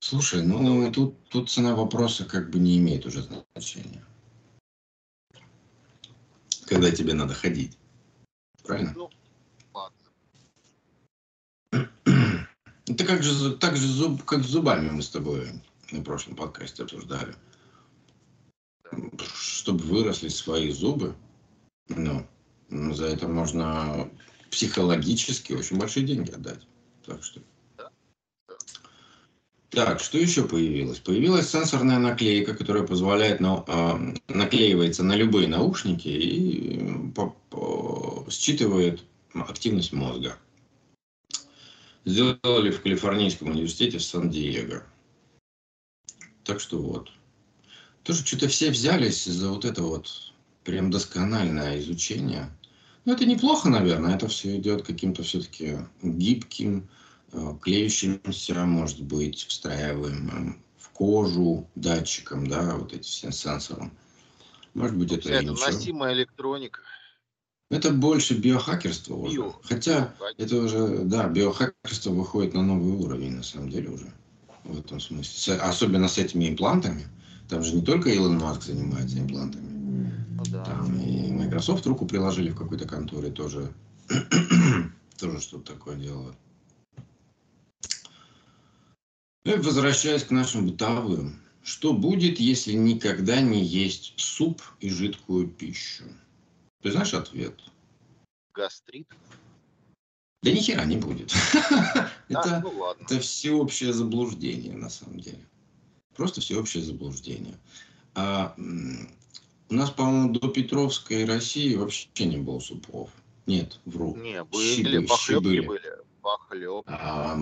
Слушай, 0.00 0.42
ну 0.42 0.90
тут, 0.90 1.28
тут 1.28 1.50
цена 1.50 1.76
вопроса 1.76 2.24
как 2.24 2.50
бы 2.50 2.58
не 2.58 2.78
имеет 2.78 3.06
уже 3.06 3.22
значения. 3.54 4.04
Когда 6.66 6.90
тебе 6.90 7.14
надо 7.14 7.34
ходить. 7.34 7.78
Правильно? 8.64 8.92
Ну, 8.94 9.10
ладно. 9.72 9.98
Это 12.86 13.04
как 13.04 13.22
же, 13.22 13.56
так 13.56 13.76
же 13.76 13.86
зуб, 13.86 14.24
как 14.24 14.42
с 14.42 14.48
зубами 14.48 14.90
мы 14.90 15.02
с 15.02 15.08
тобой 15.08 15.48
на 15.90 16.02
прошлом 16.02 16.36
подкасте 16.36 16.82
обсуждали. 16.82 17.34
Чтобы 19.34 19.84
выросли 19.84 20.28
свои 20.28 20.70
зубы, 20.70 21.14
ну, 21.88 22.26
за 22.68 23.06
это 23.06 23.28
можно 23.28 24.10
психологически 24.50 25.52
очень 25.54 25.78
большие 25.78 26.06
деньги 26.06 26.30
отдать. 26.30 26.66
Так 27.06 27.22
что. 27.22 27.40
Так, 29.72 30.00
что 30.00 30.18
еще 30.18 30.46
появилось? 30.46 30.98
Появилась 30.98 31.48
сенсорная 31.48 31.98
наклейка, 31.98 32.54
которая 32.54 32.82
позволяет 32.82 33.40
на, 33.40 33.64
э, 33.66 34.14
наклеивается 34.28 35.02
на 35.02 35.16
любые 35.16 35.48
наушники 35.48 36.08
и 36.08 37.10
по, 37.14 37.34
по, 37.48 38.26
считывает 38.28 39.02
активность 39.32 39.94
мозга. 39.94 40.36
Сделали 42.04 42.70
в 42.70 42.82
Калифорнийском 42.82 43.48
университете 43.48 43.96
в 43.96 44.04
Сан-Диего. 44.04 44.82
Так 46.44 46.60
что 46.60 46.78
вот. 46.78 47.10
Тоже 48.02 48.26
что-то 48.26 48.48
все 48.48 48.70
взялись 48.70 49.24
за 49.24 49.48
вот 49.48 49.64
это 49.64 49.82
вот 49.82 50.34
прям 50.64 50.90
доскональное 50.90 51.80
изучение. 51.80 52.50
Ну, 53.06 53.14
это 53.14 53.24
неплохо, 53.24 53.70
наверное. 53.70 54.16
Это 54.16 54.28
все 54.28 54.54
идет 54.58 54.82
каким-то 54.82 55.22
все-таки 55.22 55.78
гибким, 56.02 56.80
э, 56.80 57.01
клеющимся, 57.60 58.64
может 58.64 59.02
быть, 59.02 59.38
встраиваемым 59.38 60.62
в 60.78 60.90
кожу 60.90 61.66
датчиком, 61.74 62.46
да, 62.46 62.76
вот 62.76 62.92
эти 62.92 63.02
все 63.02 63.32
сенсором. 63.32 63.92
Может 64.74 64.96
быть, 64.96 65.12
это, 65.12 65.30
это 65.30 65.52
носимая 65.52 66.14
электроника. 66.14 66.80
Это 67.70 67.90
больше 67.90 68.34
биохакерство 68.34 69.14
уже. 69.16 69.36
Био. 69.36 69.54
Хотя 69.62 70.14
это 70.36 70.56
уже, 70.56 71.04
да, 71.04 71.26
биохакерство 71.28 72.10
выходит 72.10 72.52
на 72.52 72.62
новый 72.62 72.92
уровень, 72.92 73.36
на 73.36 73.42
самом 73.42 73.70
деле, 73.70 73.88
уже. 73.90 74.12
В 74.64 74.78
этом 74.78 75.00
смысле. 75.00 75.54
Особенно 75.56 76.08
с 76.08 76.18
этими 76.18 76.50
имплантами. 76.50 77.06
Там 77.48 77.62
же 77.62 77.74
не 77.74 77.82
только 77.82 78.10
Илон 78.10 78.38
Маск 78.38 78.64
занимается 78.64 79.18
имплантами. 79.18 79.68
Ну, 80.36 80.42
да. 80.50 80.64
Там 80.64 81.00
и 81.00 81.32
Microsoft 81.32 81.86
руку 81.86 82.06
приложили 82.06 82.50
в 82.50 82.56
какой-то 82.56 82.86
конторе 82.86 83.30
тоже. 83.30 83.72
тоже 85.18 85.40
что-то 85.40 85.72
такое 85.72 85.96
делают. 85.96 86.36
И 89.44 89.54
возвращаясь 89.54 90.24
к 90.24 90.30
нашим 90.30 90.66
бытовым. 90.66 91.40
Что 91.64 91.92
будет, 91.92 92.40
если 92.40 92.72
никогда 92.72 93.40
не 93.40 93.62
есть 93.62 94.14
суп 94.16 94.62
и 94.80 94.88
жидкую 94.88 95.48
пищу? 95.48 96.04
Ты 96.82 96.90
знаешь 96.90 97.14
ответ? 97.14 97.58
Гастрит. 98.54 99.08
Да 100.42 100.50
ни 100.50 100.56
хера 100.56 100.84
не 100.84 100.96
будет. 100.96 101.32
это, 102.28 102.60
ну 102.60 102.92
это 103.00 103.20
всеобщее 103.20 103.92
заблуждение, 103.92 104.76
на 104.76 104.90
самом 104.90 105.20
деле. 105.20 105.46
Просто 106.16 106.40
всеобщее 106.40 106.82
заблуждение. 106.82 107.58
А, 108.14 108.54
у 108.58 109.74
нас, 109.74 109.90
по-моему, 109.90 110.32
до 110.32 110.48
Петровской 110.48 111.24
России 111.24 111.76
вообще 111.76 112.08
не 112.18 112.38
было 112.38 112.58
супов. 112.58 113.10
Нет, 113.46 113.78
вру. 113.84 114.16
Не, 114.16 114.42
были, 114.44 114.74
щибы, 114.74 115.06
похлебки 115.06 115.48
щибы. 115.48 115.66
были. 115.66 115.92
Похлебки. 116.20 116.88
А, 116.88 117.38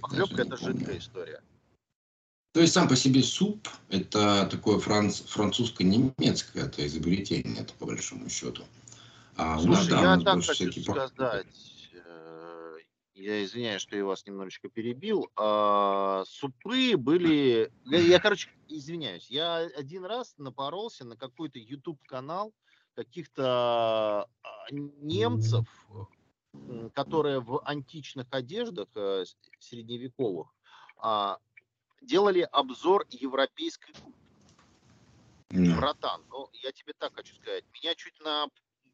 Похлебка 0.00 0.42
это 0.42 0.56
жидкая 0.56 0.98
история. 0.98 1.42
То 2.52 2.60
есть 2.62 2.72
сам 2.72 2.88
по 2.88 2.96
себе 2.96 3.22
суп– 3.22 3.68
это 3.90 4.48
такое 4.50 4.78
франц, 4.78 5.20
французско-немецкое 5.20 6.64
это 6.64 6.86
изобретение, 6.86 7.60
это 7.60 7.74
по 7.74 7.84
большому 7.84 8.30
счету. 8.30 8.64
А 9.36 9.58
Слушай, 9.58 9.90
нас, 9.90 10.02
да, 10.02 10.14
я 10.14 10.20
так 10.20 10.42
хочу 10.42 10.82
сказать, 10.82 11.46
э, 11.92 12.78
я 13.14 13.44
извиняюсь, 13.44 13.82
что 13.82 13.94
я 13.94 14.06
вас 14.06 14.24
немножечко 14.24 14.70
перебил. 14.70 15.28
А, 15.36 16.24
супы 16.26 16.96
были... 16.96 17.70
Я, 17.84 17.98
я, 17.98 18.18
короче, 18.18 18.48
извиняюсь. 18.68 19.28
Я 19.28 19.56
один 19.56 20.06
раз 20.06 20.34
напоролся 20.38 21.04
на 21.04 21.16
какой-то 21.18 21.58
YouTube-канал 21.58 22.54
каких-то 22.94 24.26
а, 24.42 24.48
немцев, 24.70 25.66
которые 26.94 27.40
в 27.40 27.60
античных 27.64 28.26
одеждах 28.30 28.88
э, 28.94 29.24
средневековых 29.58 30.48
а, 30.98 31.38
делали 32.00 32.48
обзор 32.52 33.06
европейской 33.10 33.92
кухни. 33.92 34.14
Mm. 35.50 35.76
Братан, 35.76 36.24
ну 36.30 36.48
я 36.62 36.72
тебе 36.72 36.92
так 36.98 37.14
хочу 37.14 37.34
сказать, 37.36 37.64
меня 37.72 37.94
чуть 37.94 38.18
на 38.20 38.48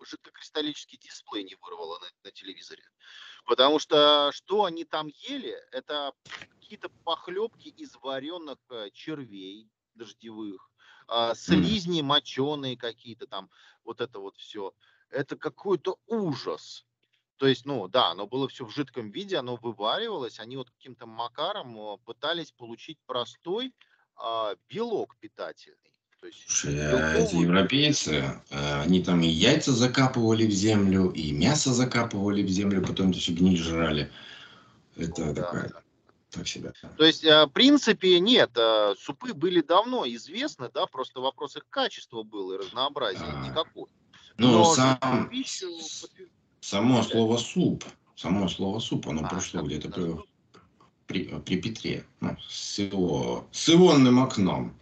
жидкокристаллический 0.05 0.99
дисплей 0.99 1.45
не 1.45 1.57
вырвало 1.61 1.99
на, 1.99 2.07
на 2.25 2.31
телевизоре. 2.31 2.83
Потому 3.47 3.79
что 3.79 4.31
что 4.33 4.65
они 4.65 4.85
там 4.85 5.09
ели, 5.09 5.57
это 5.71 6.13
какие-то 6.61 6.89
похлебки 7.05 7.69
из 7.69 7.95
вареных 7.97 8.59
э, 8.71 8.91
червей 8.93 9.69
дождевых, 9.95 10.71
а, 11.09 11.35
слизни 11.35 12.01
моченые 12.03 12.77
какие-то 12.77 13.27
там, 13.27 13.51
вот 13.85 14.01
это 14.01 14.19
вот 14.19 14.37
все. 14.37 14.73
Это 15.11 15.37
какой-то 15.37 15.99
ужас. 16.07 16.87
То 17.43 17.49
есть, 17.49 17.67
ну 17.67 17.89
да, 17.89 18.11
оно 18.13 18.29
было 18.29 18.47
все 18.47 18.65
в 18.65 18.71
жидком 18.71 19.11
виде, 19.11 19.37
оно 19.37 19.57
вываривалось, 19.57 20.39
они 20.39 20.57
вот 20.57 20.71
каким-то 20.71 21.07
макаром 21.07 21.77
э, 21.77 21.97
пытались 22.05 22.53
получить 22.53 22.99
простой 23.05 23.75
а, 24.15 24.55
белок 24.69 25.17
питательный. 25.19 25.77
То 26.21 26.29
есть, 26.29 26.45
Слушай, 26.47 26.79
а 26.81 27.15
эти 27.17 27.35
европейцы, 27.35 28.41
э, 28.49 28.83
они 28.83 29.03
там 29.03 29.23
и 29.23 29.27
яйца 29.27 29.73
закапывали 29.73 30.47
в 30.47 30.53
землю, 30.53 31.11
и 31.11 31.33
мясо 31.33 31.73
закапывали 31.73 32.45
в 32.45 32.49
землю, 32.49 32.81
потом 32.87 33.11
это 33.11 33.19
все 33.19 33.33
гниль 33.33 33.59
жрали. 33.59 34.13
Это 34.95 35.25
ну, 35.25 35.35
такая... 35.35 35.69
Да. 35.69 35.83
Так 36.31 36.47
себя. 36.47 36.73
То 36.97 37.05
есть, 37.05 37.25
в 37.25 37.49
принципе, 37.49 38.21
нет, 38.21 38.57
супы 38.99 39.35
были 39.35 39.63
давно 39.63 40.07
известны, 40.07 40.71
да, 40.73 40.87
просто 40.87 41.21
вопрос 41.21 41.57
их 41.57 41.67
качества 41.69 42.23
был 42.23 42.53
и 42.53 42.57
разнообразия 42.57 43.25
а, 43.25 43.45
никакой. 43.45 43.91
Ну, 44.39 44.53
Но 44.53 44.65
сам, 44.75 45.29
пищу 45.29 45.67
само 46.63 47.03
слово 47.03 47.37
суп, 47.39 47.85
само 48.17 48.49
слово 48.49 48.79
суп, 48.79 49.09
оно 49.09 49.23
а, 49.25 49.29
пришло 49.29 49.63
где-то 49.63 49.91
при, 49.91 50.17
при, 51.07 51.41
при 51.41 51.61
Петре, 51.61 52.05
ну, 52.21 52.37
с, 52.49 52.79
его, 52.79 53.47
с 53.51 53.69
ионным 53.69 54.21
окном. 54.21 54.75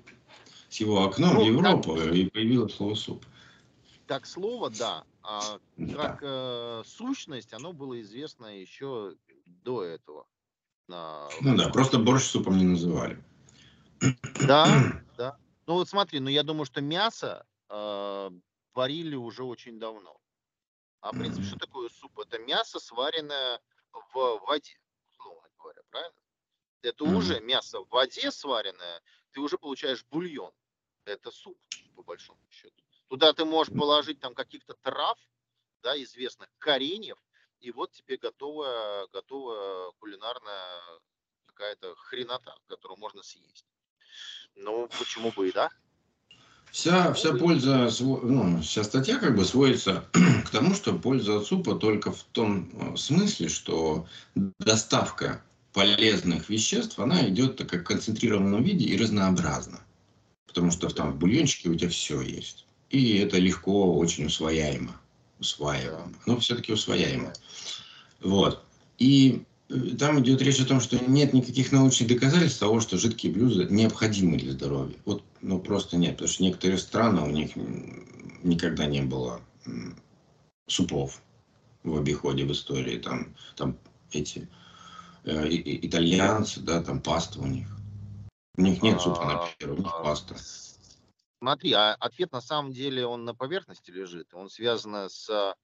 С 0.69 0.77
его 0.81 1.05
окном 1.05 1.35
ну, 1.35 1.43
в 1.43 1.47
Европу 1.47 1.97
так, 1.97 2.15
и 2.15 2.31
появилось 2.31 2.75
слово 2.75 2.95
суп. 2.95 3.25
Так 4.07 4.27
слово, 4.27 4.71
да. 4.71 5.05
А 5.23 5.59
да. 5.77 5.95
как 5.95 6.19
э, 6.23 6.83
сущность, 6.87 7.53
оно 7.53 7.73
было 7.73 8.01
известно 8.01 8.47
еще 8.47 9.15
до 9.47 9.83
этого. 9.83 10.27
Ну 10.89 11.57
да, 11.57 11.69
просто 11.69 11.99
борщ 11.99 12.25
супом 12.25 12.59
не 12.59 12.65
называли. 12.65 13.23
Да, 14.47 14.67
да. 15.17 15.37
Ну 15.67 15.75
вот 15.75 15.89
смотри, 15.89 16.21
ну 16.21 16.29
я 16.29 16.43
думаю, 16.43 16.65
что 16.65 16.81
мясо 16.81 17.47
э, 17.69 18.31
варили 18.75 19.15
уже 19.15 19.45
очень 19.45 19.79
давно. 19.79 20.20
А 21.01 21.13
в 21.13 21.19
принципе, 21.19 21.45
что 21.47 21.57
такое 21.57 21.89
суп? 21.89 22.19
Это 22.19 22.39
мясо, 22.39 22.79
сваренное 22.79 23.61
в 23.93 24.39
воде, 24.47 24.79
условно 25.11 25.49
говоря, 25.59 25.83
правильно? 25.91 26.21
Это 26.83 27.05
уже 27.05 27.41
мясо 27.41 27.81
в 27.81 27.89
воде 27.89 28.31
сваренное, 28.31 29.03
ты 29.33 29.41
уже 29.41 29.59
получаешь 29.59 30.05
бульон. 30.07 30.53
Это 31.05 31.31
суп, 31.31 31.59
по 31.95 32.03
большому 32.03 32.41
счету. 32.51 32.83
Туда 33.09 33.33
ты 33.33 33.45
можешь 33.45 33.75
положить 33.75 34.21
там 34.21 34.35
каких-то 34.35 34.75
трав, 34.75 35.19
да, 35.83 36.01
известных 36.03 36.49
кореньев, 36.59 37.19
и 37.61 37.71
вот 37.73 37.93
тебе 37.93 38.17
готовая, 38.17 39.07
готовая 39.09 39.91
кулинарная 39.93 40.83
какая-то 41.47 41.95
хренота, 41.97 42.57
которую 42.67 42.99
можно 42.99 43.23
съесть. 43.23 43.67
Ну, 44.55 44.89
почему 44.99 45.33
бы 45.33 45.49
и 45.49 45.53
да? 45.53 45.71
Вся, 46.73 47.13
вся 47.15 47.35
польза, 47.35 47.91
ну, 48.01 48.61
вся 48.63 48.85
статья 48.85 49.19
как 49.19 49.37
бы 49.37 49.45
сводится 49.45 50.05
к 50.45 50.51
тому, 50.51 50.75
что 50.75 50.93
польза 50.93 51.39
от 51.39 51.47
супа 51.47 51.75
только 51.75 52.13
в 52.13 52.23
том 52.33 52.71
э, 52.73 52.97
смысле, 52.97 53.49
что 53.49 54.07
доставка 54.35 55.43
полезных 55.73 56.49
веществ, 56.49 56.99
она 56.99 57.29
идет 57.29 57.59
как 57.69 57.83
в 57.83 57.85
концентрированном 57.85 58.63
виде 58.63 58.87
и 58.87 58.97
разнообразно. 58.97 59.81
Потому 60.47 60.71
что 60.71 60.89
там 60.89 61.13
в 61.13 61.17
бульончике 61.17 61.71
у 61.71 61.75
тебя 61.75 61.91
все 61.91 62.21
есть. 62.21 62.67
И 62.91 63.19
это 63.19 63.39
легко, 63.39 63.97
очень 63.97 64.27
усвояемо. 64.27 65.01
Усваиваемо. 65.39 66.13
Но 66.27 66.39
все-таки 66.39 66.73
усвояемо. 66.73 67.33
Вот. 68.21 68.65
И 68.99 69.45
там 69.99 70.21
идет 70.21 70.43
речь 70.43 70.61
о 70.61 70.67
том, 70.67 70.81
что 70.81 70.99
нет 71.05 71.33
никаких 71.33 71.71
научных 71.71 72.09
доказательств 72.09 72.59
того, 72.59 72.81
что 72.81 72.99
жидкие 72.99 73.33
блюда 73.33 73.73
необходимы 73.73 74.37
для 74.37 74.53
здоровья. 74.53 74.97
Вот, 75.05 75.23
ну, 75.41 75.61
просто 75.61 75.97
нет. 75.97 76.13
Потому 76.13 76.29
что 76.29 76.43
некоторые 76.43 76.79
страны, 76.79 77.23
у 77.23 77.31
них 77.31 77.53
никогда 78.43 78.87
не 78.87 79.03
было 79.03 79.41
супов 80.67 81.23
в 81.85 81.97
обиходе 81.97 82.45
в 82.45 82.53
истории. 82.53 82.99
Там, 82.99 83.37
там 83.57 83.77
эти 84.13 84.49
э, 85.25 85.47
итальянцы, 85.49 86.61
да, 86.61 86.83
там 86.83 87.01
паста 87.01 87.41
у 87.41 87.47
них. 87.47 87.69
У 88.57 88.63
них 88.63 88.83
нет 88.83 89.01
супа, 89.01 89.51
например, 89.61 89.79
у 89.79 89.83
них 89.83 89.93
а, 89.95 90.03
паста. 90.03 90.37
Смотри, 91.39 91.73
а 91.73 91.95
ответ 91.95 92.33
на 92.33 92.41
самом 92.41 92.73
деле 92.73 93.07
он 93.07 93.25
на 93.25 93.35
поверхности 93.35 93.91
лежит. 93.91 94.35
Он 94.35 94.51
связан 94.51 95.09
с 95.09 95.31
а, 95.31 95.55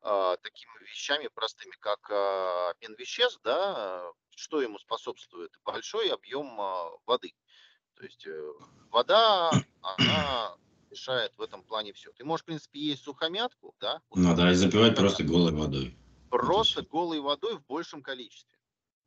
такими 0.00 0.70
вещами 0.82 1.28
простыми, 1.28 1.74
как 1.78 2.10
а, 2.10 2.70
обмен 2.70 2.94
веществ, 2.98 3.40
да, 3.44 4.02
что 4.34 4.62
ему 4.62 4.78
способствует? 4.78 5.52
Большой 5.64 6.08
объем 6.08 6.60
а, 6.60 6.90
воды. 7.06 7.34
То 7.94 8.04
есть 8.04 8.26
э, 8.26 8.52
вода, 8.90 9.50
она 9.82 10.56
решает 10.90 11.36
в 11.36 11.42
этом 11.42 11.62
плане 11.62 11.92
все. 11.92 12.10
Ты 12.12 12.24
можешь, 12.24 12.42
в 12.42 12.46
принципе, 12.46 12.80
есть 12.80 13.04
сухомятку, 13.04 13.74
да? 13.78 14.00
Ну 14.14 14.34
да, 14.34 14.50
и 14.50 14.54
запивать 14.54 14.96
просто 14.96 15.22
голой 15.22 15.52
водой. 15.52 15.94
Просто 16.30 16.82
голой 16.82 17.20
водой 17.20 17.58
в 17.58 17.66
большем 17.66 18.02
количестве. 18.02 18.56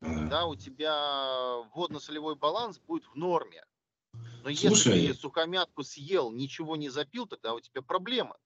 Да. 0.01 0.27
да, 0.27 0.45
у 0.45 0.55
тебя 0.55 1.63
водно-солевой 1.73 2.35
баланс 2.35 2.77
будет 2.77 3.05
в 3.05 3.15
норме. 3.15 3.63
Но 4.43 4.53
Слушай, 4.53 4.99
если 4.99 5.13
ты 5.13 5.19
сухомятку 5.19 5.83
съел, 5.83 6.31
ничего 6.31 6.75
не 6.75 6.89
запил, 6.89 7.25
тогда 7.25 7.53
у 7.53 7.61
тебя 7.61 7.81
проблема. 7.81 8.37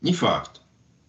Не 0.00 0.12
факт. 0.12 0.62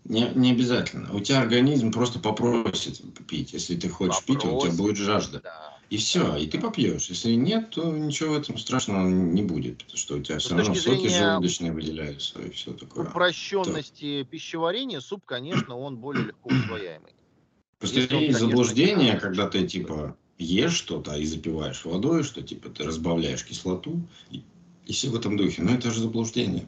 Не, 0.06 0.32
не 0.36 0.52
обязательно. 0.52 1.12
У 1.14 1.20
тебя 1.20 1.42
организм 1.42 1.92
просто 1.92 2.20
попросит 2.20 3.02
пить. 3.28 3.54
Если 3.54 3.76
ты 3.76 3.90
хочешь 3.90 4.24
Попросит, 4.24 4.42
пить, 4.44 4.52
у 4.52 4.62
тебя 4.62 4.72
будет 4.78 4.98
жажда. 4.98 5.42
Да. 5.42 5.76
И 5.90 5.98
все, 5.98 6.36
и 6.36 6.48
ты 6.48 6.60
попьешь. 6.60 7.10
Если 7.10 7.34
нет, 7.34 7.72
то 7.72 7.92
ничего 7.92 8.34
в 8.34 8.38
этом 8.38 8.58
страшного 8.58 9.08
не 9.08 9.44
будет, 9.44 9.80
потому 9.80 9.98
что 9.98 10.16
у 10.16 10.22
тебя 10.22 10.40
все 10.40 10.56
равно 10.56 10.76
соки 10.76 11.08
желудочные 11.08 11.72
выделяются 11.72 12.40
и 12.40 12.50
все 12.52 12.74
такое. 12.74 13.08
Упрощенности 13.08 14.24
то... 14.24 14.30
пищеварения 14.30 15.00
суп, 15.00 15.24
конечно, 15.26 15.78
он 15.78 15.98
более 15.98 16.26
легко 16.26 16.50
усвояемый. 16.50 17.14
Просто 17.80 17.98
есть 17.98 18.10
конечно, 18.10 18.40
заблуждение, 18.40 19.14
не 19.14 19.20
когда 19.20 19.48
ты 19.48 19.68
типа 19.68 20.18
ешь 20.38 20.74
что-то 20.74 21.16
и 21.16 21.26
запиваешь 21.26 21.86
водой, 21.86 22.24
что 22.24 22.42
типа 22.42 22.70
ты 22.70 22.84
разбавляешь 22.84 23.46
кислоту 23.46 24.02
и, 24.32 24.44
и 24.86 24.94
все 24.94 25.10
в 25.10 25.16
этом 25.16 25.38
духе. 25.38 25.62
Но 25.62 25.74
это 25.74 25.92
же 25.92 26.00
заблуждение. 26.00 26.68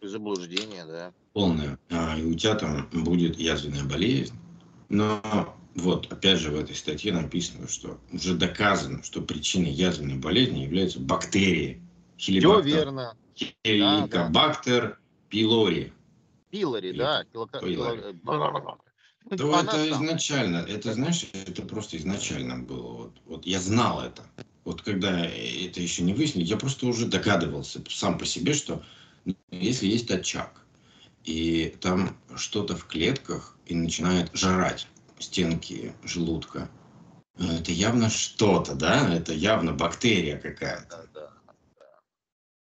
Заблуждение, 0.00 0.84
да. 0.84 1.12
Полное. 1.32 1.78
А, 1.90 2.18
и 2.18 2.24
у 2.24 2.34
тебя 2.34 2.54
там 2.54 2.88
будет 2.92 3.38
язвенная 3.38 3.84
болезнь. 3.84 4.34
Но 4.88 5.56
вот, 5.74 6.12
опять 6.12 6.38
же, 6.38 6.50
в 6.50 6.58
этой 6.58 6.76
статье 6.76 7.12
написано, 7.12 7.68
что 7.68 7.98
уже 8.12 8.34
доказано, 8.34 9.02
что 9.02 9.22
причиной 9.22 9.70
язвенной 9.70 10.16
болезни 10.16 10.60
являются 10.60 11.00
бактерии. 11.00 11.82
Все 12.18 12.60
верно. 12.60 13.16
Хеликобактер 13.34 14.82
да, 14.82 14.88
да. 14.88 14.96
пилори. 15.30 15.92
Пилори, 16.50 16.92
да. 16.92 17.24
Пилори. 17.32 18.16
Ну, 19.30 19.36
То 19.36 19.60
это 19.60 19.90
изначально, 19.90 20.56
это 20.56 20.92
знаешь, 20.92 21.24
это 21.32 21.62
просто 21.62 21.96
изначально 21.96 22.58
было. 22.58 22.92
Вот, 22.92 23.12
вот 23.24 23.46
я 23.46 23.60
знал 23.60 24.02
это. 24.02 24.22
Вот 24.64 24.82
когда 24.82 25.24
это 25.24 25.80
еще 25.80 26.02
не 26.02 26.12
выяснили, 26.12 26.44
я 26.44 26.56
просто 26.56 26.86
уже 26.86 27.06
догадывался 27.06 27.82
сам 27.88 28.18
по 28.18 28.26
себе, 28.26 28.52
что 28.52 28.82
если 29.50 29.86
есть 29.86 30.10
очаг, 30.10 30.61
и 31.24 31.76
там 31.80 32.16
что-то 32.36 32.76
в 32.76 32.86
клетках 32.86 33.56
и 33.66 33.74
начинает 33.74 34.34
жрать 34.34 34.88
стенки 35.18 35.94
желудка, 36.04 36.68
ну, 37.38 37.52
это 37.52 37.72
явно 37.72 38.10
что-то, 38.10 38.74
да? 38.74 39.14
Это 39.14 39.32
явно 39.32 39.72
бактерия 39.72 40.38
какая-то. 40.38 41.08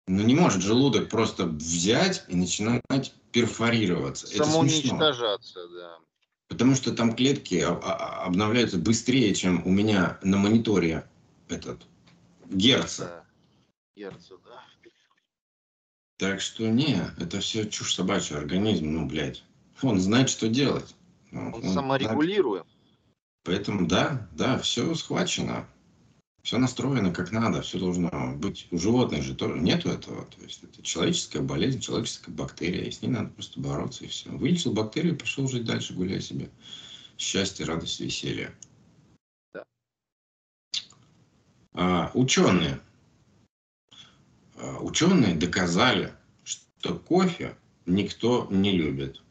Ну 0.08 0.22
не 0.22 0.34
может 0.34 0.62
желудок 0.62 1.08
просто 1.08 1.46
взять 1.46 2.24
и 2.28 2.36
начинать 2.36 3.12
перфорироваться. 3.32 4.26
Самоуничтожаться, 4.26 5.68
да. 5.68 5.98
Потому 6.48 6.76
что 6.76 6.94
там 6.94 7.14
клетки 7.16 7.56
обновляются 7.56 8.78
быстрее, 8.78 9.34
чем 9.34 9.66
у 9.66 9.70
меня 9.70 10.18
на 10.22 10.36
мониторе 10.36 11.08
этот 11.48 11.82
герца. 12.48 13.04
Да. 13.04 13.24
Герца, 13.96 14.34
да. 14.44 14.62
Так 16.18 16.40
что 16.40 16.66
не, 16.66 16.98
это 17.18 17.40
все 17.40 17.68
чушь 17.68 17.94
собачья, 17.94 18.38
организм, 18.38 18.90
ну, 18.92 19.06
блядь. 19.06 19.44
Он 19.82 20.00
знает, 20.00 20.30
что 20.30 20.48
делать. 20.48 20.94
Он, 21.32 21.54
он 21.54 21.62
саморегулируем. 21.62 22.64
Поэтому 23.44 23.86
да, 23.86 24.26
да, 24.32 24.58
все 24.58 24.94
схвачено. 24.94 25.68
Все 26.42 26.58
настроено 26.58 27.12
как 27.12 27.32
надо, 27.32 27.60
все 27.60 27.78
должно 27.78 28.34
быть. 28.36 28.68
У 28.70 28.78
животных 28.78 29.24
же 29.24 29.34
тоже 29.34 29.58
нету 29.58 29.90
этого. 29.90 30.24
То 30.24 30.42
есть 30.42 30.62
это 30.62 30.80
человеческая 30.82 31.42
болезнь, 31.42 31.80
человеческая 31.80 32.32
бактерия. 32.32 32.84
И 32.84 32.90
с 32.90 33.02
ней 33.02 33.08
надо 33.08 33.30
просто 33.30 33.60
бороться 33.60 34.04
и 34.04 34.08
все. 34.08 34.30
Вылечил 34.30 34.72
бактерию, 34.72 35.18
пошел 35.18 35.48
жить 35.48 35.64
дальше, 35.64 35.92
гуляй 35.92 36.22
себе. 36.22 36.50
Счастье, 37.18 37.66
радость, 37.66 38.00
веселье. 38.00 38.54
Да. 39.52 39.64
А, 41.74 42.10
ученые 42.14 42.80
ученые 44.80 45.34
доказали, 45.34 46.12
что 46.44 46.98
кофе 46.98 47.56
никто 47.84 48.46
не 48.50 48.72
любит. 48.72 49.22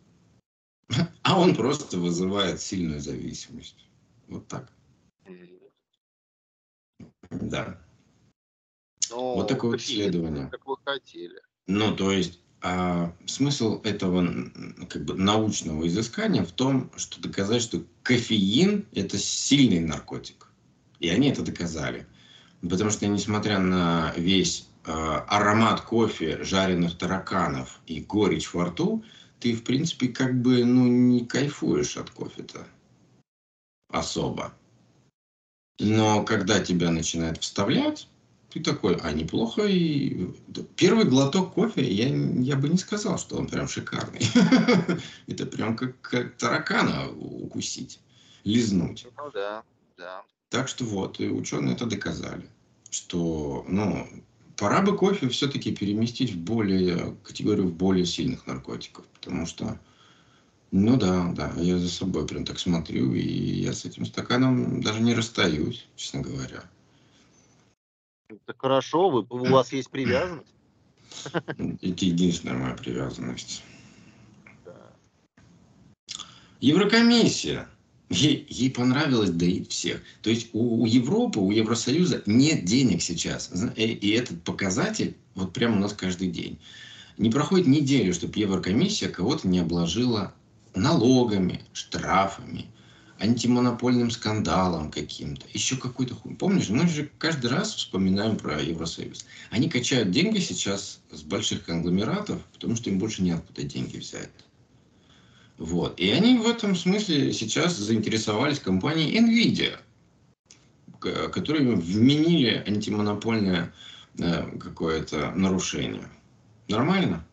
А 1.23 1.39
он 1.39 1.55
просто 1.55 1.97
вызывает 1.97 2.61
сильную 2.61 2.99
зависимость. 2.99 3.87
Вот 4.27 4.47
так. 4.47 4.71
Да. 7.31 7.81
Ну, 9.09 9.35
вот 9.35 9.47
такое 9.47 9.71
вот 9.71 9.79
исследование. 9.79 10.47
Как 10.51 10.65
вы 10.67 10.77
хотели. 10.85 11.41
Ну, 11.67 11.95
то 11.95 12.11
есть, 12.11 12.39
а, 12.61 13.15
смысл 13.25 13.81
этого 13.83 14.23
как 14.87 15.05
бы 15.05 15.15
научного 15.15 15.87
изыскания 15.87 16.43
в 16.43 16.51
том, 16.51 16.91
что 16.95 17.19
доказать, 17.19 17.63
что 17.63 17.83
кофеин– 18.03 18.85
это 18.93 19.17
сильный 19.17 19.79
наркотик. 19.79 20.47
И 20.99 21.09
они 21.09 21.29
это 21.29 21.41
доказали. 21.41 22.05
Потому 22.61 22.91
что, 22.91 23.07
несмотря 23.07 23.57
на 23.57 24.13
весь 24.15 24.69
Э, 24.74 24.74
аромат 24.85 25.81
кофе, 25.81 26.43
жареных 26.43 26.97
тараканов 26.97 27.79
и 27.85 28.01
горечь 28.01 28.53
во 28.53 28.65
рту, 28.65 29.03
ты, 29.39 29.53
в 29.53 29.63
принципе, 29.63 30.07
как 30.07 30.41
бы, 30.41 30.63
ну, 30.63 30.87
не 30.87 31.25
кайфуешь 31.25 31.97
от 31.97 32.09
кофе-то 32.09 32.67
особо. 33.89 34.53
Но 35.79 36.23
когда 36.23 36.59
тебя 36.59 36.89
начинают 36.89 37.41
вставлять, 37.41 38.07
ты 38.49 38.61
такой, 38.61 38.95
а 38.95 39.11
неплохо 39.11 39.63
и... 39.63 40.29
Первый 40.77 41.05
глоток 41.05 41.53
кофе, 41.53 41.83
я, 41.83 42.07
я 42.07 42.55
бы 42.55 42.69
не 42.69 42.77
сказал, 42.77 43.17
что 43.17 43.37
он 43.37 43.47
прям 43.47 43.67
шикарный. 43.67 44.21
Это 45.27 45.45
прям 45.45 45.75
как, 45.75 45.99
как 45.99 46.37
таракана 46.37 47.09
укусить, 47.09 47.99
лизнуть. 48.45 49.05
Ну 49.17 49.31
да, 49.31 49.63
да. 49.97 50.23
Так 50.49 50.69
что 50.69 50.85
вот, 50.85 51.19
и 51.19 51.27
ученые 51.27 51.75
это 51.75 51.85
доказали, 51.85 52.47
что, 52.89 53.65
ну, 53.67 54.07
пора 54.57 54.81
бы 54.81 54.95
кофе 54.97 55.29
все-таки 55.29 55.75
переместить 55.75 56.33
в 56.33 56.37
более 56.37 57.15
категорию 57.23 57.67
в 57.67 57.73
более 57.73 58.05
сильных 58.05 58.47
наркотиков, 58.47 59.05
потому 59.19 59.45
что 59.45 59.77
Ну 60.71 60.97
да, 60.97 61.31
да, 61.33 61.53
я 61.57 61.77
за 61.77 61.89
собой 61.89 62.27
прям 62.27 62.45
так 62.45 62.59
смотрю, 62.59 63.13
и 63.13 63.21
я 63.21 63.73
с 63.73 63.85
этим 63.85 64.05
стаканом 64.05 64.81
даже 64.81 65.01
не 65.01 65.13
расстаюсь, 65.13 65.87
честно 65.95 66.21
говоря. 66.21 66.63
Это 68.29 68.57
хорошо, 68.57 69.09
вы, 69.09 69.25
у 69.29 69.45
вас 69.51 69.71
есть 69.71 69.89
привязанность? 69.89 70.53
Это 71.57 72.05
единственная 72.05 72.57
моя 72.57 72.75
привязанность. 72.75 73.63
Еврокомиссия. 76.59 77.69
Ей, 78.09 78.45
ей 78.49 78.69
понравилось 78.69 79.31
доить 79.31 79.71
всех. 79.71 80.01
То 80.21 80.29
есть 80.29 80.49
у, 80.53 80.83
у 80.83 80.85
Европы, 80.85 81.39
у 81.39 81.51
Евросоюза 81.51 82.21
нет 82.25 82.63
денег 82.63 83.01
сейчас. 83.01 83.51
И, 83.75 83.83
и 83.83 84.11
этот 84.11 84.43
показатель 84.43 85.15
вот 85.33 85.53
прямо 85.53 85.77
у 85.77 85.79
нас 85.79 85.93
каждый 85.93 86.27
день. 86.29 86.59
Не 87.17 87.29
проходит 87.29 87.67
неделю, 87.67 88.13
чтобы 88.13 88.37
Еврокомиссия 88.39 89.09
кого-то 89.09 89.47
не 89.47 89.59
обложила 89.59 90.33
налогами, 90.75 91.61
штрафами, 91.73 92.67
антимонопольным 93.19 94.11
скандалом 94.11 94.91
каким-то, 94.91 95.45
еще 95.53 95.77
какой-то 95.77 96.15
хуй. 96.15 96.35
Помнишь, 96.35 96.69
мы 96.69 96.87
же 96.87 97.09
каждый 97.17 97.49
раз 97.49 97.73
вспоминаем 97.73 98.37
про 98.37 98.61
Евросоюз. 98.61 99.25
Они 99.49 99.69
качают 99.69 100.11
деньги 100.11 100.39
сейчас 100.39 100.99
с 101.11 101.21
больших 101.21 101.63
конгломератов, 101.63 102.41
потому 102.53 102.75
что 102.75 102.89
им 102.89 102.99
больше 102.99 103.23
неоткуда 103.23 103.63
деньги 103.63 103.97
взять. 103.97 104.29
Вот. 105.57 105.99
И 105.99 106.09
они 106.11 106.37
в 106.37 106.47
этом 106.47 106.75
смысле 106.75 107.31
сейчас 107.31 107.77
заинтересовались 107.77 108.59
компанией 108.59 109.17
NVIDIA, 109.19 109.79
которые 111.29 111.75
вменили 111.75 112.63
антимонопольное 112.67 113.73
э, 114.19 114.57
какое-то 114.57 115.31
нарушение. 115.31 116.09
Нормально? 116.67 117.25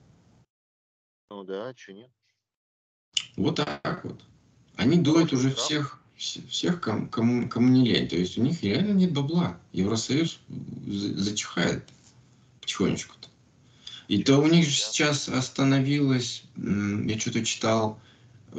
Ну 1.31 1.43
да, 1.45 1.75
что 1.77 1.93
нет. 1.95 2.11
Вот 3.37 3.57
так 3.57 4.05
вот. 4.05 4.21
Они 4.77 4.99
дуют 4.99 5.33
уже 5.33 5.53
всех, 5.55 6.01
всех 6.17 6.81
кому, 6.81 7.09
кому, 7.09 7.49
кому 7.49 7.69
не 7.69 7.85
лень. 7.85 8.09
То 8.09 8.17
есть 8.17 8.39
у 8.39 8.43
них 8.43 8.63
реально 8.63 8.93
нет 8.93 9.13
бабла. 9.13 9.59
Евросоюз 9.73 10.39
зачихает 10.87 11.89
потихонечку-то. 12.61 13.29
И 14.09 14.23
то 14.23 14.39
у 14.39 14.47
них 14.47 14.67
же 14.67 14.77
сейчас 14.77 15.29
остановилось, 15.29 16.45
я 16.57 17.19
что-то 17.19 17.45
читал, 17.45 17.99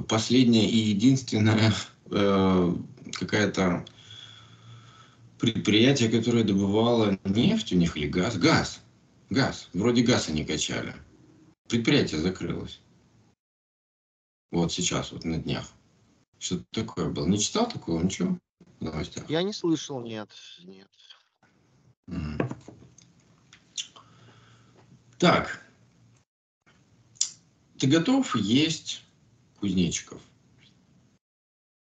последняя 0.07 0.67
и 0.67 0.77
единственная 0.77 1.73
э, 2.09 2.75
какая-то 3.13 3.85
предприятие, 5.39 6.09
которое 6.09 6.43
добывало 6.43 7.19
нефть 7.25 7.73
у 7.73 7.75
них 7.75 7.97
или 7.97 8.07
газ. 8.07 8.37
Газ. 8.37 8.81
Газ. 9.29 9.69
Вроде 9.73 10.03
газ 10.03 10.29
они 10.29 10.45
качали. 10.45 10.95
Предприятие 11.67 12.21
закрылось. 12.21 12.81
Вот 14.51 14.71
сейчас, 14.71 15.11
вот 15.11 15.25
на 15.25 15.37
днях. 15.37 15.67
Что 16.37 16.63
такое 16.71 17.09
было? 17.09 17.25
Не 17.25 17.39
читал 17.39 17.67
такого? 17.67 18.01
Ничего? 18.01 18.37
Новостях? 18.79 19.29
Я 19.29 19.43
не 19.43 19.53
слышал, 19.53 20.01
нет. 20.01 20.29
нет. 20.63 20.89
Так. 25.17 25.65
Ты 27.79 27.87
готов 27.87 28.35
есть 28.35 29.03
кузнечиков? 29.64 30.22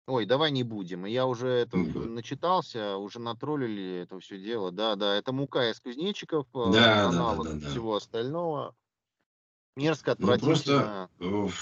Ой, 0.06 0.28
давай 0.28 0.52
не 0.52 0.62
будем. 0.62 1.06
Я 1.06 1.26
уже 1.26 1.48
это 1.48 1.78
mm 1.78 2.10
начитался, 2.10 2.98
уже 2.98 3.20
натроллили 3.20 4.04
это 4.04 4.20
все 4.20 4.38
дело. 4.38 4.72
Да, 4.72 4.96
да, 4.96 5.16
это 5.16 5.32
мука 5.32 5.72
из 5.72 5.80
кузнечиков, 5.80 6.46
э, 6.54 6.72
да, 6.72 7.08
аналог 7.08 7.46
да, 7.46 7.54
да, 7.54 7.60
да, 7.60 7.70
всего 7.70 7.96
остального. 7.96 8.76
Мерзко, 9.76 10.12
отвратительно. 10.12 11.10
Ну, 11.18 11.30
просто, 11.30 11.58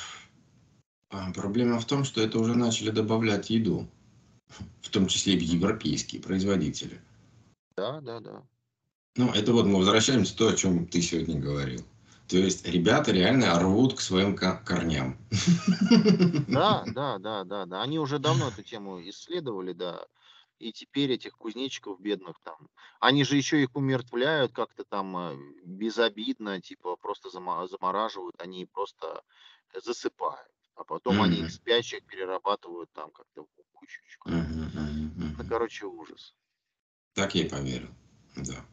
а, 1.09 1.31
проблема 1.31 1.79
в 1.79 1.85
том, 1.85 2.03
что 2.03 2.21
это 2.21 2.37
уже 2.39 2.53
начали 2.53 2.89
добавлять 2.89 3.49
еду, 3.49 3.87
в 4.81 4.89
том 4.89 5.07
числе 5.07 5.35
и 5.35 5.43
европейские 5.45 6.21
производители. 6.21 6.99
Да, 7.77 8.01
да, 8.01 8.19
да. 8.19 8.43
Ну, 9.15 9.31
это 9.31 9.53
вот 9.53 9.67
мы 9.67 9.77
возвращаемся 9.77 10.33
к 10.33 10.37
то, 10.37 10.49
о 10.49 10.55
чем 10.55 10.85
ты 10.85 11.01
сегодня 11.01 11.39
говорил. 11.39 11.85
То 12.29 12.37
есть 12.37 12.67
ребята 12.67 13.11
реально 13.11 13.59
рвут 13.59 13.95
к 13.97 14.01
своим 14.01 14.35
корням. 14.35 15.17
Да, 16.47 16.83
да, 16.87 17.17
да, 17.17 17.43
да, 17.43 17.65
да. 17.65 17.81
Они 17.81 17.99
уже 17.99 18.19
давно 18.19 18.49
эту 18.49 18.63
тему 18.63 19.01
исследовали, 19.09 19.73
да. 19.73 20.05
И 20.59 20.71
теперь 20.71 21.11
этих 21.11 21.37
кузнечиков 21.37 21.99
бедных 22.01 22.37
там, 22.43 22.69
они 22.99 23.23
же 23.23 23.37
еще 23.37 23.63
их 23.63 23.75
умертвляют 23.75 24.51
как-то 24.51 24.83
там 24.83 25.17
э, 25.17 25.37
безобидно, 25.63 26.59
типа 26.59 26.97
просто 26.97 27.29
замораживают, 27.29 28.35
они 28.41 28.65
просто 28.65 29.23
засыпают 29.73 30.51
а 30.79 30.85
потом 30.85 31.17
mm-hmm. 31.17 31.25
они 31.25 31.39
их 31.41 31.51
спящих 31.51 32.05
перерабатывают 32.05 32.89
там 32.93 33.11
как-то 33.11 33.43
в 33.43 33.47
кучечку. 33.73 34.29
Mm-hmm. 34.29 34.73
Mm-hmm. 34.73 35.35
Ну, 35.37 35.49
короче, 35.49 35.85
ужас. 35.85 36.33
Так 37.13 37.35
я 37.35 37.43
и 37.43 37.49
поверил, 37.49 37.89
да. 38.37 38.65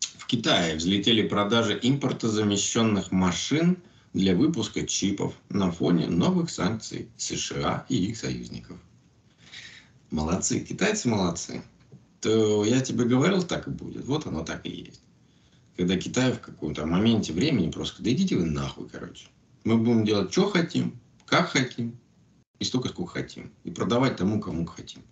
В 0.00 0.21
Китае 0.32 0.76
взлетели 0.76 1.28
продажи 1.28 1.78
импортозамещенных 1.82 3.12
машин 3.12 3.76
для 4.14 4.34
выпуска 4.34 4.86
чипов 4.86 5.34
на 5.50 5.70
фоне 5.70 6.06
новых 6.06 6.50
санкций 6.50 7.10
США 7.18 7.84
и 7.90 8.06
их 8.06 8.16
союзников. 8.16 8.78
Молодцы, 10.10 10.60
китайцы 10.60 11.08
молодцы. 11.08 11.62
То 12.22 12.64
я 12.64 12.80
тебе 12.80 13.04
говорил, 13.04 13.42
так 13.42 13.68
и 13.68 13.70
будет. 13.70 14.06
Вот 14.06 14.26
оно 14.26 14.42
так 14.42 14.64
и 14.64 14.70
есть 14.70 15.02
когда 15.76 15.96
Китай 15.96 16.32
в 16.32 16.40
каком-то 16.40 16.86
моменте 16.86 17.32
времени 17.32 17.70
просто, 17.70 18.02
да 18.02 18.10
идите 18.10 18.36
вы 18.36 18.44
нахуй, 18.44 18.88
короче. 18.88 19.26
Мы 19.64 19.78
будем 19.78 20.04
делать, 20.04 20.32
что 20.32 20.48
хотим, 20.48 20.98
как 21.26 21.50
хотим, 21.50 21.98
и 22.58 22.64
столько, 22.64 22.88
сколько 22.88 23.12
хотим. 23.12 23.52
И 23.64 23.70
продавать 23.70 24.16
тому, 24.16 24.40
кому 24.40 24.66
хотим. 24.66 25.02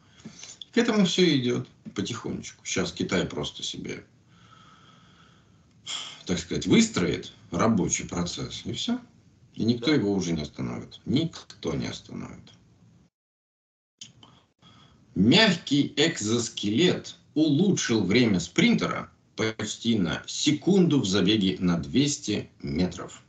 К 0.73 0.79
этому 0.79 1.05
все 1.07 1.37
идет 1.39 1.67
потихонечку. 1.95 2.65
Сейчас 2.65 2.93
Китай 2.93 3.27
просто 3.27 3.63
себе, 3.63 4.05
так 6.31 6.39
сказать, 6.39 6.69
выстроит 6.69 7.33
рабочий 7.51 8.05
процесс, 8.05 8.63
и 8.65 8.73
все. 8.73 9.01
И 9.55 9.65
никто 9.65 9.87
да. 9.87 9.95
его 9.95 10.13
уже 10.13 10.31
не 10.31 10.43
остановит. 10.43 11.01
Никто 11.05 11.75
не 11.75 11.89
остановит. 11.89 12.53
Мягкий 15.17 15.93
экзоскелет 15.97 17.17
улучшил 17.35 18.05
время 18.05 18.39
спринтера 18.39 19.11
почти 19.35 19.99
на 19.99 20.23
секунду 20.29 21.01
в 21.01 21.05
забеге 21.05 21.57
на 21.59 21.79
200 21.79 22.49
метров. 22.63 23.25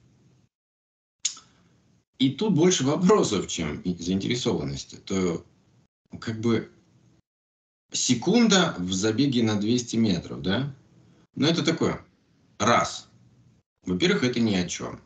И 2.19 2.29
тут 2.29 2.53
больше 2.53 2.83
вопросов, 2.83 3.47
чем 3.47 3.81
заинтересованности. 3.83 4.97
То 4.97 5.43
как 6.19 6.39
бы 6.39 6.69
секунда 7.91 8.75
в 8.77 8.93
забеге 8.93 9.41
на 9.41 9.59
200 9.59 9.95
метров, 9.95 10.43
да? 10.43 10.75
Но 11.33 11.47
это 11.47 11.65
такое. 11.65 12.05
Раз. 12.62 13.09
Во-первых, 13.88 14.24
это 14.24 14.39
ни 14.39 14.53
о 14.53 14.68
чем. 14.68 15.01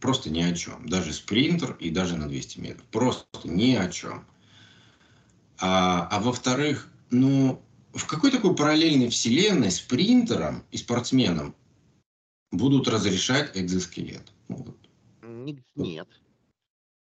Просто 0.00 0.30
ни 0.30 0.40
о 0.40 0.54
чем. 0.54 0.88
Даже 0.88 1.12
спринтер 1.12 1.72
и 1.80 1.90
даже 1.90 2.16
на 2.16 2.28
200 2.28 2.60
метров. 2.60 2.86
Просто 2.86 3.26
ни 3.42 3.74
о 3.74 3.90
чем. 3.90 4.24
А, 5.58 6.06
а 6.08 6.20
во-вторых, 6.20 6.88
ну, 7.10 7.60
в 7.94 8.06
какой 8.06 8.30
такой 8.30 8.54
параллельной 8.54 9.08
вселенной 9.08 9.72
спринтерам 9.72 10.64
и 10.70 10.76
спортсменам 10.76 11.56
будут 12.52 12.86
разрешать 12.86 13.50
экзоскелет? 13.56 14.32
Вот. 14.46 14.78
Нет. 15.74 16.06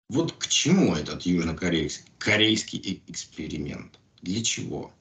Вот 0.08 0.34
к 0.34 0.46
чему 0.46 0.94
этот 0.94 1.24
южнокорейский 1.24 2.06
корейский 2.20 3.02
эксперимент? 3.08 4.00
Для 4.22 4.44
чего? 4.44 4.94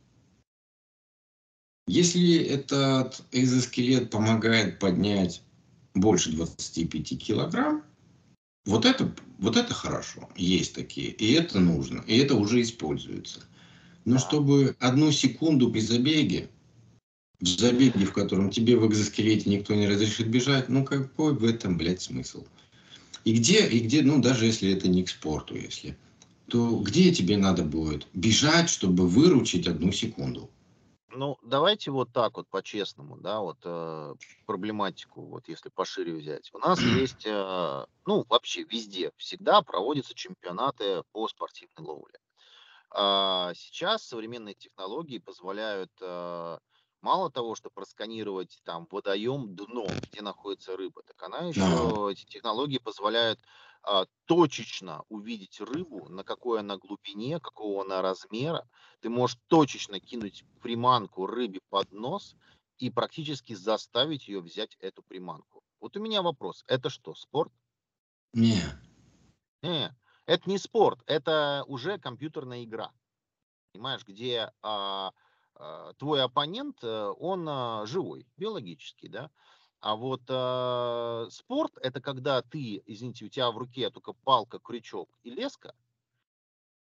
Если 1.89 2.37
этот 2.37 3.23
экзоскелет 3.33 4.11
помогает 4.11 4.79
поднять 4.79 5.43
больше 5.95 6.31
25 6.31 7.19
килограмм, 7.19 7.83
вот 8.67 8.85
это, 8.85 9.11
вот 9.39 9.57
это 9.57 9.73
хорошо. 9.73 10.29
Есть 10.37 10.75
такие. 10.75 11.09
И 11.09 11.33
это 11.33 11.59
нужно. 11.59 12.05
И 12.07 12.19
это 12.19 12.35
уже 12.35 12.61
используется. 12.61 13.41
Но 14.05 14.19
чтобы 14.19 14.77
одну 14.79 15.11
секунду 15.11 15.71
при 15.71 15.81
забеге, 15.81 16.51
в 17.41 17.47
забеге, 17.47 18.05
в 18.05 18.13
котором 18.13 18.51
тебе 18.51 18.77
в 18.77 18.87
экзоскелете 18.87 19.49
никто 19.49 19.75
не 19.75 19.89
разрешит 19.89 20.29
бежать, 20.29 20.69
ну 20.69 20.85
какой 20.85 21.35
в 21.35 21.45
этом, 21.45 21.79
блядь, 21.79 22.03
смысл? 22.03 22.45
И 23.25 23.33
где, 23.33 23.67
и 23.67 23.81
где, 23.81 24.03
ну 24.03 24.21
даже 24.21 24.45
если 24.45 24.71
это 24.71 24.89
не 24.89 25.05
к 25.05 25.09
спорту, 25.09 25.57
если, 25.57 25.97
то 26.49 26.79
где 26.81 27.15
тебе 27.15 27.39
надо 27.39 27.63
будет 27.63 28.07
бежать, 28.13 28.69
чтобы 28.69 29.07
выручить 29.07 29.67
одну 29.67 29.91
секунду? 29.93 30.51
Ну, 31.19 31.37
давайте 31.43 31.91
вот 31.91 32.13
так 32.13 32.37
вот 32.37 32.47
по-честному, 32.49 33.17
да, 33.17 33.41
вот 33.41 33.59
э, 33.65 34.15
проблематику, 34.47 35.23
вот 35.23 35.49
если 35.49 35.69
пошире 35.69 36.13
взять. 36.13 36.49
У 36.55 36.59
нас 36.59 36.81
есть, 36.81 37.27
э, 37.27 37.87
ну, 38.07 38.25
вообще 38.29 38.63
везде, 38.63 39.11
всегда 39.17 39.61
проводятся 39.63 40.15
чемпионаты 40.15 41.03
по 41.11 41.27
спортивной 41.27 41.85
ловле. 41.85 42.21
А 42.93 43.53
сейчас 43.57 44.05
современные 44.05 44.55
технологии 44.55 45.19
позволяют 45.19 45.91
а, 46.01 46.61
мало 47.01 47.33
того, 47.33 47.57
что 47.57 47.69
просканировать 47.69 48.61
там 48.65 48.87
водоем, 48.89 49.57
дно, 49.57 49.89
где 50.13 50.23
находится 50.23 50.77
рыба, 50.77 51.03
так 51.03 51.21
она 51.21 51.41
еще, 51.41 52.13
эти 52.13 52.27
технологии 52.27 52.79
позволяют 52.79 53.41
точечно 54.27 55.05
увидеть 55.09 55.61
рыбу, 55.61 56.09
на 56.09 56.25
какой 56.25 56.61
она 56.61 56.77
глубине, 56.77 57.41
какого 57.41 57.83
она 57.83 58.03
размера. 58.03 58.69
Ты 59.01 59.09
можешь 59.09 59.39
точечно 59.47 60.01
кинуть 60.01 60.45
приманку 60.61 61.27
рыбе 61.27 61.61
под 61.71 61.91
нос 61.93 62.37
и 62.79 62.91
практически 62.91 63.55
заставить 63.55 64.29
ее 64.29 64.41
взять 64.41 64.77
эту 64.81 65.03
приманку. 65.03 65.63
Вот 65.81 65.97
у 65.97 66.01
меня 66.01 66.23
вопрос. 66.23 66.65
Это 66.67 66.91
что, 66.91 67.15
спорт? 67.15 67.53
Не. 68.33 68.63
Не, 69.63 69.97
это 70.27 70.49
не 70.49 70.59
спорт, 70.59 71.01
это 71.07 71.65
уже 71.67 71.99
компьютерная 71.99 72.65
игра. 72.65 72.93
Понимаешь, 73.73 74.05
где 74.07 74.53
а, 74.63 75.13
а, 75.55 75.93
твой 75.95 76.23
оппонент, 76.23 76.79
э, 76.83 77.13
он 77.19 77.49
а, 77.49 77.85
живой, 77.87 78.27
биологический, 78.37 79.09
да? 79.09 79.31
А 79.81 79.95
вот 79.95 80.23
э, 80.29 81.31
спорт 81.31 81.73
это 81.81 82.01
когда 82.01 82.43
ты, 82.43 82.83
извините, 82.87 83.27
у 83.27 83.29
тебя 83.29 83.51
в 83.51 83.59
руке 83.59 83.91
только 83.91 84.13
палка, 84.13 84.59
крючок 84.59 85.09
и 85.23 85.31
леска, 85.31 85.75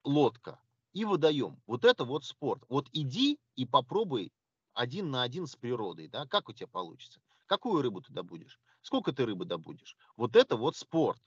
лодка 0.02 0.60
и 0.92 1.04
водоем. 1.04 1.60
Вот 1.66 1.84
это 1.84 2.04
вот 2.04 2.24
спорт. 2.24 2.62
Вот 2.68 2.88
иди 2.92 3.38
и 3.54 3.66
попробуй 3.66 4.32
один 4.72 5.10
на 5.10 5.22
один 5.22 5.46
с 5.46 5.56
природой, 5.56 6.08
да, 6.08 6.26
как 6.26 6.48
у 6.48 6.52
тебя 6.52 6.68
получится? 6.68 7.20
Какую 7.46 7.82
рыбу 7.82 8.00
ты 8.00 8.12
добудешь? 8.12 8.58
Сколько 8.80 9.12
ты 9.12 9.26
рыбы 9.26 9.44
добудешь? 9.44 9.96
Вот 10.16 10.34
это 10.34 10.56
вот 10.56 10.76
спорт 10.76 11.20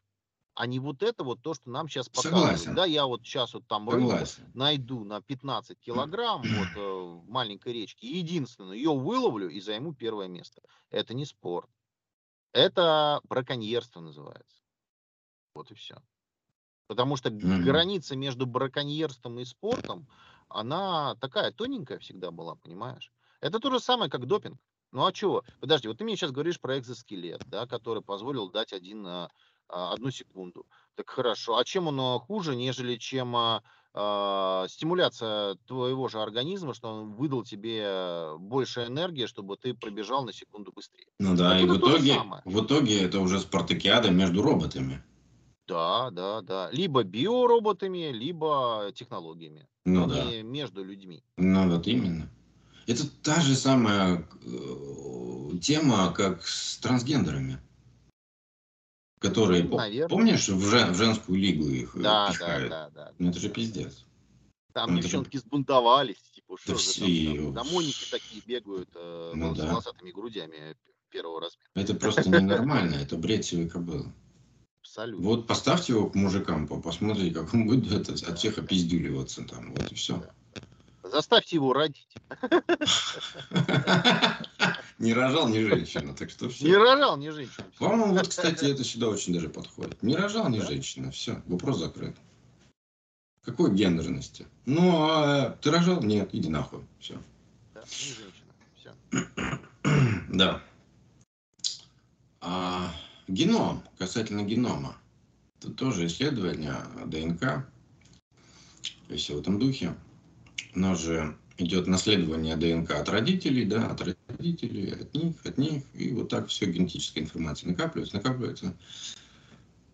а 0.60 0.68
не 0.68 0.78
вот 0.78 1.03
это 1.03 1.24
вот 1.24 1.41
то, 1.41 1.53
что 1.53 1.70
нам 1.70 1.88
сейчас 1.88 2.10
показывают. 2.10 2.60
Согласен. 2.60 2.76
Да, 2.76 2.86
я 2.86 3.05
вот 3.05 3.22
сейчас 3.22 3.53
вот 3.53 3.66
там 3.68 3.89
рыбу 3.89 4.12
найду 4.53 5.05
на 5.05 5.22
15 5.22 5.80
килограмм 5.80 6.41
вот 6.41 6.68
э, 6.76 6.82
в 6.82 7.30
маленькой 7.30 7.72
речке, 7.72 8.10
единственное, 8.10 8.76
ее 8.76 8.93
выловлю 8.93 9.47
и 9.47 9.62
займу 9.62 9.93
первое 9.93 10.28
место. 10.28 10.62
Это 10.89 11.14
не 11.14 11.24
спорт. 11.24 11.70
Это 12.51 13.22
браконьерство 13.24 14.01
называется. 14.01 14.62
Вот 15.55 15.72
и 15.72 15.76
все. 15.76 15.95
Потому 16.88 17.16
что 17.16 17.30
mm-hmm. 17.30 17.62
граница 17.62 18.18
между 18.18 18.45
браконьерством 18.45 19.39
и 19.39 19.45
спортом, 19.45 20.10
она 20.49 21.16
такая 21.22 21.53
тоненькая 21.53 21.99
всегда 21.99 22.32
была, 22.32 22.55
понимаешь? 22.55 23.14
Это 23.39 23.60
то 23.60 23.72
же 23.72 23.80
самое, 23.80 24.12
как 24.12 24.26
допинг. 24.26 24.60
Ну 24.91 25.05
а 25.05 25.14
чего? 25.14 25.43
Подожди, 25.60 25.88
вот 25.88 25.99
ты 25.99 26.03
мне 26.03 26.16
сейчас 26.16 26.32
говоришь 26.32 26.60
про 26.60 26.80
экзоскелет, 26.80 27.43
да, 27.45 27.68
который 27.68 28.01
позволил 28.01 28.49
дать 28.49 28.74
один 28.74 29.05
а, 29.05 29.30
одну 29.70 30.11
секунду. 30.11 30.65
Так 30.95 31.09
хорошо. 31.09 31.57
А 31.57 31.63
чем 31.63 31.88
он 31.88 31.99
а, 31.99 32.20
хуже, 32.20 32.55
нежели 32.55 32.97
чем 32.97 33.36
а, 33.36 33.63
а, 33.93 34.65
стимуляция 34.67 35.55
твоего 35.65 36.07
же 36.09 36.22
организма, 36.22 36.74
что 36.74 36.89
он 36.89 37.13
выдал 37.13 37.43
тебе 37.43 38.36
больше 38.38 38.86
энергии, 38.86 39.26
чтобы 39.26 39.55
ты 39.55 39.74
пробежал 39.74 40.26
на 40.26 40.34
секунду 40.34 40.72
быстрее? 40.72 41.07
Ну 41.20 41.36
да, 41.36 41.55
а 41.55 41.59
и 41.59 41.65
в 41.65 41.78
итоге, 41.78 42.22
в 42.45 42.65
итоге 42.65 43.01
это 43.01 43.20
уже 43.20 43.39
спартакиада 43.39 44.11
между 44.11 44.41
роботами. 44.41 45.01
Да, 45.67 46.09
да, 46.09 46.41
да. 46.41 46.70
Либо 46.72 47.03
биороботами, 47.03 48.11
либо 48.11 48.91
технологиями. 48.95 49.67
Ну 49.86 50.07
да. 50.07 50.41
Между 50.41 50.84
людьми. 50.84 51.24
Ну 51.38 51.70
вот 51.70 51.88
именно. 51.88 52.28
Это 52.88 53.07
та 53.22 53.39
же 53.39 53.53
самая 53.55 54.28
э, 54.43 55.57
тема, 55.61 56.11
как 56.11 56.45
с 56.45 56.80
трансгендерами 56.80 57.59
которые, 59.20 59.63
Наверное. 59.63 60.09
помнишь, 60.09 60.47
в, 60.47 60.70
жен, 60.70 60.93
в 60.93 60.97
женскую 60.97 61.38
лигу 61.38 61.67
их 61.67 61.95
э, 61.95 61.99
да, 61.99 62.32
пихают? 62.32 62.70
Да, 62.70 62.89
да, 62.89 63.05
да. 63.05 63.13
Ну 63.20 63.30
это 63.30 63.39
же 63.39 63.49
пиздец. 63.49 64.05
Там 64.74 64.95
ну, 64.95 65.01
девчонки 65.01 65.36
же... 65.36 65.41
сбунтовались, 65.41 66.22
типа, 66.34 66.57
что 66.57 66.74
да 66.74 66.80
же 66.80 66.93
там, 66.93 67.36
там, 67.36 67.53
там 67.55 67.74
моники 67.74 68.09
такие 68.09 68.41
бегают 68.45 68.89
э, 68.95 69.32
ну, 69.36 69.53
с 69.53 69.57
да. 69.57 69.72
волосатыми 69.72 70.11
грудями 70.11 70.76
первого 71.09 71.41
размера. 71.41 71.67
Это 71.76 71.95
просто 71.95 72.30
ненормально, 72.30 72.95
это 72.95 73.17
бред 73.17 73.45
человека 73.45 73.80
был. 73.80 74.05
Абсолютно. 74.82 75.26
Вот 75.28 75.47
поставьте 75.47 75.93
его 75.93 76.09
к 76.09 76.15
мужикам, 76.15 76.67
посмотрите, 76.67 77.36
как 77.36 77.53
он 77.53 77.67
будет 77.67 78.09
от 78.09 78.39
всех 78.39 78.57
опиздюливаться 78.57 79.43
там, 79.43 79.74
вот 79.74 79.91
и 79.91 79.95
все. 79.95 80.24
Заставьте 81.03 81.57
его 81.57 81.74
родить. 81.74 82.15
Не 85.00 85.14
рожал 85.14 85.47
ни 85.47 85.60
женщина, 85.60 86.14
так 86.14 86.30
что 86.30 86.50
все. 86.50 86.66
Не 86.66 86.76
рожал 86.76 87.18
ни 87.18 87.30
женщина. 87.30 87.66
По-моему, 87.78 88.14
вот, 88.16 88.28
кстати, 88.28 88.66
это 88.66 88.84
сюда 88.84 89.08
очень 89.08 89.34
даже 89.34 89.47
подходит. 89.47 90.04
Не 90.04 90.18
рожал 90.18 90.50
ни 90.50 90.60
женщина, 90.60 91.10
все, 91.12 91.41
вопрос 91.47 91.80
закрыт. 91.80 92.18
Какой 93.41 93.74
гендерности? 93.74 94.45
Ну, 94.66 95.08
а 95.10 95.58
ты 95.62 95.72
рожал? 95.72 96.04
Нет, 96.04 96.30
иди 96.34 96.50
нахуй, 96.50 96.82
все. 97.00 97.18
Да, 97.74 97.82
не 97.82 98.14
женщина, 98.14 98.54
все. 98.76 100.30
Да. 100.36 100.62
А, 102.41 102.93
геном, 103.28 103.82
касательно 103.97 104.43
генома. 104.43 104.97
Это 105.60 105.72
тоже 105.72 106.08
исследование 106.08 106.76
ДНК, 107.06 107.66
и 109.08 109.16
все 109.16 109.36
в 109.36 109.39
этом 109.39 109.60
духе. 109.60 109.95
У 110.76 110.80
нас 110.80 111.00
же 111.00 111.38
идет 111.60 111.88
наследование 111.88 112.55
ДНК 112.55 112.91
от 112.91 113.10
родителей, 113.10 113.66
да, 113.66 113.91
от 113.91 114.01
родителей, 114.01 114.93
от 114.93 115.14
них, 115.14 115.36
от 115.45 115.57
них, 115.57 115.84
и 115.93 116.12
вот 116.14 116.30
так 116.30 116.47
все 116.47 116.72
генетическая 116.72 117.22
информация 117.22 117.70
накапливается, 117.70 118.16
накапливается. 118.16 118.78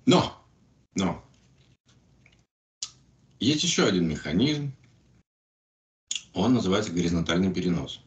Но, 0.05 0.41
но, 0.95 1.25
есть 3.39 3.63
еще 3.63 3.85
один 3.85 4.07
механизм, 4.07 4.71
он 6.33 6.53
называется 6.53 6.91
горизонтальный 6.91 7.53
перенос. 7.53 8.01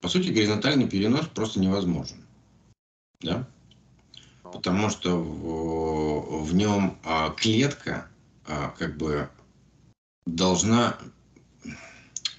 По 0.00 0.08
сути, 0.08 0.28
горизонтальный 0.28 0.88
перенос 0.88 1.26
просто 1.26 1.60
невозможен. 1.60 2.24
Да? 3.20 3.48
Потому 4.42 4.88
что 4.88 5.16
в, 5.16 6.44
в 6.44 6.54
нем 6.54 6.98
а, 7.04 7.30
клетка 7.30 8.08
а, 8.46 8.70
как 8.70 8.96
бы 8.96 9.28
должна 10.24 10.98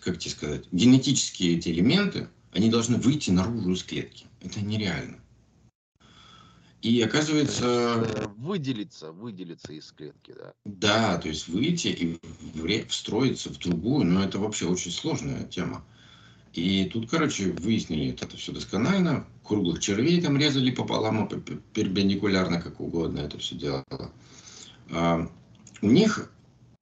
как 0.07 0.19
тебе 0.19 0.31
сказать, 0.31 0.63
генетические 0.71 1.57
эти 1.57 1.67
элементы, 1.67 2.29
они 2.53 2.69
должны 2.69 2.97
выйти 2.97 3.29
наружу 3.29 3.73
из 3.73 3.83
клетки. 3.83 4.25
Это 4.39 4.61
нереально. 4.61 5.19
И 6.81 7.01
оказывается... 7.01 8.07
Выделиться, 8.37 9.11
выделиться 9.11 9.73
из 9.73 9.91
клетки, 9.91 10.33
да. 10.33 10.53
Да, 10.63 11.17
то 11.17 11.27
есть 11.27 11.49
выйти 11.49 11.87
и 11.87 12.85
встроиться 12.87 13.49
в 13.49 13.57
другую, 13.57 14.05
но 14.05 14.23
это 14.23 14.39
вообще 14.39 14.67
очень 14.67 14.91
сложная 14.91 15.43
тема. 15.43 15.83
И 16.53 16.85
тут, 16.85 17.09
короче, 17.09 17.51
выяснили 17.51 18.11
это 18.11 18.37
все 18.37 18.53
досконально. 18.53 19.27
Круглых 19.43 19.81
червей 19.81 20.21
там 20.21 20.37
резали 20.37 20.71
пополам, 20.71 21.27
перпендикулярно, 21.27 22.61
как 22.61 22.79
угодно 22.79 23.19
это 23.19 23.37
все 23.39 23.55
делало. 23.55 24.13
А, 24.89 25.29
у 25.81 25.89
них 25.89 26.31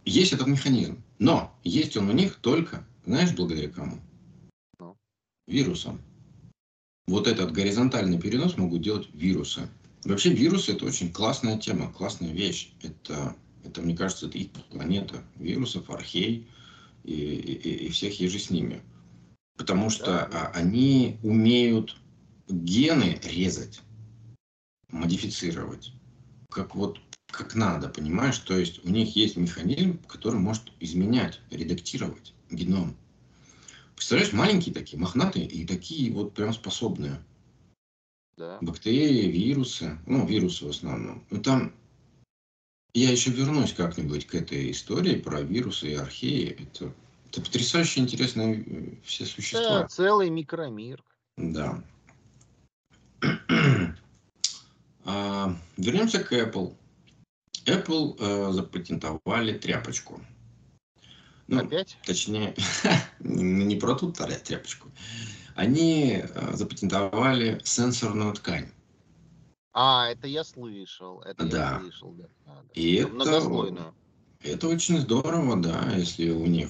есть 0.06 0.32
этот 0.34 0.46
механизм, 0.46 1.04
но 1.18 1.58
есть 1.64 1.98
он 1.98 2.10
у 2.10 2.14
них 2.14 2.36
только 2.36 2.86
знаешь, 3.06 3.34
благодаря 3.34 3.70
кому? 3.70 4.00
Ну. 4.80 4.98
Вирусам. 5.48 6.02
Вот 7.08 7.28
этот 7.28 7.52
горизонтальный 7.52 8.20
перенос 8.20 8.58
могут 8.58 8.82
делать 8.82 9.08
вирусы. 9.14 9.70
Вообще 10.04 10.30
вирусы 10.34 10.74
это 10.74 10.86
очень 10.86 11.12
классная 11.12 11.58
тема, 11.58 11.92
классная 11.92 12.32
вещь. 12.32 12.74
Это, 12.82 13.36
это 13.64 13.82
мне 13.82 13.96
кажется, 13.96 14.28
это 14.28 14.38
их 14.38 14.52
планета. 14.72 15.24
Вирусов, 15.36 15.90
архей 15.90 16.48
и, 17.04 17.14
и, 17.14 17.88
и 17.88 17.90
всех 17.90 18.20
еже 18.20 18.40
с 18.40 18.50
ними. 18.50 18.82
Потому 19.58 19.90
что 19.90 20.28
да. 20.32 20.52
они 20.54 21.18
умеют 21.24 21.96
гены 22.48 23.20
резать, 23.24 23.82
модифицировать. 24.90 25.94
Как 26.50 26.76
вот 26.76 27.00
как 27.32 27.54
надо, 27.56 27.90
понимаешь? 27.90 28.38
То 28.40 28.58
есть 28.58 28.84
у 28.86 28.90
них 28.90 29.16
есть 29.16 29.36
механизм, 29.36 30.00
который 30.08 30.40
может 30.40 30.72
изменять, 30.80 31.42
редактировать 31.50 32.35
геном. 32.50 32.96
Представляешь, 33.96 34.34
маленькие 34.34 34.74
такие, 34.74 35.00
мохнатые 35.00 35.46
и 35.46 35.66
такие 35.66 36.12
вот 36.12 36.34
прям 36.34 36.54
способные. 36.54 37.24
Да. 38.38 38.58
Бактерии, 38.62 39.32
вирусы, 39.32 39.98
ну, 40.06 40.26
вирусы 40.26 40.66
в 40.66 40.70
основном. 40.70 41.24
Ну, 41.30 41.42
там 41.42 41.74
я 42.94 43.12
еще 43.12 43.32
вернусь 43.32 43.74
как-нибудь 43.74 44.28
к 44.28 44.36
этой 44.36 44.72
истории 44.72 45.16
про 45.16 45.42
вирусы 45.42 45.92
и 45.92 45.96
археи. 45.96 46.58
Это, 46.62 46.94
это 47.30 47.42
потрясающе 47.42 48.02
интересные 48.02 48.64
э, 48.66 48.96
все 49.04 49.26
существа. 49.26 49.82
Да, 49.82 49.88
целый 49.88 50.30
микромир. 50.30 51.04
Да. 51.38 51.84
а, 55.06 55.56
вернемся 55.78 56.20
к 56.24 56.32
Apple. 56.34 56.76
Apple 57.66 58.16
э, 58.20 58.52
запатентовали 58.54 59.58
тряпочку. 59.58 60.22
Ну, 61.48 61.62
Опять? 61.62 61.98
Точнее, 62.06 62.56
не 63.20 63.76
про 63.76 63.96
ту 63.96 64.12
тряпочку. 64.12 64.90
Они 65.56 66.24
э, 66.24 66.56
запатентовали 66.56 67.62
сенсорную 67.64 68.34
ткань. 68.34 68.70
А, 69.74 70.10
это 70.10 70.28
я 70.28 70.44
слышал. 70.44 71.22
Это 71.22 71.46
да. 71.46 71.74
я 71.74 71.80
слышал, 71.82 72.12
да. 72.14 72.28
да. 72.46 72.64
И 72.74 72.96
это, 72.96 73.24
это, 73.24 73.94
это 74.42 74.68
очень 74.68 75.00
здорово, 75.00 75.56
да, 75.58 75.92
если 75.96 76.30
у 76.30 76.46
них 76.46 76.70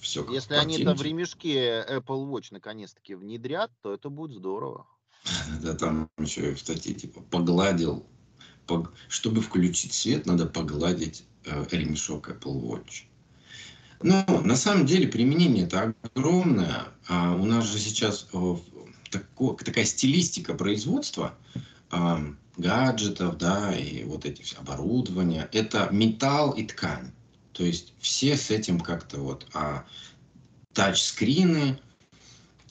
все 0.00 0.24
Если 0.32 0.54
они 0.54 0.78
это 0.78 0.94
в 0.94 1.02
ремешке 1.02 1.84
Apple 1.88 2.30
Watch 2.30 2.48
наконец-таки 2.50 3.14
внедрят, 3.14 3.70
то 3.82 3.92
это 3.92 4.08
будет 4.08 4.38
здорово. 4.38 4.86
Да, 5.62 5.74
там 5.74 6.08
еще 6.18 6.54
в 6.54 6.60
статье 6.60 6.94
типа 6.94 7.20
погладил. 7.22 8.06
Чтобы 9.08 9.42
включить 9.42 9.92
свет, 9.92 10.26
надо 10.26 10.46
погладить 10.46 11.24
э, 11.44 11.64
ремешок 11.70 12.28
Apple 12.28 12.60
Watch. 12.60 13.04
Но 14.02 14.24
на 14.44 14.56
самом 14.56 14.86
деле 14.86 15.08
применение 15.08 15.64
это 15.64 15.94
огромное. 16.02 16.84
А 17.08 17.34
у 17.34 17.44
нас 17.44 17.64
же 17.64 17.78
сейчас 17.78 18.28
э, 18.32 18.56
тако, 19.10 19.54
такая 19.54 19.84
стилистика 19.84 20.54
производства 20.54 21.34
э, 21.92 22.16
гаджетов, 22.56 23.38
да, 23.38 23.74
и 23.76 24.04
вот 24.04 24.24
эти 24.24 24.42
все 24.42 24.56
оборудования. 24.58 25.48
Это 25.52 25.88
металл 25.90 26.52
и 26.52 26.64
ткань. 26.64 27.12
То 27.52 27.64
есть 27.64 27.94
все 28.00 28.36
с 28.36 28.50
этим 28.50 28.80
как-то 28.80 29.18
вот 29.18 29.46
а, 29.54 29.86
тачскрины 30.74 31.78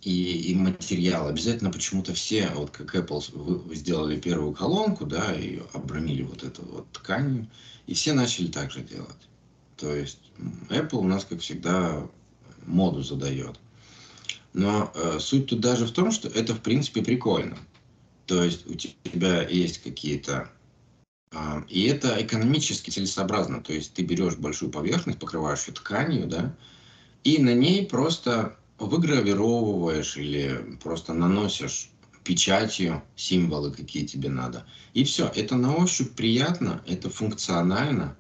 и, 0.04 0.52
и 0.52 0.56
материал. 0.56 1.28
Обязательно 1.28 1.72
почему-то 1.72 2.14
все, 2.14 2.50
вот 2.54 2.70
как 2.70 2.94
Apple 2.94 3.76
сделали 3.76 4.20
первую 4.20 4.54
колонку, 4.54 5.06
да, 5.06 5.34
и 5.34 5.60
обрамили 5.74 6.22
вот 6.22 6.44
эту 6.44 6.64
вот 6.64 6.92
тканью, 6.92 7.50
и 7.88 7.96
все 7.96 8.14
начали 8.14 8.48
так 8.48 8.72
же 8.72 8.82
делать. 8.82 9.28
То 9.78 9.94
есть 9.94 10.20
Apple 10.70 10.98
у 10.98 11.04
нас, 11.04 11.26
как 11.26 11.42
всегда, 11.42 12.08
моду 12.66 13.02
задает. 13.04 13.60
Но 14.54 14.92
э, 14.96 15.20
суть 15.20 15.48
тут 15.48 15.60
даже 15.60 15.86
в 15.86 15.92
том, 15.92 16.12
что 16.12 16.28
это, 16.30 16.54
в 16.54 16.62
принципе, 16.62 17.02
прикольно. 17.02 17.58
То 18.26 18.44
есть 18.44 18.66
у 18.68 18.74
тебя 18.74 19.48
есть 19.48 19.80
какие-то 19.84 20.50
а, 21.36 21.64
и 21.68 21.84
это 21.84 22.16
экономически 22.24 22.90
целесообразно. 22.90 23.62
То 23.62 23.74
есть 23.74 23.94
ты 23.94 24.04
берешь 24.04 24.38
большую 24.38 24.72
поверхность, 24.72 25.20
покрываешь 25.20 25.68
ее 25.68 25.74
тканью, 25.74 26.28
да, 26.28 26.56
и 27.24 27.40
на 27.40 27.54
ней 27.54 27.86
просто 27.86 28.58
выгравировываешь 28.80 30.16
или 30.18 30.78
просто 30.82 31.14
наносишь 31.14 31.90
печатью 32.24 33.04
символы, 33.16 33.72
какие 33.72 34.06
тебе 34.06 34.30
надо. 34.30 34.66
И 34.94 35.04
все. 35.04 35.32
Это 35.36 35.56
на 35.56 35.76
ощупь 35.76 36.14
приятно, 36.14 36.82
это 36.88 37.10
функционально. 37.10 38.16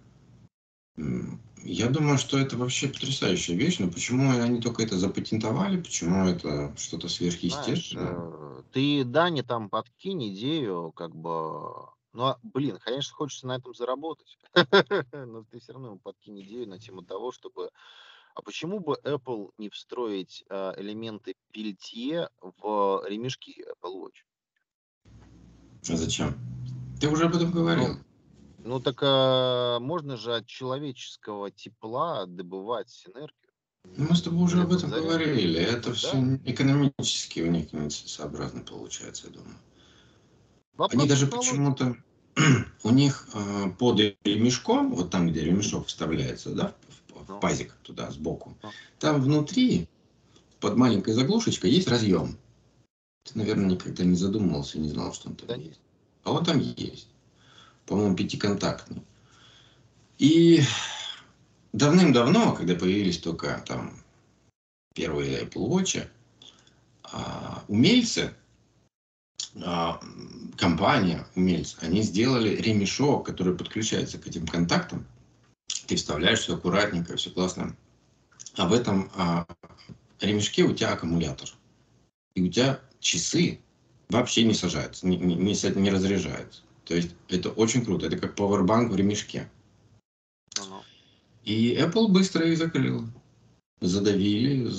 Я 1.65 1.89
думаю, 1.89 2.19
что 2.19 2.37
это 2.37 2.57
вообще 2.57 2.87
потрясающая 2.87 3.55
вещь, 3.55 3.79
но 3.79 3.89
почему 3.89 4.31
они 4.31 4.61
только 4.61 4.83
это 4.83 4.97
запатентовали, 4.97 5.81
почему 5.81 6.27
это 6.27 6.71
что-то 6.77 7.09
сверхъестественное? 7.09 8.13
Знаешь, 8.13 8.59
э, 8.59 8.63
ты, 8.71 9.03
Дани, 9.03 9.41
там 9.41 9.69
подкинь 9.69 10.29
идею, 10.29 10.91
как 10.91 11.15
бы 11.15 11.89
ну, 12.13 12.23
а, 12.23 12.39
блин, 12.43 12.77
конечно, 12.79 13.13
хочется 13.13 13.45
на 13.45 13.57
этом 13.57 13.73
заработать. 13.73 14.37
Но 15.11 15.43
ты 15.43 15.59
все 15.59 15.73
равно 15.73 15.97
подкинь 15.97 16.41
идею 16.43 16.69
на 16.69 16.79
тему 16.79 17.01
того, 17.01 17.33
чтобы... 17.33 17.71
А 18.35 18.41
почему 18.41 18.79
бы 18.79 18.97
Apple 19.03 19.51
не 19.57 19.69
встроить 19.69 20.45
а, 20.49 20.73
элементы 20.77 21.35
пельтье 21.51 22.29
в 22.41 23.03
ремешки 23.07 23.65
Apple 23.69 24.03
Watch? 24.03 24.23
А 25.89 25.97
зачем? 25.97 26.35
Ты 27.01 27.09
уже 27.09 27.25
об 27.25 27.35
этом 27.35 27.51
говорил. 27.51 27.95
Ну, 27.95 27.99
ну 28.65 28.79
так 28.79 28.99
а, 29.01 29.79
можно 29.79 30.17
же 30.17 30.35
от 30.35 30.47
человеческого 30.47 31.51
тепла 31.51 32.25
добывать 32.25 33.05
энергию. 33.07 33.31
Ну, 33.97 34.07
мы 34.09 34.15
с 34.15 34.21
тобой 34.23 34.43
уже 34.43 34.61
об 34.61 34.73
этом 34.73 34.89
говорили. 34.89 35.59
Это 35.59 35.89
да? 35.89 35.93
все 35.93 36.17
экономически 36.43 37.41
у 37.41 37.51
них 37.51 37.71
нецелесообразно 37.71 38.61
получается, 38.61 39.27
я 39.27 39.33
думаю. 39.33 39.55
Вопрос 40.73 40.99
Они 40.99 41.07
даже 41.07 41.27
почему-то 41.27 41.95
у 42.83 42.89
них 42.89 43.29
э, 43.33 43.69
под 43.77 43.99
ремешком, 44.23 44.93
вот 44.93 45.11
там, 45.11 45.29
где 45.29 45.41
ремешок 45.41 45.87
вставляется, 45.87 46.53
да, 46.53 46.75
в, 47.09 47.25
в 47.25 47.29
ну. 47.29 47.39
пазик 47.39 47.73
туда 47.83 48.09
сбоку, 48.11 48.57
ну. 48.61 48.69
там 48.99 49.21
внутри 49.21 49.87
под 50.59 50.75
маленькой 50.75 51.13
заглушечкой 51.13 51.69
есть 51.69 51.87
разъем. 51.87 52.37
Ты, 53.23 53.37
наверное, 53.37 53.67
никогда 53.67 54.03
не 54.03 54.15
задумывался, 54.15 54.79
не 54.79 54.89
знал, 54.89 55.13
что 55.13 55.29
он 55.29 55.35
там 55.35 55.47
да. 55.47 55.55
есть. 55.55 55.79
А 56.23 56.31
он 56.31 56.43
там 56.43 56.59
есть. 56.59 57.07
По-моему, 57.85 58.15
пятиконтактный. 58.15 59.03
И 60.17 60.61
давным-давно, 61.73 62.53
когда 62.53 62.75
появились 62.75 63.19
только 63.19 63.63
там 63.67 63.93
первые 64.93 65.43
Apple 65.43 65.67
Watch, 65.67 66.07
а, 67.03 67.63
умельцы 67.67 68.33
а, 69.61 69.99
компания, 70.57 71.27
умельцы, 71.35 71.77
они 71.81 72.01
сделали 72.01 72.55
ремешок, 72.55 73.25
который 73.25 73.55
подключается 73.55 74.17
к 74.17 74.27
этим 74.27 74.47
контактам. 74.47 75.05
Ты 75.87 75.95
вставляешь 75.95 76.39
все 76.39 76.55
аккуратненько, 76.55 77.15
все 77.17 77.29
классно. 77.29 77.75
А 78.55 78.67
в 78.67 78.73
этом 78.73 79.11
а, 79.15 79.45
ремешке 80.19 80.63
у 80.63 80.73
тебя 80.73 80.93
аккумулятор. 80.93 81.49
И 82.35 82.41
у 82.41 82.49
тебя 82.49 82.79
часы 82.99 83.59
вообще 84.09 84.43
не 84.43 84.53
сажаются, 84.53 85.07
не, 85.07 85.17
не, 85.17 85.35
не, 85.35 85.89
разряжаются. 85.89 86.61
То 86.85 86.95
есть 86.95 87.11
это 87.29 87.49
очень 87.49 87.83
круто. 87.83 88.05
Это 88.05 88.17
как 88.17 88.35
пауэрбанк 88.35 88.91
в 88.91 88.95
ремешке. 88.95 89.49
И 91.43 91.75
Apple 91.75 92.07
быстро 92.07 92.47
их 92.47 92.57
закрыл 92.57 93.05
задавили, 93.81 94.69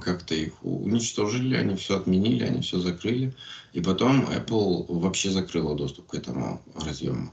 как-то 0.00 0.34
их 0.34 0.64
уничтожили, 0.64 1.56
они 1.56 1.76
все 1.76 1.98
отменили, 1.98 2.44
они 2.44 2.60
все 2.60 2.78
закрыли. 2.78 3.34
И 3.72 3.80
потом 3.80 4.24
Apple 4.24 4.86
вообще 4.88 5.30
закрыла 5.30 5.74
доступ 5.74 6.08
к 6.08 6.14
этому 6.14 6.62
разъему 6.74 7.32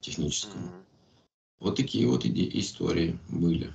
техническому. 0.00 0.68
Mm-hmm. 0.68 0.82
Вот 1.60 1.76
такие 1.76 2.06
вот 2.06 2.24
иде- 2.24 2.50
истории 2.58 3.18
были. 3.28 3.72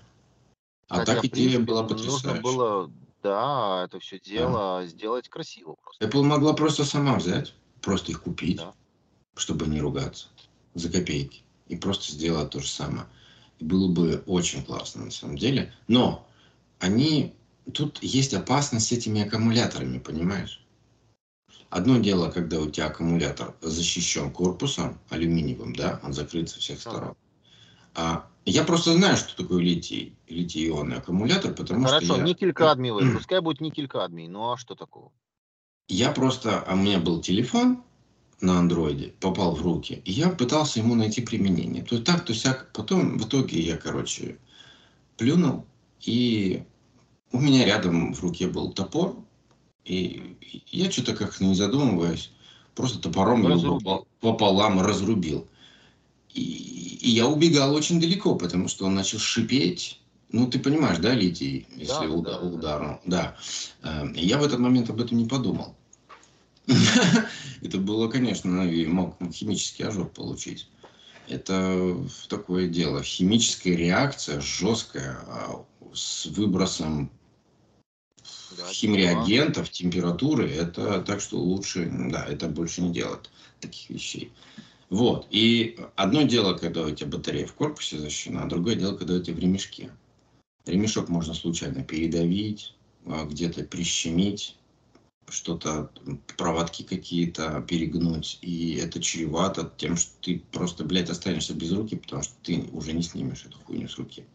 А 0.88 1.00
Хотя, 1.00 1.16
так 1.16 1.26
идея 1.26 1.50
принципе, 1.50 1.64
была 1.64 1.84
потрясающая. 1.84 2.30
Нужно 2.30 2.42
было, 2.42 2.92
да, 3.24 3.84
это 3.86 4.00
все 4.00 4.20
дело 4.20 4.82
да. 4.82 4.88
сделать 4.88 5.28
красиво 5.28 5.76
просто. 5.82 6.06
Apple 6.06 6.24
могла 6.24 6.54
просто 6.54 6.86
сама 6.86 7.18
взять, 7.18 7.54
просто 7.82 8.12
их 8.12 8.22
купить, 8.22 8.58
да. 8.58 8.74
Чтобы 9.36 9.68
не 9.68 9.80
ругаться 9.82 10.28
за 10.74 10.90
копейки. 10.90 11.42
И 11.68 11.76
просто 11.76 12.12
сделать 12.12 12.50
то 12.52 12.60
же 12.60 12.68
самое. 12.68 13.08
И 13.60 13.64
было 13.64 13.88
бы 13.88 14.24
очень 14.26 14.64
классно 14.64 15.06
на 15.06 15.12
самом 15.12 15.38
деле. 15.38 15.74
Но 15.88 16.28
они... 16.80 17.34
Тут 17.74 18.04
есть 18.04 18.34
опасность 18.34 18.88
с 18.88 18.92
этими 18.92 19.22
аккумуляторами, 19.22 19.98
понимаешь? 19.98 20.66
Одно 21.70 21.98
дело, 21.98 22.30
когда 22.30 22.60
у 22.60 22.70
тебя 22.70 22.88
аккумулятор 22.88 23.56
защищен 23.62 24.32
корпусом 24.32 25.00
алюминиевым, 25.10 25.74
да, 25.74 26.00
он 26.04 26.14
закрыт 26.14 26.50
со 26.50 26.60
всех 26.60 26.82
сторон. 26.82 27.16
А 27.96 28.28
я 28.46 28.64
просто 28.64 28.94
знаю, 28.94 29.16
что 29.18 29.36
такое 29.42 29.62
литий, 29.64 30.16
литий-ионный 30.28 30.98
аккумулятор, 30.98 31.54
потому 31.54 31.86
Хорошо, 31.86 32.06
что 32.06 32.18
я... 32.18 32.24
никель-кадмиевый, 32.24 33.14
пускай 33.16 33.40
будет 33.40 33.62
никель-кадмий, 33.62 34.28
ну 34.28 34.52
а 34.52 34.58
что 34.58 34.76
такого? 34.76 35.12
Я 35.88 36.12
просто, 36.12 36.60
а 36.60 36.74
у 36.74 36.78
меня 36.78 37.00
был 37.00 37.22
телефон 37.22 37.82
на 38.44 38.60
андроиде, 38.60 39.14
попал 39.20 39.56
в 39.56 39.62
руки, 39.62 40.02
и 40.06 40.12
я 40.12 40.30
пытался 40.30 40.80
ему 40.80 40.96
найти 40.96 41.22
применение. 41.22 41.84
То 41.84 42.00
так, 42.00 42.26
то 42.26 42.34
сяк. 42.34 42.72
Потом 42.74 43.18
в 43.18 43.28
итоге 43.28 43.62
я, 43.62 43.78
короче, 43.78 44.38
плюнул 45.18 45.66
и 46.06 46.64
у 47.32 47.40
меня 47.40 47.66
рядом 47.66 48.14
в 48.14 48.22
руке 48.22 48.48
был 48.48 48.72
топор, 48.74 49.18
и 49.86 50.38
я 50.68 50.92
что-то 50.92 51.16
как 51.16 51.40
не 51.40 51.56
задумываясь, 51.56 52.32
просто 52.76 53.00
топором 53.00 53.50
его 53.50 54.06
пополам 54.20 54.82
разрубил. 54.82 55.48
И, 56.34 56.42
и 57.02 57.10
я 57.10 57.28
убегал 57.28 57.74
очень 57.74 58.02
далеко, 58.02 58.36
потому 58.36 58.68
что 58.68 58.86
он 58.86 58.96
начал 58.96 59.20
шипеть. 59.20 60.00
Ну, 60.32 60.48
ты 60.48 60.58
понимаешь, 60.58 60.98
да, 60.98 61.14
литий, 61.14 61.68
если 61.76 62.08
да, 62.08 62.10
удар, 62.10 62.42
да, 62.42 62.48
ударом. 62.48 63.00
Да. 63.06 63.38
да. 63.84 64.02
Эм, 64.02 64.14
я 64.16 64.40
в 64.40 64.44
этот 64.44 64.60
момент 64.60 64.90
об 64.90 65.00
этом 65.00 65.18
не 65.18 65.26
подумал. 65.26 65.76
Это 67.64 67.78
было, 67.78 68.10
конечно, 68.10 68.66
мог 68.88 69.18
химический 69.32 69.86
ожог 69.86 70.12
получить. 70.12 70.68
Это 71.30 71.98
такое 72.28 72.68
дело. 72.68 73.02
Химическая 73.02 73.76
реакция 73.76 74.42
жесткая, 74.42 75.18
а 75.28 75.66
с 75.94 76.26
выбросом 76.26 77.10
да, 78.58 78.68
химреагентов, 78.68 79.70
температуры, 79.70 80.50
это 80.50 81.02
так 81.02 81.22
что 81.22 81.38
лучше, 81.38 81.90
да, 82.12 82.26
это 82.26 82.50
больше 82.50 82.82
не 82.82 82.92
делать 82.92 83.30
таких 83.62 83.90
вещей. 83.90 84.32
Вот. 84.90 85.28
И 85.32 85.80
одно 85.96 86.24
дело, 86.24 86.56
когда 86.56 86.82
у 86.82 86.92
тебя 86.92 87.10
батарея 87.10 87.48
в 87.48 87.54
корпусе 87.54 87.98
защищена, 87.98 88.44
а 88.44 88.48
другое 88.48 88.76
дело, 88.76 88.96
когда 88.96 89.16
у 89.16 89.22
тебя 89.22 89.36
в 89.36 89.40
ремешке. 89.40 89.90
Ремешок 90.66 91.10
можно 91.10 91.34
случайно 91.34 91.84
передавить, 91.84 92.76
а, 93.06 93.26
где-то 93.26 93.64
прищемить, 93.64 94.56
что-то, 95.30 95.92
проводки 96.38 96.84
какие-то 96.84 97.62
перегнуть. 97.62 98.40
И 98.42 98.76
это 98.76 99.02
чревато 99.02 99.72
тем, 99.78 99.98
что 99.98 100.12
ты 100.22 100.44
просто, 100.52 100.84
блядь, 100.84 101.10
останешься 101.10 101.54
без 101.54 101.72
руки, 101.72 101.96
потому 101.96 102.24
что 102.24 102.34
ты 102.44 102.70
уже 102.72 102.94
не 102.94 103.04
снимешь 103.04 103.46
эту 103.46 103.58
хуйню 103.60 103.88
с 103.88 103.98
руки. 103.98 104.26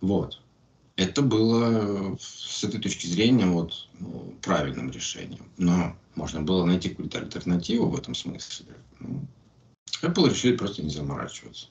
Вот 0.00 0.40
это 1.00 1.22
было 1.22 2.16
с 2.20 2.62
этой 2.62 2.78
точки 2.78 3.06
зрения 3.06 3.46
вот, 3.46 3.88
ну, 3.98 4.34
правильным 4.42 4.90
решением. 4.90 5.50
Но 5.56 5.96
можно 6.14 6.42
было 6.42 6.66
найти 6.66 6.90
какую-то 6.90 7.18
альтернативу 7.18 7.88
в 7.88 7.96
этом 7.96 8.14
смысле. 8.14 8.74
Ну, 8.98 9.26
Apple 10.02 10.28
решили 10.28 10.56
просто 10.56 10.82
не 10.82 10.90
заморачиваться. 10.90 11.68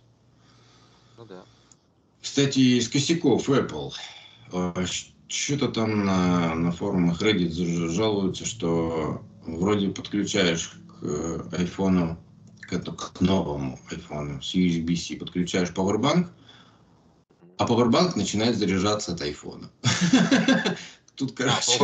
Ну 1.18 1.26
да. 1.26 1.46
Кстати, 2.22 2.60
из 2.60 2.90
косяков 2.90 3.48
Apple. 3.50 3.94
Что-то 5.30 5.70
там 5.70 6.06
на, 6.06 6.56
на 6.56 6.72
форумах 6.72 7.22
Reddit 7.22 7.90
жалуются, 7.90 8.46
что 8.46 9.24
вроде 9.46 9.90
подключаешь 9.90 10.74
к 10.88 11.04
э, 11.04 11.42
айфону, 11.58 12.18
к, 12.62 12.80
к 12.80 13.22
новому 13.22 13.80
айфону 13.92 14.42
с 14.42 14.56
USB-C, 14.56 15.18
подключаешь 15.18 15.70
Powerbank, 15.70 16.28
а 17.58 17.66
Powerbank 17.66 18.14
начинает 18.16 18.58
заряжаться 18.58 19.14
от 19.14 19.22
айфона. 19.22 19.70
Тут, 21.20 21.34
короче, 21.36 21.84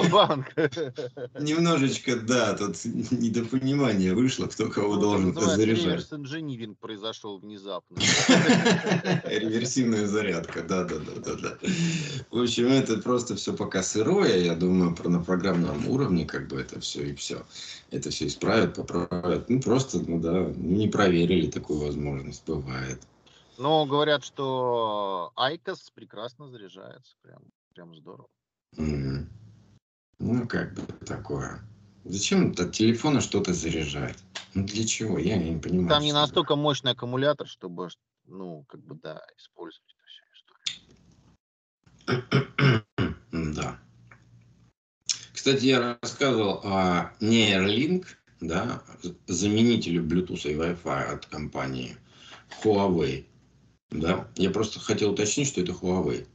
немножечко, 1.37 2.15
да, 2.15 2.53
тут 2.55 2.77
недопонимание 2.85 4.13
вышло, 4.13 4.47
кто 4.47 4.69
кого 4.69 4.95
ну, 4.95 5.01
должен 5.01 5.33
заряжать. 5.33 5.85
Реверс 5.85 6.13
инжиниринг 6.13 6.79
произошел 6.79 7.37
внезапно. 7.37 7.97
Реверсивная 9.25 10.07
зарядка, 10.07 10.63
да, 10.63 10.85
да, 10.85 10.99
да, 10.99 11.11
да, 11.19 11.35
да. 11.35 11.57
В 12.31 12.41
общем, 12.41 12.67
это 12.67 12.95
просто 12.99 13.35
все 13.35 13.53
пока 13.53 13.83
сырое, 13.83 14.37
я 14.37 14.55
думаю, 14.55 14.95
про 14.95 15.09
на 15.09 15.21
программном 15.21 15.85
уровне 15.89 16.23
как 16.23 16.47
бы 16.47 16.61
это 16.61 16.79
все 16.79 17.09
и 17.09 17.13
все. 17.13 17.45
Это 17.91 18.11
все 18.11 18.27
исправят, 18.27 18.75
поправят. 18.75 19.49
Ну, 19.49 19.61
просто, 19.61 19.99
ну 19.99 20.17
да, 20.21 20.45
не 20.55 20.87
проверили 20.87 21.51
такую 21.51 21.79
возможность, 21.79 22.45
бывает. 22.45 23.01
Но 23.57 23.85
говорят, 23.85 24.23
что 24.23 25.33
IQOS 25.35 25.91
прекрасно 25.93 26.47
заряжается, 26.47 27.15
прям, 27.21 27.41
прям 27.73 27.93
здорово. 27.95 28.29
Ну, 28.77 30.47
как 30.47 30.73
бы 30.73 30.81
такое. 31.05 31.61
Зачем 32.03 32.51
от 32.51 32.71
телефона 32.71 33.21
что-то 33.21 33.53
заряжать? 33.53 34.17
Ну, 34.53 34.65
для 34.65 34.85
чего? 34.85 35.17
Я 35.17 35.37
не 35.37 35.57
понимаю. 35.59 35.89
Там 35.89 36.03
не 36.03 36.13
настолько 36.13 36.53
это. 36.53 36.61
мощный 36.61 36.91
аккумулятор, 36.91 37.47
чтобы, 37.47 37.89
ну, 38.25 38.63
как 38.67 38.81
бы, 38.81 38.95
да, 38.95 39.21
использовать 39.37 39.93
эту 39.93 40.05
всю 40.07 40.23
историю. 42.05 42.85
да. 43.55 43.79
Кстати, 45.33 45.65
я 45.65 45.97
рассказывал 46.01 46.61
о 46.63 47.11
Neuralink, 47.19 48.05
да, 48.39 48.83
заменителю 49.27 50.03
Bluetooth 50.03 50.49
и 50.49 50.55
Wi-Fi 50.55 51.03
от 51.13 51.25
компании 51.25 51.97
Huawei. 52.63 53.25
Да, 53.91 54.27
я 54.35 54.49
просто 54.49 54.79
хотел 54.79 55.11
уточнить, 55.11 55.47
что 55.47 55.61
это 55.61 55.71
Huawei. 55.71 56.27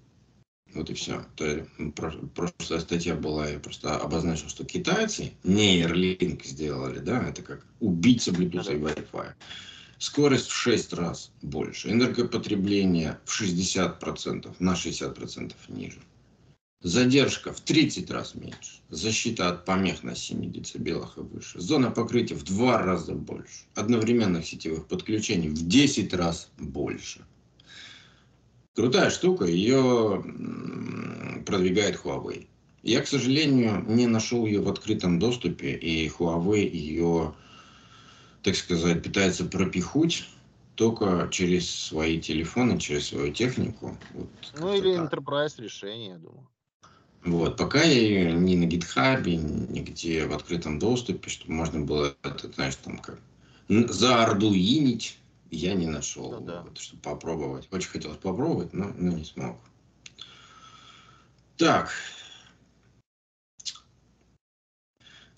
Вот 0.75 0.89
и 0.89 0.95
все. 0.95 1.25
То, 1.35 1.67
прошлая 2.35 2.81
статья 2.81 3.15
была, 3.15 3.49
я 3.49 3.59
просто 3.59 3.97
обозначил, 3.97 4.49
что 4.49 4.65
китайцы 4.65 5.33
не 5.43 5.83
Airlink 5.83 6.45
сделали, 6.45 7.01
да, 7.01 7.29
это 7.29 7.43
как 7.43 7.67
убийца 7.81 8.31
Bluetooth 8.31 8.73
и 8.73 8.79
Wi-Fi. 8.79 9.33
Скорость 9.99 10.49
в 10.49 10.55
6 10.55 10.93
раз 10.95 11.33
больше, 11.43 11.91
энергопотребление 11.91 13.19
в 13.25 13.41
60%, 13.41 14.55
на 14.59 14.75
60% 14.75 15.55
ниже. 15.69 15.99
Задержка 16.83 17.53
в 17.53 17.61
30 17.61 18.11
раз 18.11 18.35
меньше. 18.35 18.81
Защита 18.89 19.51
от 19.51 19.67
помех 19.67 20.03
на 20.03 20.15
7 20.15 20.51
дБ 20.51 20.89
и 20.89 21.21
выше. 21.21 21.61
Зона 21.61 21.91
покрытия 21.91 22.35
в 22.37 22.45
2 22.45 22.79
раза 22.79 23.13
больше. 23.13 23.67
Одновременных 23.75 24.47
сетевых 24.47 24.87
подключений 24.87 25.51
в 25.51 25.69
10 25.69 26.15
раз 26.15 26.49
больше. 26.57 27.27
Крутая 28.81 29.11
штука, 29.11 29.45
ее 29.45 30.25
продвигает 31.45 32.01
Huawei. 32.03 32.47
Я, 32.83 33.03
к 33.03 33.07
сожалению, 33.07 33.85
не 33.87 34.07
нашел 34.07 34.47
ее 34.47 34.63
в 34.63 34.71
открытом 34.71 35.19
доступе, 35.19 35.75
и 35.75 36.09
Huawei 36.09 36.67
ее, 36.67 37.35
так 38.43 38.57
сказать, 38.57 39.03
пытается 39.03 39.45
пропихуть 39.45 40.27
только 40.77 41.29
через 41.31 41.69
свои 41.69 42.19
телефоны, 42.19 42.81
через 42.81 43.09
свою 43.09 43.35
технику. 43.35 43.99
Вот, 44.15 44.31
ну 44.59 44.75
или 44.75 44.97
так. 44.97 45.13
Enterprise 45.13 45.61
решение, 45.63 46.13
я 46.13 46.17
думаю. 46.17 46.49
Вот, 47.23 47.59
пока 47.59 47.83
я 47.83 48.01
ее 48.01 48.33
ни 48.33 48.57
на 48.57 48.65
GitHub, 48.65 49.27
нигде 49.27 50.25
в 50.25 50.33
открытом 50.33 50.79
доступе, 50.79 51.29
чтобы 51.29 51.53
можно 51.53 51.81
было, 51.81 52.17
это, 52.23 52.51
знаешь, 52.51 52.77
там 52.77 52.97
как 52.97 53.21
заардуинить 53.69 55.20
я 55.51 55.75
не 55.75 55.87
нашел, 55.87 56.31
ну, 56.33 56.41
да. 56.41 56.63
вот, 56.63 56.79
чтобы 56.79 57.03
попробовать. 57.03 57.69
Очень 57.71 57.91
хотелось 57.91 58.19
попробовать, 58.19 58.73
но, 58.73 58.93
но 58.97 59.13
не 59.13 59.25
смог. 59.25 59.59
Так. 61.57 61.91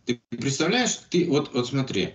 Ты 0.04 0.20
представляешь, 0.30 0.96
ты 1.10 1.28
вот, 1.28 1.52
вот 1.54 1.68
смотри, 1.68 2.14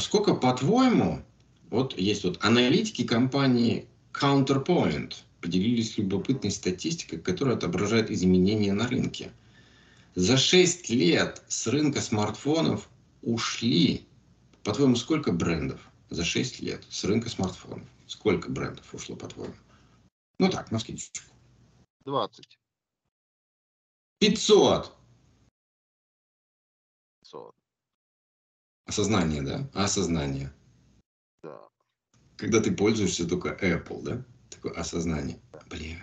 сколько 0.00 0.34
по-твоему, 0.34 1.22
вот 1.70 1.98
есть 1.98 2.24
вот 2.24 2.42
аналитики 2.44 3.04
компании 3.04 3.86
Counterpoint 4.12 5.14
поделились 5.40 5.98
любопытной 5.98 6.50
статистикой, 6.50 7.20
которая 7.20 7.56
отображает 7.56 8.10
изменения 8.10 8.72
на 8.72 8.88
рынке. 8.88 9.30
За 10.14 10.36
6 10.36 10.90
лет 10.90 11.42
с 11.48 11.66
рынка 11.66 12.00
смартфонов 12.00 12.88
ушли, 13.22 14.06
по-твоему, 14.64 14.96
сколько 14.96 15.30
брендов? 15.30 15.87
За 16.10 16.24
6 16.24 16.60
лет 16.60 16.84
с 16.90 17.04
рынка 17.04 17.28
смартфонов. 17.28 17.88
Сколько 18.06 18.50
брендов 18.50 18.92
ушло, 18.94 19.16
по-твоему? 19.16 19.54
Ну 20.38 20.50
так, 20.50 20.70
на 20.70 20.78
скидочку. 20.78 21.34
20. 22.04 22.58
500. 24.20 24.96
500. 27.20 27.54
Осознание, 28.86 29.42
да? 29.42 29.70
Осознание. 29.74 30.52
Да. 31.42 31.68
Когда 32.36 32.60
ты 32.60 32.74
пользуешься 32.74 33.28
только 33.28 33.50
Apple, 33.50 34.02
да? 34.02 34.24
Такое 34.48 34.72
осознание. 34.72 35.40
Бля, 35.68 36.00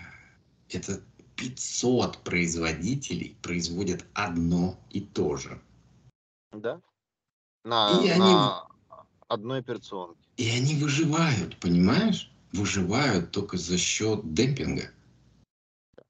это 0.69 1.02
500 1.36 2.23
производителей 2.23 3.38
производят 3.41 4.06
одно 4.14 4.80
и 4.91 5.02
то 5.02 5.36
же. 5.38 5.61
Да. 6.52 6.82
На, 7.64 7.99
и 8.03 8.18
на... 8.18 8.61
они 8.61 8.75
одной 9.28 9.60
операционки. 9.60 10.20
И 10.38 10.50
они 10.50 10.76
выживают, 10.76 11.58
понимаешь? 11.58 12.32
Выживают 12.52 13.32
только 13.32 13.58
за 13.58 13.78
счет 13.78 14.34
демпинга. 14.34 14.92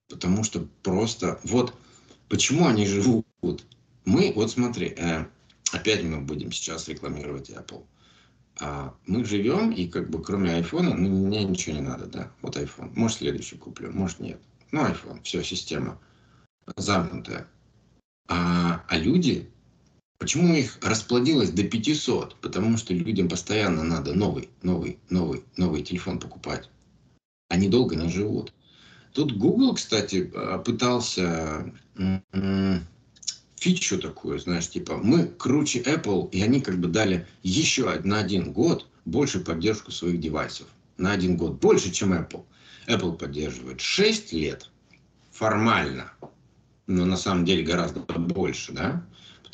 Потому 0.09 0.43
что 0.43 0.67
просто... 0.83 1.39
Вот 1.43 1.73
почему 2.29 2.67
они 2.67 2.85
живут. 2.85 3.25
Мы, 4.05 4.31
вот 4.35 4.51
смотри, 4.51 4.93
э, 4.97 5.25
опять 5.71 6.03
мы 6.03 6.21
будем 6.21 6.51
сейчас 6.51 6.87
рекламировать 6.87 7.49
Apple. 7.49 7.83
А 8.59 8.95
мы 9.05 9.25
живем, 9.25 9.71
и 9.71 9.87
как 9.87 10.09
бы 10.09 10.21
кроме 10.21 10.53
айфона, 10.53 10.95
ну, 10.95 11.09
мне 11.09 11.43
ничего 11.43 11.75
не 11.75 11.81
надо, 11.81 12.05
да? 12.05 12.31
Вот 12.41 12.55
iPhone. 12.55 12.91
Может, 12.95 13.17
следующий 13.17 13.57
куплю, 13.57 13.91
может, 13.91 14.19
нет. 14.19 14.39
Ну, 14.71 14.85
iPhone, 14.85 15.21
все, 15.23 15.43
система 15.43 15.99
замкнутая. 16.77 17.47
А, 18.27 18.83
а 18.87 18.97
люди 18.97 19.49
Почему 20.17 20.55
их 20.55 20.79
расплодилось 20.81 21.51
до 21.51 21.63
500? 21.63 22.35
Потому 22.41 22.77
что 22.77 22.93
людям 22.93 23.27
постоянно 23.27 23.83
надо 23.83 24.13
новый, 24.13 24.49
новый, 24.63 24.99
новый, 25.09 25.43
новый 25.57 25.83
телефон 25.83 26.19
покупать. 26.19 26.69
Они 27.49 27.67
долго 27.67 27.95
не 27.95 28.09
живут. 28.09 28.53
Тут 29.13 29.37
Google, 29.37 29.75
кстати, 29.75 30.31
а, 30.33 30.59
пытался 30.59 31.73
фичу 33.55 33.99
такую, 33.99 34.39
знаешь, 34.39 34.69
типа, 34.69 34.97
мы 34.97 35.27
круче 35.27 35.81
Apple, 35.81 36.29
и 36.31 36.41
они 36.41 36.61
как 36.61 36.79
бы 36.79 36.87
дали 36.87 37.25
еще 37.41 37.99
на 38.03 38.19
один 38.19 38.53
год 38.53 38.87
больше 39.05 39.39
поддержку 39.39 39.91
своих 39.91 40.19
девайсов. 40.19 40.67
На 40.97 41.13
один 41.13 41.35
год 41.37 41.59
больше, 41.59 41.91
чем 41.91 42.13
Apple. 42.13 42.43
Apple 42.87 43.17
поддерживает 43.17 43.81
6 43.81 44.33
лет 44.33 44.69
формально, 45.31 46.11
но 46.87 47.05
на 47.05 47.17
самом 47.17 47.45
деле 47.45 47.63
гораздо 47.63 48.01
больше, 48.01 48.71
да? 48.71 49.05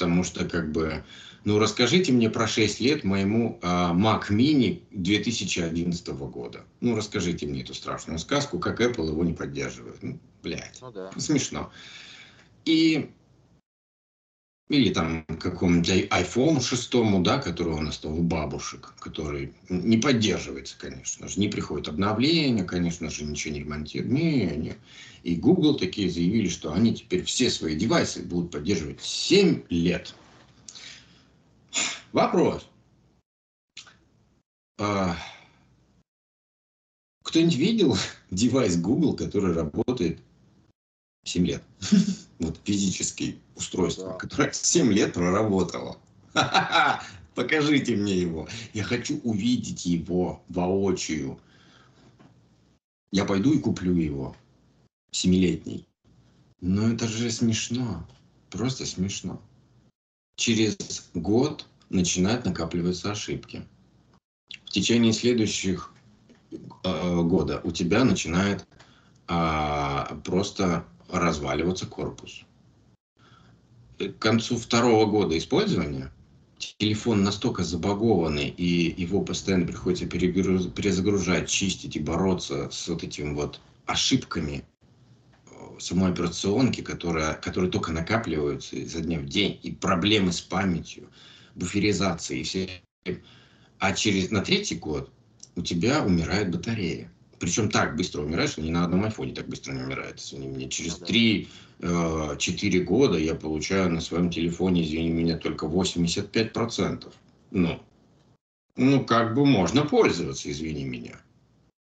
Потому 0.02 0.24
что 0.24 0.46
как 0.46 0.72
бы, 0.72 1.04
ну 1.44 1.60
расскажите 1.60 2.12
мне 2.12 2.28
про 2.28 2.48
6 2.48 2.80
лет 2.80 3.04
моему 3.04 3.60
э, 3.62 3.68
Mac 3.68 4.30
Mini 4.30 4.82
2011 4.90 6.08
года. 6.08 6.62
Ну 6.80 6.96
расскажите 6.96 7.46
мне 7.46 7.62
эту 7.62 7.76
страшную 7.76 8.18
сказку, 8.18 8.58
как 8.58 8.82
Apple 8.82 9.10
его 9.10 9.24
не 9.24 9.34
поддерживает. 9.34 10.02
Ну, 10.02 10.20
блядь, 10.42 10.80
ну, 10.82 10.92
да. 10.92 11.12
смешно. 11.18 11.72
И 12.66 13.12
или 14.72 14.94
там 14.94 15.26
какому-нибудь 15.26 16.08
iPhone 16.10 16.62
шестому, 16.62 17.22
да, 17.22 17.40
который 17.40 17.74
у 17.74 17.82
нас 17.82 17.98
там 17.98 18.14
у 18.14 18.24
бабушек, 18.24 18.94
который 19.00 19.54
не 19.70 19.98
поддерживается, 19.98 20.76
конечно 20.78 21.28
же, 21.28 21.40
не 21.40 21.50
приходит 21.50 21.90
обновления, 21.90 22.64
конечно 22.64 23.10
же, 23.10 23.26
ничего 23.26 23.54
не 23.54 23.60
ремонтирует, 23.60 24.12
не, 24.12 24.46
не. 24.56 24.74
И 25.24 25.36
Google 25.36 25.78
такие 25.78 26.10
заявили, 26.10 26.48
что 26.48 26.74
они 26.74 26.96
теперь 26.96 27.24
все 27.24 27.50
свои 27.50 27.76
девайсы 27.76 28.24
будут 28.24 28.52
поддерживать 28.52 29.02
7 29.02 29.64
лет. 29.70 30.16
Вопрос. 32.12 32.68
А, 34.80 35.16
кто-нибудь 37.24 37.56
видел 37.56 37.98
девайс 38.32 38.78
Google, 38.78 39.16
который 39.16 39.54
работает 39.54 40.20
7 41.24 41.46
лет? 41.46 41.64
Вот 42.40 42.60
физическое 42.64 43.36
устройство, 43.56 44.10
да. 44.10 44.14
которое 44.14 44.52
7 44.54 44.92
лет 44.92 45.14
проработало. 45.14 45.98
Покажите 47.36 47.96
мне 47.96 48.18
его. 48.18 48.48
Я 48.74 48.84
хочу 48.84 49.20
увидеть 49.24 49.86
его 49.86 50.44
воочию. 50.50 51.40
Я 53.12 53.26
пойду 53.26 53.54
и 53.54 53.60
куплю 53.60 53.94
его 53.94 54.36
семилетний. 55.12 55.88
Ну 56.62 56.94
это 56.94 57.08
же 57.08 57.30
смешно. 57.32 58.08
Просто 58.50 58.86
смешно. 58.86 59.42
Через 60.36 61.10
год 61.14 61.66
начинают 61.90 62.46
накапливаться 62.46 63.12
ошибки. 63.12 63.66
В 64.66 64.72
течение 64.72 65.14
следующих 65.14 65.94
э, 66.52 67.22
года 67.22 67.62
у 67.64 67.72
тебя 67.72 68.04
начинает 68.04 68.66
э, 69.28 70.20
просто 70.24 70.86
разваливаться 71.12 71.86
корпус. 71.86 72.44
К 73.98 74.18
концу 74.18 74.58
второго 74.58 75.06
года 75.06 75.38
использования 75.38 76.12
телефон 76.78 77.24
настолько 77.24 77.64
забагованный, 77.64 78.50
и 78.50 79.02
его 79.02 79.22
постоянно 79.22 79.66
приходится 79.66 80.06
перезагружать, 80.06 81.50
чистить 81.50 81.96
и 81.96 82.00
бороться 82.00 82.70
с 82.72 82.88
вот 82.88 83.04
этими 83.04 83.34
вот 83.34 83.60
ошибками 83.86 84.64
э, 85.46 85.80
самой 85.80 86.12
операционки, 86.12 86.82
которая, 86.82 87.34
которые 87.36 87.72
только 87.72 87.92
накапливаются 87.92 88.76
изо 88.76 89.02
дня 89.02 89.20
в 89.20 89.26
день, 89.26 89.60
и 89.62 89.72
проблемы 89.72 90.32
с 90.32 90.42
памятью, 90.42 91.10
буферизацией 91.56 92.42
и 92.42 92.44
все. 92.44 92.70
А 93.80 93.94
через 93.94 94.30
на 94.30 94.42
третий 94.42 94.76
год 94.76 95.12
у 95.56 95.62
тебя 95.62 96.04
умирает 96.04 96.52
батарея. 96.52 97.12
Причем 97.42 97.72
так 97.72 97.96
быстро 97.96 98.22
умирает, 98.22 98.52
что 98.52 98.62
ни 98.62 98.70
на 98.70 98.86
одном 98.86 99.04
айфоне 99.04 99.34
так 99.34 99.48
быстро 99.48 99.74
не 99.74 99.82
умирает, 99.82 100.20
извини 100.20 100.48
меня. 100.48 100.70
Через 100.70 101.00
ну 101.00 101.08
три 101.08 101.50
4 101.80 102.38
э, 102.40 102.84
года 102.84 103.18
я 103.18 103.34
получаю 103.34 103.92
на 103.92 104.00
своем 104.00 104.30
телефоне, 104.30 104.84
извини 104.84 105.10
меня, 105.10 105.38
только 105.40 105.66
85%. 105.66 107.12
Ну, 107.50 107.82
ну, 108.76 109.04
как 109.04 109.34
бы 109.34 109.48
можно 109.48 109.84
пользоваться, 109.86 110.52
извини 110.52 110.86
меня. 110.86 111.20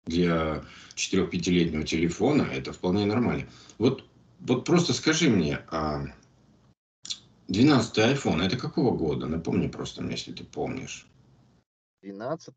Для 0.06 0.64
4-5-летнего 0.96 1.84
телефона 1.84 2.44
это 2.44 2.72
вполне 2.72 3.08
нормально. 3.08 3.48
Вот, 3.80 4.06
вот 4.42 4.64
просто 4.64 4.94
скажи 4.94 5.28
мне, 5.28 5.62
а 5.72 6.06
12 7.48 7.98
iPhone, 7.98 8.44
это 8.44 8.58
какого 8.58 8.96
года? 8.96 9.26
Напомни 9.26 9.68
просто 9.68 10.04
мне, 10.04 10.12
если 10.12 10.34
ты 10.34 10.44
помнишь. 10.44 11.08
12 12.04 12.54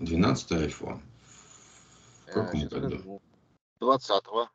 12 0.00 0.50
iPhone. 0.50 1.00
В 2.32 2.36
э, 2.36 2.44
каком 2.44 2.68
году? 2.68 3.22
20-го. 3.80 4.48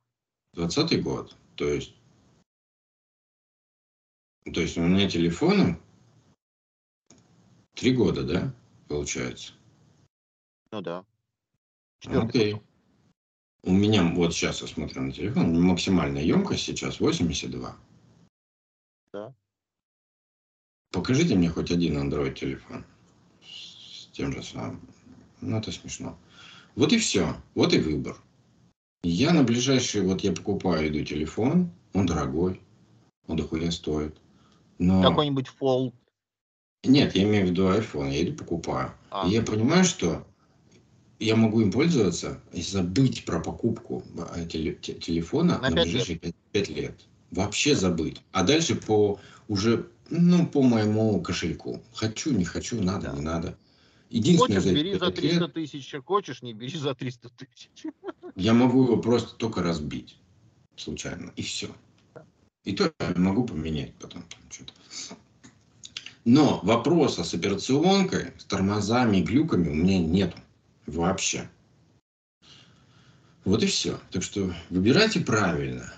20 0.53 1.03
год. 1.03 1.35
То 1.55 1.65
есть, 1.65 1.93
то 4.45 4.61
есть 4.61 4.77
у 4.77 4.81
меня 4.81 5.09
телефону 5.09 5.79
три 7.75 7.95
года, 7.95 8.23
да, 8.23 8.53
получается? 8.87 9.53
Ну 10.71 10.81
да. 10.81 11.05
Окей. 12.05 12.61
У 13.63 13.71
меня 13.71 14.03
вот 14.13 14.33
сейчас 14.33 14.61
я 14.61 14.67
смотрю 14.67 15.03
на 15.03 15.11
телефон, 15.11 15.61
максимальная 15.61 16.23
емкость 16.23 16.63
сейчас 16.63 16.99
82. 16.99 17.75
Да. 19.13 19.35
Покажите 20.91 21.35
мне 21.35 21.49
хоть 21.49 21.69
один 21.69 21.97
Android 21.97 22.33
телефон 22.33 22.85
с 23.43 24.07
тем 24.13 24.31
же 24.31 24.41
самым. 24.41 24.81
Ну, 25.41 25.57
это 25.57 25.71
смешно. 25.71 26.17
Вот 26.77 26.93
и 26.93 26.99
все. 26.99 27.35
Вот 27.55 27.73
и 27.73 27.79
выбор. 27.79 28.15
Я 29.03 29.33
на 29.33 29.43
ближайший, 29.43 30.01
вот 30.01 30.21
я 30.21 30.31
покупаю, 30.31 30.87
иду 30.87 31.03
телефон, 31.03 31.71
он 31.93 32.05
дорогой, 32.05 32.61
он 33.27 33.37
дохуя 33.37 33.71
стоит. 33.71 34.15
Но... 34.77 35.01
Какой-нибудь 35.01 35.47
Fold? 35.59 35.93
Нет, 36.83 37.15
я 37.15 37.23
имею 37.23 37.47
в 37.47 37.49
виду 37.49 37.67
iPhone, 37.67 38.11
я 38.11 38.23
иду 38.23 38.33
покупаю. 38.33 38.93
А. 39.09 39.27
И 39.27 39.31
я 39.31 39.41
понимаю, 39.41 39.83
что 39.85 40.25
я 41.19 41.35
могу 41.35 41.61
им 41.61 41.71
пользоваться 41.71 42.39
и 42.53 42.61
забыть 42.61 43.25
про 43.25 43.39
покупку 43.39 44.03
э, 44.35 44.45
телефона 44.45 45.59
на, 45.59 45.71
на 45.71 45.81
ближайшие 45.81 46.19
5, 46.19 46.35
5 46.51 46.69
лет. 46.69 47.01
Вообще 47.31 47.75
забыть. 47.75 48.21
А 48.31 48.43
дальше 48.43 48.75
по 48.75 49.19
уже, 49.47 49.87
ну, 50.11 50.45
по 50.45 50.61
моему 50.61 51.19
кошельку. 51.21 51.81
Хочу, 51.93 52.33
не 52.33 52.45
хочу, 52.45 52.79
надо, 52.81 53.07
да. 53.07 53.15
не 53.15 53.21
надо. 53.21 53.57
Единственное, 54.09 54.61
хочешь, 54.61 54.73
бери 54.73 54.97
за 54.97 55.11
300 55.11 55.47
тысяч, 55.49 55.95
хочешь, 56.05 56.41
не 56.41 56.53
бери 56.53 56.77
за 56.77 56.95
300 56.95 57.29
тысяч. 57.29 57.69
Я 58.35 58.53
могу 58.53 58.83
его 58.83 58.97
просто 58.97 59.35
только 59.35 59.61
разбить 59.61 60.17
случайно, 60.75 61.33
и 61.35 61.41
все. 61.41 61.69
И 62.63 62.73
то 62.73 62.91
я 62.99 63.13
могу 63.15 63.45
поменять 63.45 63.93
потом 63.95 64.23
что-то. 64.49 64.73
Но 66.25 66.59
вопроса 66.63 67.23
с 67.23 67.33
операционкой, 67.33 68.33
с 68.37 68.43
тормозами 68.45 69.17
и 69.17 69.23
глюками 69.23 69.69
у 69.69 69.73
меня 69.73 69.99
нет 69.99 70.35
вообще. 70.85 71.49
Вот 73.45 73.63
и 73.63 73.65
все. 73.65 73.99
Так 74.11 74.23
что 74.23 74.53
выбирайте 74.69 75.21
правильно. 75.21 75.93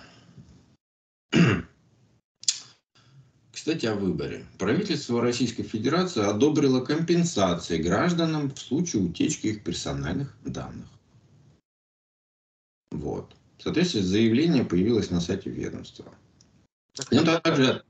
Кстати, 3.59 3.87
о 3.87 3.95
выборе. 3.95 4.45
Правительство 4.57 5.21
Российской 5.21 5.63
Федерации 5.63 6.23
одобрило 6.23 6.79
компенсации 6.79 7.77
гражданам 7.77 8.49
в 8.51 8.57
случае 8.57 9.01
утечки 9.01 9.47
их 9.47 9.65
персональных 9.65 10.33
данных. 10.45 10.87
Вот. 12.91 13.35
Соответственно, 13.61 14.05
заявление 14.05 14.63
появилось 14.63 15.09
на 15.11 15.19
сайте 15.19 15.49
ведомства. 15.49 16.05
В 16.95 17.11
нем, 17.11 17.25
также, 17.25 17.83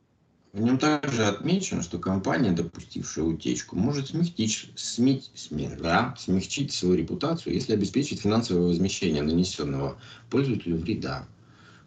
в 0.53 0.59
нем 0.59 0.79
также 0.79 1.25
отмечено, 1.25 1.83
что 1.83 1.99
компания, 1.99 2.51
допустившая 2.51 3.25
утечку, 3.25 3.75
может 3.75 4.07
смягчить, 4.07 4.71
смить, 4.75 5.29
сме, 5.35 5.69
да, 5.69 6.15
смягчить 6.17 6.73
свою 6.73 6.95
репутацию, 6.95 7.53
если 7.53 7.73
обеспечить 7.73 8.21
финансовое 8.21 8.69
возмещение 8.69 9.21
нанесенного 9.21 10.01
пользователю 10.31 10.77
вреда. 10.77 11.27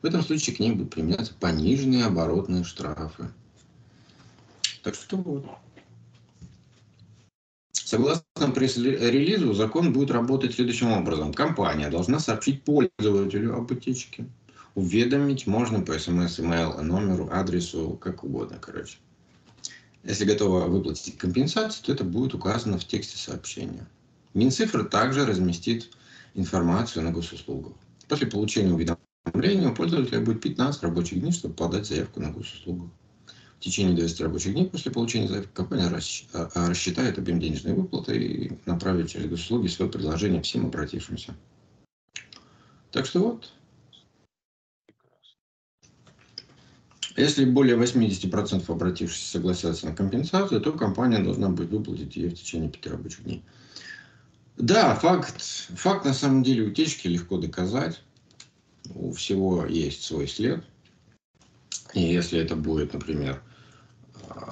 В 0.02 0.06
этом 0.06 0.22
случае 0.22 0.54
к 0.54 0.60
ней 0.60 0.70
будут 0.70 0.94
применяться 0.94 1.34
пониженные 1.34 2.04
оборотные 2.04 2.62
штрафы. 2.62 3.32
Так 4.82 4.94
что 4.94 5.16
вот. 5.16 5.46
Согласно 7.72 8.50
пресс-релизу, 8.54 9.52
закон 9.52 9.92
будет 9.92 10.10
работать 10.10 10.54
следующим 10.54 10.92
образом. 10.92 11.32
Компания 11.32 11.90
должна 11.90 12.18
сообщить 12.18 12.64
пользователю 12.64 13.54
об 13.54 13.70
утечке. 13.70 14.26
Уведомить 14.74 15.46
можно 15.46 15.80
по 15.80 15.98
смс, 15.98 16.38
email, 16.38 16.80
номеру, 16.80 17.28
адресу, 17.30 17.98
как 18.00 18.24
угодно, 18.24 18.58
короче. 18.58 18.98
Если 20.02 20.24
готова 20.24 20.66
выплатить 20.66 21.18
компенсацию, 21.18 21.84
то 21.84 21.92
это 21.92 22.04
будет 22.04 22.34
указано 22.34 22.78
в 22.78 22.84
тексте 22.84 23.18
сообщения. 23.18 23.86
Минцифра 24.34 24.82
также 24.84 25.26
разместит 25.26 25.90
информацию 26.34 27.04
на 27.04 27.12
госуслугах. 27.12 27.74
После 28.08 28.26
получения 28.26 28.72
уведомления 28.72 29.68
у 29.68 29.74
пользователя 29.74 30.20
будет 30.20 30.40
15 30.40 30.82
рабочих 30.82 31.20
дней, 31.20 31.32
чтобы 31.32 31.54
подать 31.54 31.86
заявку 31.86 32.20
на 32.20 32.30
госуслугу. 32.30 32.90
Течение 33.62 33.94
20 33.94 34.20
рабочих 34.22 34.54
дней 34.54 34.68
после 34.68 34.90
получения 34.90 35.28
заявки 35.28 35.50
компания 35.54 35.88
а, 36.32 36.50
а, 36.52 36.68
рассчитает 36.68 37.16
объем 37.16 37.38
денежной 37.38 37.74
выплаты 37.74 38.18
и 38.18 38.58
направит 38.66 39.08
через 39.08 39.30
госуслуги 39.30 39.68
свое 39.68 39.88
предложение 39.88 40.42
всем 40.42 40.66
обратившимся. 40.66 41.36
Так 42.90 43.06
что 43.06 43.20
вот. 43.20 43.52
Если 47.16 47.44
более 47.44 47.76
80% 47.76 48.68
обратившихся 48.68 49.30
согласятся 49.30 49.86
на 49.86 49.94
компенсацию, 49.94 50.60
то 50.60 50.72
компания 50.72 51.20
должна 51.20 51.48
будет 51.48 51.70
выплатить 51.70 52.16
ее 52.16 52.30
в 52.30 52.34
течение 52.34 52.68
5 52.68 52.86
рабочих 52.88 53.22
дней. 53.22 53.44
Да, 54.56 54.96
факт, 54.96 55.40
факт 55.40 56.04
на 56.04 56.14
самом 56.14 56.42
деле 56.42 56.64
утечки 56.64 57.06
легко 57.06 57.38
доказать. 57.38 58.02
У 58.92 59.12
всего 59.12 59.64
есть 59.66 60.02
свой 60.02 60.26
след. 60.26 60.64
И 61.94 62.00
если 62.00 62.40
это 62.40 62.56
будет, 62.56 62.92
например, 62.92 63.40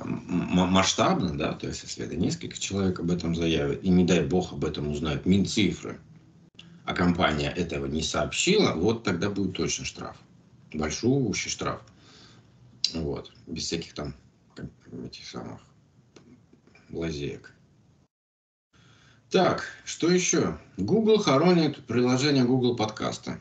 масштабно, 0.04 1.36
да, 1.36 1.52
то 1.52 1.66
есть 1.66 1.82
если 1.82 2.04
это 2.04 2.16
несколько 2.16 2.58
человек 2.58 3.00
об 3.00 3.10
этом 3.10 3.34
заявят, 3.34 3.82
и 3.82 3.88
не 3.88 4.04
дай 4.04 4.24
бог 4.24 4.52
об 4.52 4.64
этом 4.64 4.88
узнают 4.88 5.26
Минцифры, 5.26 6.00
а 6.84 6.94
компания 6.94 7.50
этого 7.50 7.86
не 7.86 8.02
сообщила, 8.02 8.72
вот 8.72 9.04
тогда 9.04 9.30
будет 9.30 9.56
точно 9.56 9.84
штраф. 9.84 10.16
Большущий 10.72 11.50
штраф. 11.50 11.82
Вот. 12.94 13.32
Без 13.46 13.64
всяких 13.64 13.94
там 13.94 14.14
этих 15.04 15.26
самых 15.26 15.60
лазеек. 16.90 17.54
Так, 19.30 19.64
что 19.84 20.10
еще? 20.10 20.58
Google 20.76 21.18
хоронит 21.18 21.84
приложение 21.86 22.44
Google 22.44 22.74
подкаста. 22.74 23.40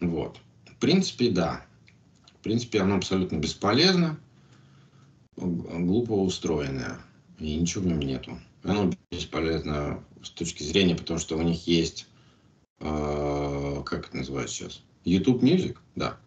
Вот. 0.00 0.38
В 0.66 0.76
принципе, 0.76 1.30
да. 1.30 1.64
В 2.38 2.42
принципе, 2.42 2.80
оно 2.80 2.96
абсолютно 2.96 3.36
бесполезно 3.36 4.18
глупо 5.40 6.12
устроенное. 6.12 6.98
И 7.38 7.56
ничего 7.56 7.84
в 7.84 7.86
нем 7.86 8.00
нету. 8.00 8.38
Оно 8.62 8.92
бесполезно 9.10 10.04
с 10.22 10.30
точки 10.30 10.62
зрения, 10.62 10.94
потому 10.94 11.18
что 11.18 11.36
у 11.38 11.42
них 11.42 11.66
есть, 11.66 12.06
э, 12.80 13.82
как 13.86 14.08
это 14.08 14.16
называется 14.16 14.54
сейчас? 14.54 14.82
YouTube 15.04 15.42
Music, 15.42 15.78
да. 15.96 16.18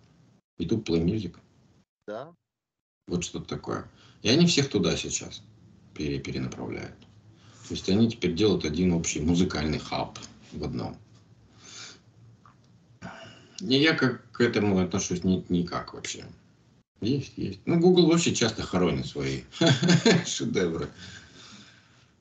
YouTube 0.58 0.90
Play 0.90 1.04
Music. 1.04 1.36
Да. 2.08 2.34
Вот 3.08 3.24
что-то 3.24 3.46
такое. 3.46 3.88
И 4.24 4.30
они 4.30 4.48
всех 4.48 4.70
туда 4.70 4.98
сейчас 4.98 5.44
пере 5.94 6.20
перенаправляют. 6.20 6.98
То 7.68 7.76
есть 7.76 7.88
они 7.90 8.10
теперь 8.10 8.34
делают 8.34 8.66
один 8.66 8.94
общий 8.94 9.22
музыкальный 9.22 9.80
хаб 9.80 10.18
в 10.52 10.64
одном. 10.64 10.98
И 13.62 13.76
я 13.76 13.96
как 13.96 14.30
к 14.32 14.42
этому 14.42 14.80
отношусь 14.80 15.24
ни, 15.24 15.46
никак 15.50 15.94
вообще. 15.94 16.26
Есть, 17.04 17.34
есть. 17.36 17.60
Ну, 17.66 17.80
Google 17.80 18.08
вообще 18.08 18.34
часто 18.34 18.64
хоронит 18.64 19.06
свои 19.06 19.42
шедевры. 20.26 20.90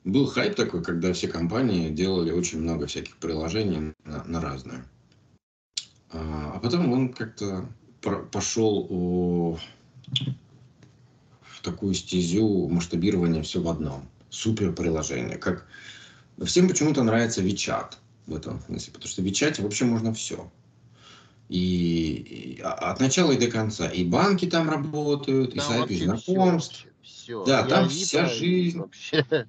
Был 0.03 0.27
хайп 0.27 0.55
такой, 0.55 0.83
когда 0.83 1.13
все 1.13 1.29
компании 1.29 1.89
делали 1.89 2.31
очень 2.31 2.59
много 2.59 2.87
всяких 2.87 3.15
приложений 3.17 3.93
на, 4.03 4.23
на 4.25 4.41
разные. 4.41 4.83
А, 6.11 6.53
а 6.55 6.59
потом 6.59 6.91
он 6.91 7.13
как-то 7.13 7.69
пошел 8.31 8.85
о, 8.89 9.57
в 11.41 11.61
такую 11.61 11.93
стезю 11.93 12.67
масштабирования 12.67 13.41
все 13.43 13.61
в 13.61 13.69
одном. 13.69 14.09
Супер 14.29 14.73
приложение. 14.73 15.37
Как... 15.37 15.65
Всем 16.43 16.67
почему-то 16.67 17.03
нравится 17.03 17.41
WeChat 17.41 17.93
в 18.27 18.35
этом 18.35 18.59
смысле, 18.61 18.91
потому 18.91 19.09
что 19.09 19.21
в 19.21 19.25
WeChat 19.25 19.61
вообще 19.61 19.85
можно 19.85 20.13
все. 20.13 20.51
И, 21.49 22.55
и 22.57 22.61
а, 22.61 22.91
от 22.91 22.99
начала 22.99 23.31
и 23.31 23.37
до 23.37 23.47
конца. 23.47 23.87
И 23.87 24.03
банки 24.03 24.45
там 24.45 24.69
работают, 24.69 25.55
там 25.55 25.59
и 25.59 25.61
сайты 25.61 26.03
знакомств. 26.03 26.87
Все, 27.01 27.43
все. 27.43 27.45
Да, 27.45 27.63
там 27.63 27.89
вся 27.89 28.27
жизнь. 28.27 28.79
Вообще. 28.79 29.47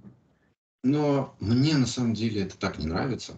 Но 0.82 1.34
мне 1.40 1.76
на 1.76 1.86
самом 1.86 2.14
деле 2.14 2.42
это 2.42 2.58
так 2.58 2.78
не 2.78 2.86
нравится. 2.86 3.34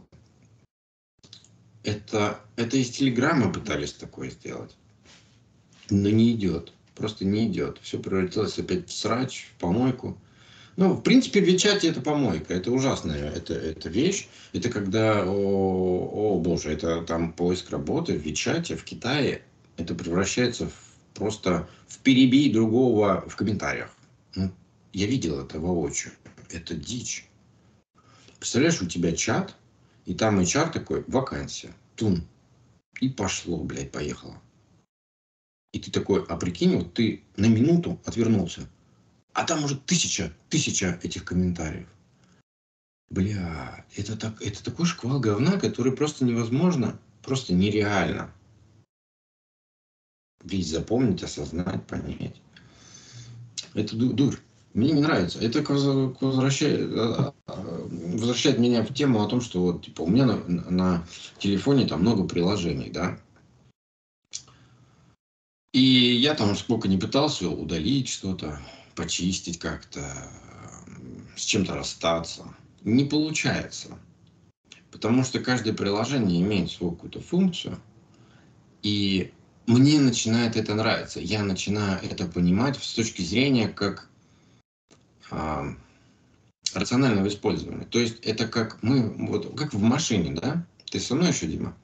Это, 1.85 2.41
это 2.57 2.77
из 2.77 2.91
Телеграма 2.91 3.53
пытались 3.53 3.93
такое 3.93 4.31
сделать. 4.31 4.77
Но 5.89 6.11
не 6.11 6.33
идет. 6.33 6.73
Просто 6.97 7.25
не 7.25 7.47
идет. 7.47 7.79
Все 7.81 8.01
превратилось 8.01 8.59
опять 8.59 8.89
в 8.89 8.93
срач, 8.93 9.53
в 9.55 9.61
помойку. 9.61 10.19
Ну, 10.77 10.93
в 10.93 11.03
принципе, 11.03 11.41
в 11.41 11.45
Вичате 11.45 11.89
это 11.89 12.03
помойка. 12.03 12.53
Это 12.53 12.71
ужасная 12.71 13.31
это, 13.31 13.55
это 13.55 13.89
вещь. 13.89 14.29
Это 14.53 14.69
когда, 14.69 15.25
о, 15.27 16.35
о 16.35 16.39
боже, 16.39 16.71
это 16.71 17.03
там 17.03 17.33
поиск 17.33 17.71
работы 17.71 18.19
в 18.19 18.23
Вичате, 18.23 18.77
в 18.77 18.85
Китае. 18.85 19.43
Это 19.79 19.95
превращается 19.95 20.67
в, 20.67 20.75
просто 21.15 21.69
в 21.89 21.99
перебей 21.99 22.53
другого 22.53 23.25
в 23.27 23.37
комментариях. 23.37 23.91
Ну, 24.35 24.53
я 24.93 25.07
видел 25.07 25.41
это 25.41 25.59
воочию. 25.59 26.13
Это 26.51 26.75
дичь. 26.75 27.27
Представляешь, 28.39 28.83
у 28.83 28.87
тебя 28.87 29.13
чат, 29.13 29.57
и 30.05 30.15
там 30.15 30.39
HR 30.39 30.73
такой, 30.73 31.05
вакансия, 31.07 31.75
тун. 31.97 32.23
И 33.01 33.09
пошло, 33.09 33.59
блядь, 33.63 33.91
поехало. 33.91 34.41
И 35.73 35.79
ты 35.79 35.91
такой, 35.91 36.25
а 36.29 36.37
прикинь, 36.37 36.77
вот 36.77 36.95
ты 36.95 37.23
на 37.37 37.47
минуту 37.47 37.99
отвернулся, 38.05 38.69
а 39.37 39.45
там 39.45 39.63
уже 39.65 39.77
тысяча, 39.77 40.33
тысяча 40.49 40.99
этих 41.03 41.27
комментариев. 41.27 41.87
Бля, 43.11 43.85
это, 43.95 44.17
так, 44.17 44.41
это 44.41 44.65
такой 44.65 44.87
шквал 44.87 45.21
говна, 45.21 45.59
который 45.59 45.93
просто 45.93 46.25
невозможно, 46.25 46.99
просто 47.23 47.53
нереально 47.53 48.33
весь 50.43 50.71
запомнить, 50.71 51.23
осознать, 51.23 51.87
понять. 51.87 52.41
Это 53.75 53.95
дурь. 53.95 54.37
Мне 54.73 54.93
не 54.93 55.03
нравится. 55.03 55.39
Это 55.41 55.63
возвращает, 55.63 56.81
э, 56.81 57.33
э, 57.47 57.89
возвращает 58.17 58.59
меня 58.59 58.85
в 58.85 58.95
тему 58.95 59.23
о 59.23 59.29
том, 59.29 59.43
что 59.43 59.61
вот, 59.61 59.85
типа, 59.85 60.03
у 60.03 60.09
меня 60.09 60.25
на, 60.25 60.71
на 60.71 61.07
телефоне 61.39 61.87
там 61.87 62.01
много 62.01 62.25
приложений, 62.25 62.91
да. 62.91 63.19
И 65.73 65.81
я 65.81 66.35
там 66.35 66.57
сколько 66.57 66.89
не 66.89 66.97
пытался 66.97 67.51
удалить 67.51 68.09
что-то, 68.09 68.61
почистить 68.97 69.59
как-то, 69.59 70.03
с 71.37 71.45
чем-то 71.45 71.75
расстаться. 71.75 72.45
Не 72.83 73.05
получается. 73.05 73.99
Потому 74.91 75.23
что 75.23 75.41
каждое 75.41 75.75
приложение 75.75 76.41
имеет 76.41 76.71
свою 76.71 76.93
какую-то 76.93 77.21
функцию. 77.21 77.79
И 78.83 79.33
мне 79.67 80.01
начинает 80.01 80.57
это 80.57 80.75
нравиться. 80.75 81.21
Я 81.21 81.43
начинаю 81.43 82.03
это 82.03 82.27
понимать 82.27 82.83
с 82.83 82.95
точки 82.95 83.23
зрения 83.23 83.69
как 83.69 84.09
а, 85.31 85.75
рационального 86.73 87.29
использования. 87.29 87.85
То 87.85 87.99
есть 87.99 88.21
это 88.21 88.49
как 88.49 88.83
мы, 88.83 89.11
вот 89.29 89.59
как 89.59 89.75
в 89.75 89.81
машине, 89.81 90.33
да? 90.33 90.65
Ты 90.91 91.01
со 91.01 91.15
мной 91.15 91.29
еще, 91.29 91.47
Дима? 91.47 91.77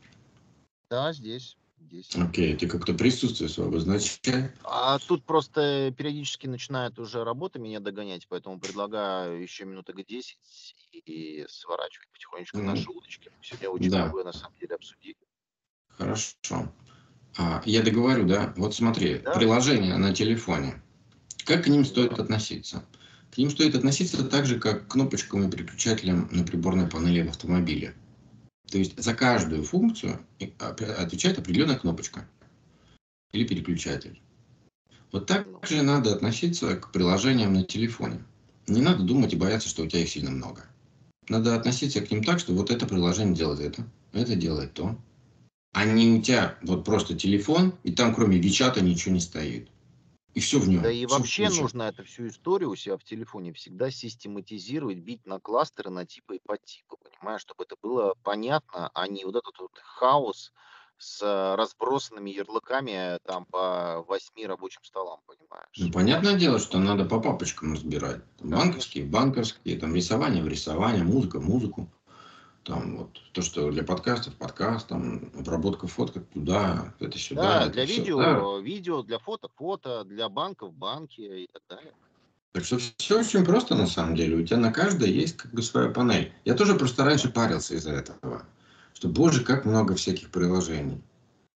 Да, 0.88 1.12
здесь. 1.12 1.56
Здесь. 1.82 2.14
Окей, 2.16 2.56
ты 2.56 2.66
как-то 2.66 2.94
присутствие 2.94 3.48
свое 3.48 3.68
обозначай. 3.68 4.50
А 4.64 4.98
тут 4.98 5.24
просто 5.24 5.92
периодически 5.96 6.46
начинает 6.46 6.98
уже 6.98 7.24
работа 7.24 7.58
меня 7.58 7.80
догонять, 7.80 8.26
поэтому 8.28 8.58
предлагаю 8.58 9.42
еще 9.42 9.64
минуток 9.64 10.04
10 10.06 10.36
и 10.92 11.44
сворачивать 11.48 12.08
потихонечку 12.12 12.58
mm. 12.58 12.62
наши 12.62 12.90
удочки. 12.90 13.30
Сегодня 13.42 13.68
очень 13.70 13.90
да. 13.90 14.04
многое 14.04 14.24
на 14.24 14.32
самом 14.32 14.56
деле 14.58 14.74
обсудили. 14.74 15.16
Хорошо. 15.88 16.72
А, 17.36 17.62
я 17.64 17.82
договорю, 17.82 18.26
да? 18.26 18.52
Вот 18.56 18.74
смотри, 18.74 19.18
да? 19.18 19.32
приложение 19.32 19.96
на 19.96 20.14
телефоне. 20.14 20.82
Как 21.44 21.64
к 21.64 21.68
ним 21.68 21.84
стоит 21.84 22.18
относиться? 22.18 22.84
К 23.32 23.38
ним 23.38 23.50
стоит 23.50 23.74
относиться 23.74 24.24
так 24.24 24.44
же, 24.46 24.60
как 24.60 24.86
к 24.86 24.92
кнопочкам 24.92 25.48
и 25.48 25.50
переключателям 25.50 26.28
на 26.30 26.44
приборной 26.44 26.86
панели 26.86 27.22
в 27.22 27.30
автомобиле. 27.30 27.94
То 28.72 28.78
есть 28.78 28.98
за 28.98 29.12
каждую 29.12 29.64
функцию 29.64 30.18
отвечает 30.58 31.38
определенная 31.38 31.76
кнопочка 31.76 32.26
или 33.32 33.46
переключатель. 33.46 34.18
Вот 35.12 35.26
так 35.26 35.46
же 35.68 35.82
надо 35.82 36.14
относиться 36.14 36.76
к 36.76 36.90
приложениям 36.90 37.52
на 37.52 37.64
телефоне. 37.64 38.24
Не 38.66 38.80
надо 38.80 39.02
думать 39.02 39.34
и 39.34 39.36
бояться, 39.36 39.68
что 39.68 39.82
у 39.82 39.86
тебя 39.86 40.00
их 40.00 40.08
сильно 40.08 40.30
много. 40.30 40.64
Надо 41.28 41.54
относиться 41.54 42.00
к 42.00 42.10
ним 42.10 42.24
так, 42.24 42.38
что 42.38 42.54
вот 42.54 42.70
это 42.70 42.86
приложение 42.86 43.36
делает 43.36 43.60
это, 43.60 43.86
это 44.14 44.36
делает 44.36 44.72
то. 44.72 44.98
А 45.74 45.84
не 45.84 46.18
у 46.18 46.22
тебя 46.22 46.56
вот 46.62 46.82
просто 46.82 47.14
телефон, 47.14 47.74
и 47.82 47.92
там 47.92 48.14
кроме 48.14 48.38
Вичата 48.38 48.80
ничего 48.80 49.12
не 49.12 49.20
стоит. 49.20 49.68
И 50.34 50.40
все 50.40 50.58
в 50.58 50.68
нем. 50.68 50.82
Да 50.82 50.90
и 50.90 51.04
вообще 51.06 51.46
случае. 51.46 51.62
нужно 51.62 51.82
эту 51.82 52.04
всю 52.04 52.28
историю 52.28 52.70
у 52.70 52.76
себя 52.76 52.96
в 52.96 53.04
телефоне 53.04 53.52
всегда 53.52 53.90
систематизировать, 53.90 54.98
бить 54.98 55.26
на 55.26 55.40
кластеры, 55.40 55.90
на 55.90 56.06
типы 56.06 56.36
и 56.36 56.40
подтипы, 56.44 56.96
понимаешь, 56.96 57.42
чтобы 57.42 57.64
это 57.64 57.76
было 57.82 58.14
понятно, 58.22 58.90
а 58.94 59.08
не 59.08 59.24
вот 59.24 59.36
этот 59.36 59.58
вот 59.58 59.72
хаос 59.82 60.52
с 60.96 61.20
э, 61.20 61.54
разбросанными 61.56 62.30
ярлыками 62.30 63.18
там 63.26 63.44
по 63.46 64.04
восьми 64.08 64.46
рабочим 64.46 64.84
столам, 64.84 65.20
понимаешь. 65.26 65.66
Ну, 65.76 65.90
понятное 65.90 66.34
дело, 66.34 66.58
что 66.58 66.78
надо 66.78 67.04
по 67.04 67.20
папочкам 67.20 67.74
разбирать. 67.74 68.22
Банковские, 68.40 69.04
банковские, 69.04 69.78
там 69.78 69.94
рисование 69.94 70.42
в 70.44 70.48
рисование, 70.48 71.02
музыка 71.02 71.40
в 71.40 71.44
музыку. 71.44 71.90
Там 72.64 72.96
вот 72.96 73.20
то, 73.32 73.42
что 73.42 73.70
для 73.72 73.82
подкастов, 73.82 74.34
подкаст, 74.34 74.88
там 74.88 75.30
обработка 75.36 75.88
фоток 75.88 76.24
туда, 76.32 76.94
это 77.00 77.18
сюда. 77.18 77.42
Да, 77.42 77.62
это 77.64 77.72
для 77.72 77.84
видео, 77.84 78.18
да. 78.18 78.62
видео, 78.62 79.02
для 79.02 79.18
фото, 79.18 79.48
фото, 79.56 80.04
для 80.04 80.28
банков, 80.28 80.72
банки 80.72 81.20
и 81.20 81.48
так 81.52 81.62
далее. 81.68 81.92
Так 82.52 82.64
что 82.64 82.78
все 82.98 83.20
очень 83.20 83.44
просто 83.44 83.74
на 83.74 83.86
самом 83.86 84.14
деле. 84.14 84.36
У 84.36 84.46
тебя 84.46 84.58
на 84.58 84.72
каждой 84.72 85.10
есть 85.10 85.38
как 85.38 85.52
бы 85.52 85.62
своя 85.62 85.88
панель. 85.88 86.32
Я 86.44 86.54
тоже 86.54 86.74
просто 86.74 87.04
раньше 87.04 87.30
парился 87.30 87.74
из-за 87.74 87.92
этого. 87.92 88.46
Что, 88.92 89.08
боже, 89.08 89.42
как 89.42 89.64
много 89.64 89.94
всяких 89.94 90.30
приложений. 90.30 91.02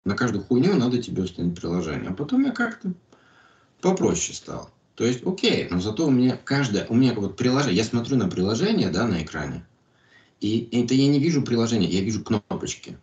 На 0.06 0.16
каждую 0.16 0.44
хуйню 0.44 0.76
надо 0.76 1.02
тебе 1.02 1.24
установить 1.24 1.60
приложение. 1.60 2.12
А 2.12 2.14
потом 2.14 2.46
я 2.46 2.52
как-то 2.52 2.94
попроще 3.82 4.36
стал. 4.36 4.70
То 4.96 5.04
есть, 5.04 5.26
окей, 5.26 5.68
но 5.70 5.80
зато 5.80 6.06
у 6.06 6.12
меня 6.12 6.38
каждое, 6.38 6.86
у 6.88 6.94
меня 6.94 7.14
вот 7.14 7.36
приложение, 7.36 7.78
я 7.78 7.84
смотрю 7.84 8.16
на 8.16 8.30
приложение, 8.30 8.90
да, 8.90 9.08
на 9.08 9.24
экране, 9.24 9.66
и 10.44 10.68
это 10.74 10.94
я 10.94 11.08
не 11.08 11.20
вижу 11.20 11.42
приложения, 11.42 11.88
я 11.88 12.02
вижу 12.02 12.22
кнопочки. 12.22 12.98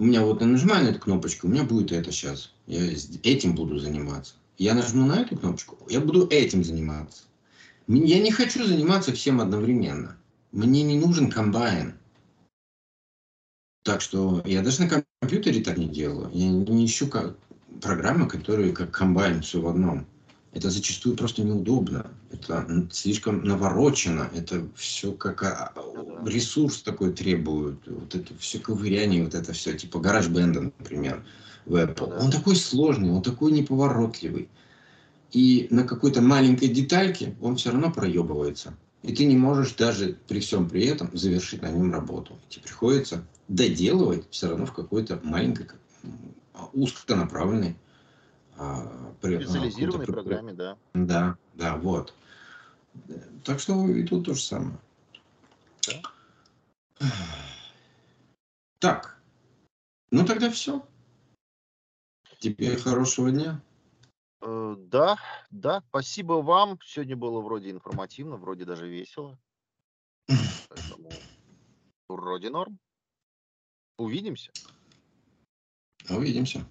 У 0.00 0.04
меня 0.04 0.24
вот 0.24 0.40
я 0.40 0.48
нажимаю 0.48 0.84
на 0.84 0.88
эту 0.88 0.98
кнопочку, 0.98 1.46
у 1.46 1.50
меня 1.50 1.62
будет 1.62 1.92
это 1.92 2.10
сейчас. 2.10 2.52
Я 2.66 2.80
этим 3.22 3.54
буду 3.54 3.78
заниматься. 3.78 4.34
Я 4.58 4.74
нажму 4.74 5.06
на 5.06 5.20
эту 5.20 5.36
кнопочку, 5.36 5.78
я 5.88 6.00
буду 6.00 6.26
этим 6.28 6.64
заниматься. 6.64 7.22
Я 7.86 8.20
не 8.20 8.32
хочу 8.32 8.66
заниматься 8.66 9.12
всем 9.12 9.40
одновременно. 9.40 10.16
Мне 10.50 10.82
не 10.82 10.98
нужен 10.98 11.30
комбайн. 11.30 11.94
Так 13.84 14.00
что 14.00 14.42
я 14.44 14.60
даже 14.62 14.82
на 14.82 15.04
компьютере 15.20 15.62
так 15.62 15.76
не 15.76 15.86
делаю. 15.86 16.30
Я 16.32 16.48
не 16.48 16.84
ищу 16.84 17.06
как 17.06 17.38
программы, 17.80 18.26
которые 18.26 18.72
как 18.72 18.90
комбайн 18.90 19.40
все 19.40 19.60
в 19.60 19.68
одном 19.68 20.04
это 20.56 20.70
зачастую 20.70 21.16
просто 21.16 21.42
неудобно. 21.42 22.10
Это 22.32 22.88
слишком 22.90 23.44
наворочено. 23.44 24.30
Это 24.34 24.66
все 24.74 25.12
как 25.12 25.42
а, 25.42 25.74
ресурс 26.24 26.80
такой 26.80 27.12
требует. 27.12 27.76
Вот 27.86 28.14
это 28.14 28.32
все 28.38 28.58
ковыряние, 28.58 29.22
вот 29.22 29.34
это 29.34 29.52
все. 29.52 29.74
Типа 29.76 29.98
гараж 29.98 30.28
бенда, 30.28 30.62
например, 30.62 31.22
в 31.66 31.74
Apple. 31.74 32.18
Он 32.18 32.30
такой 32.30 32.56
сложный, 32.56 33.10
он 33.10 33.22
такой 33.22 33.52
неповоротливый. 33.52 34.48
И 35.30 35.66
на 35.70 35.84
какой-то 35.84 36.22
маленькой 36.22 36.68
детальке 36.68 37.36
он 37.42 37.56
все 37.56 37.70
равно 37.70 37.92
проебывается. 37.92 38.74
И 39.02 39.14
ты 39.14 39.26
не 39.26 39.36
можешь 39.36 39.74
даже 39.74 40.16
при 40.26 40.40
всем 40.40 40.70
при 40.70 40.86
этом 40.86 41.10
завершить 41.12 41.60
на 41.60 41.70
нем 41.70 41.92
работу. 41.92 42.38
Тебе 42.48 42.62
приходится 42.62 43.26
доделывать 43.48 44.24
все 44.30 44.48
равно 44.48 44.64
в 44.64 44.72
какой-то 44.72 45.20
маленькой, 45.22 45.66
узконаправленной 46.72 47.72
а, 47.72 47.85
при, 49.20 49.36
Специализированной 49.36 50.06
программе, 50.06 50.52
да. 50.52 50.78
Да, 50.94 51.36
да, 51.54 51.76
вот. 51.76 52.14
Так 53.44 53.60
что 53.60 53.88
и 53.88 54.02
тут 54.04 54.24
то 54.24 54.34
же 54.34 54.40
самое. 54.40 54.78
Да. 55.86 57.08
Так. 58.78 59.20
Ну 60.10 60.24
тогда 60.24 60.50
все. 60.50 60.86
Тебе 62.38 62.76
хорошего 62.76 63.30
дня. 63.30 63.60
Э, 64.40 64.76
да, 64.78 65.18
да, 65.50 65.82
спасибо 65.88 66.34
вам. 66.34 66.78
Сегодня 66.84 67.16
было 67.16 67.40
вроде 67.40 67.70
информативно, 67.70 68.36
вроде 68.36 68.64
даже 68.64 68.88
весело. 68.88 69.38
Поэтому 70.68 71.10
вроде 72.08 72.50
норм. 72.50 72.78
Увидимся. 73.98 74.52
Увидимся. 76.08 76.64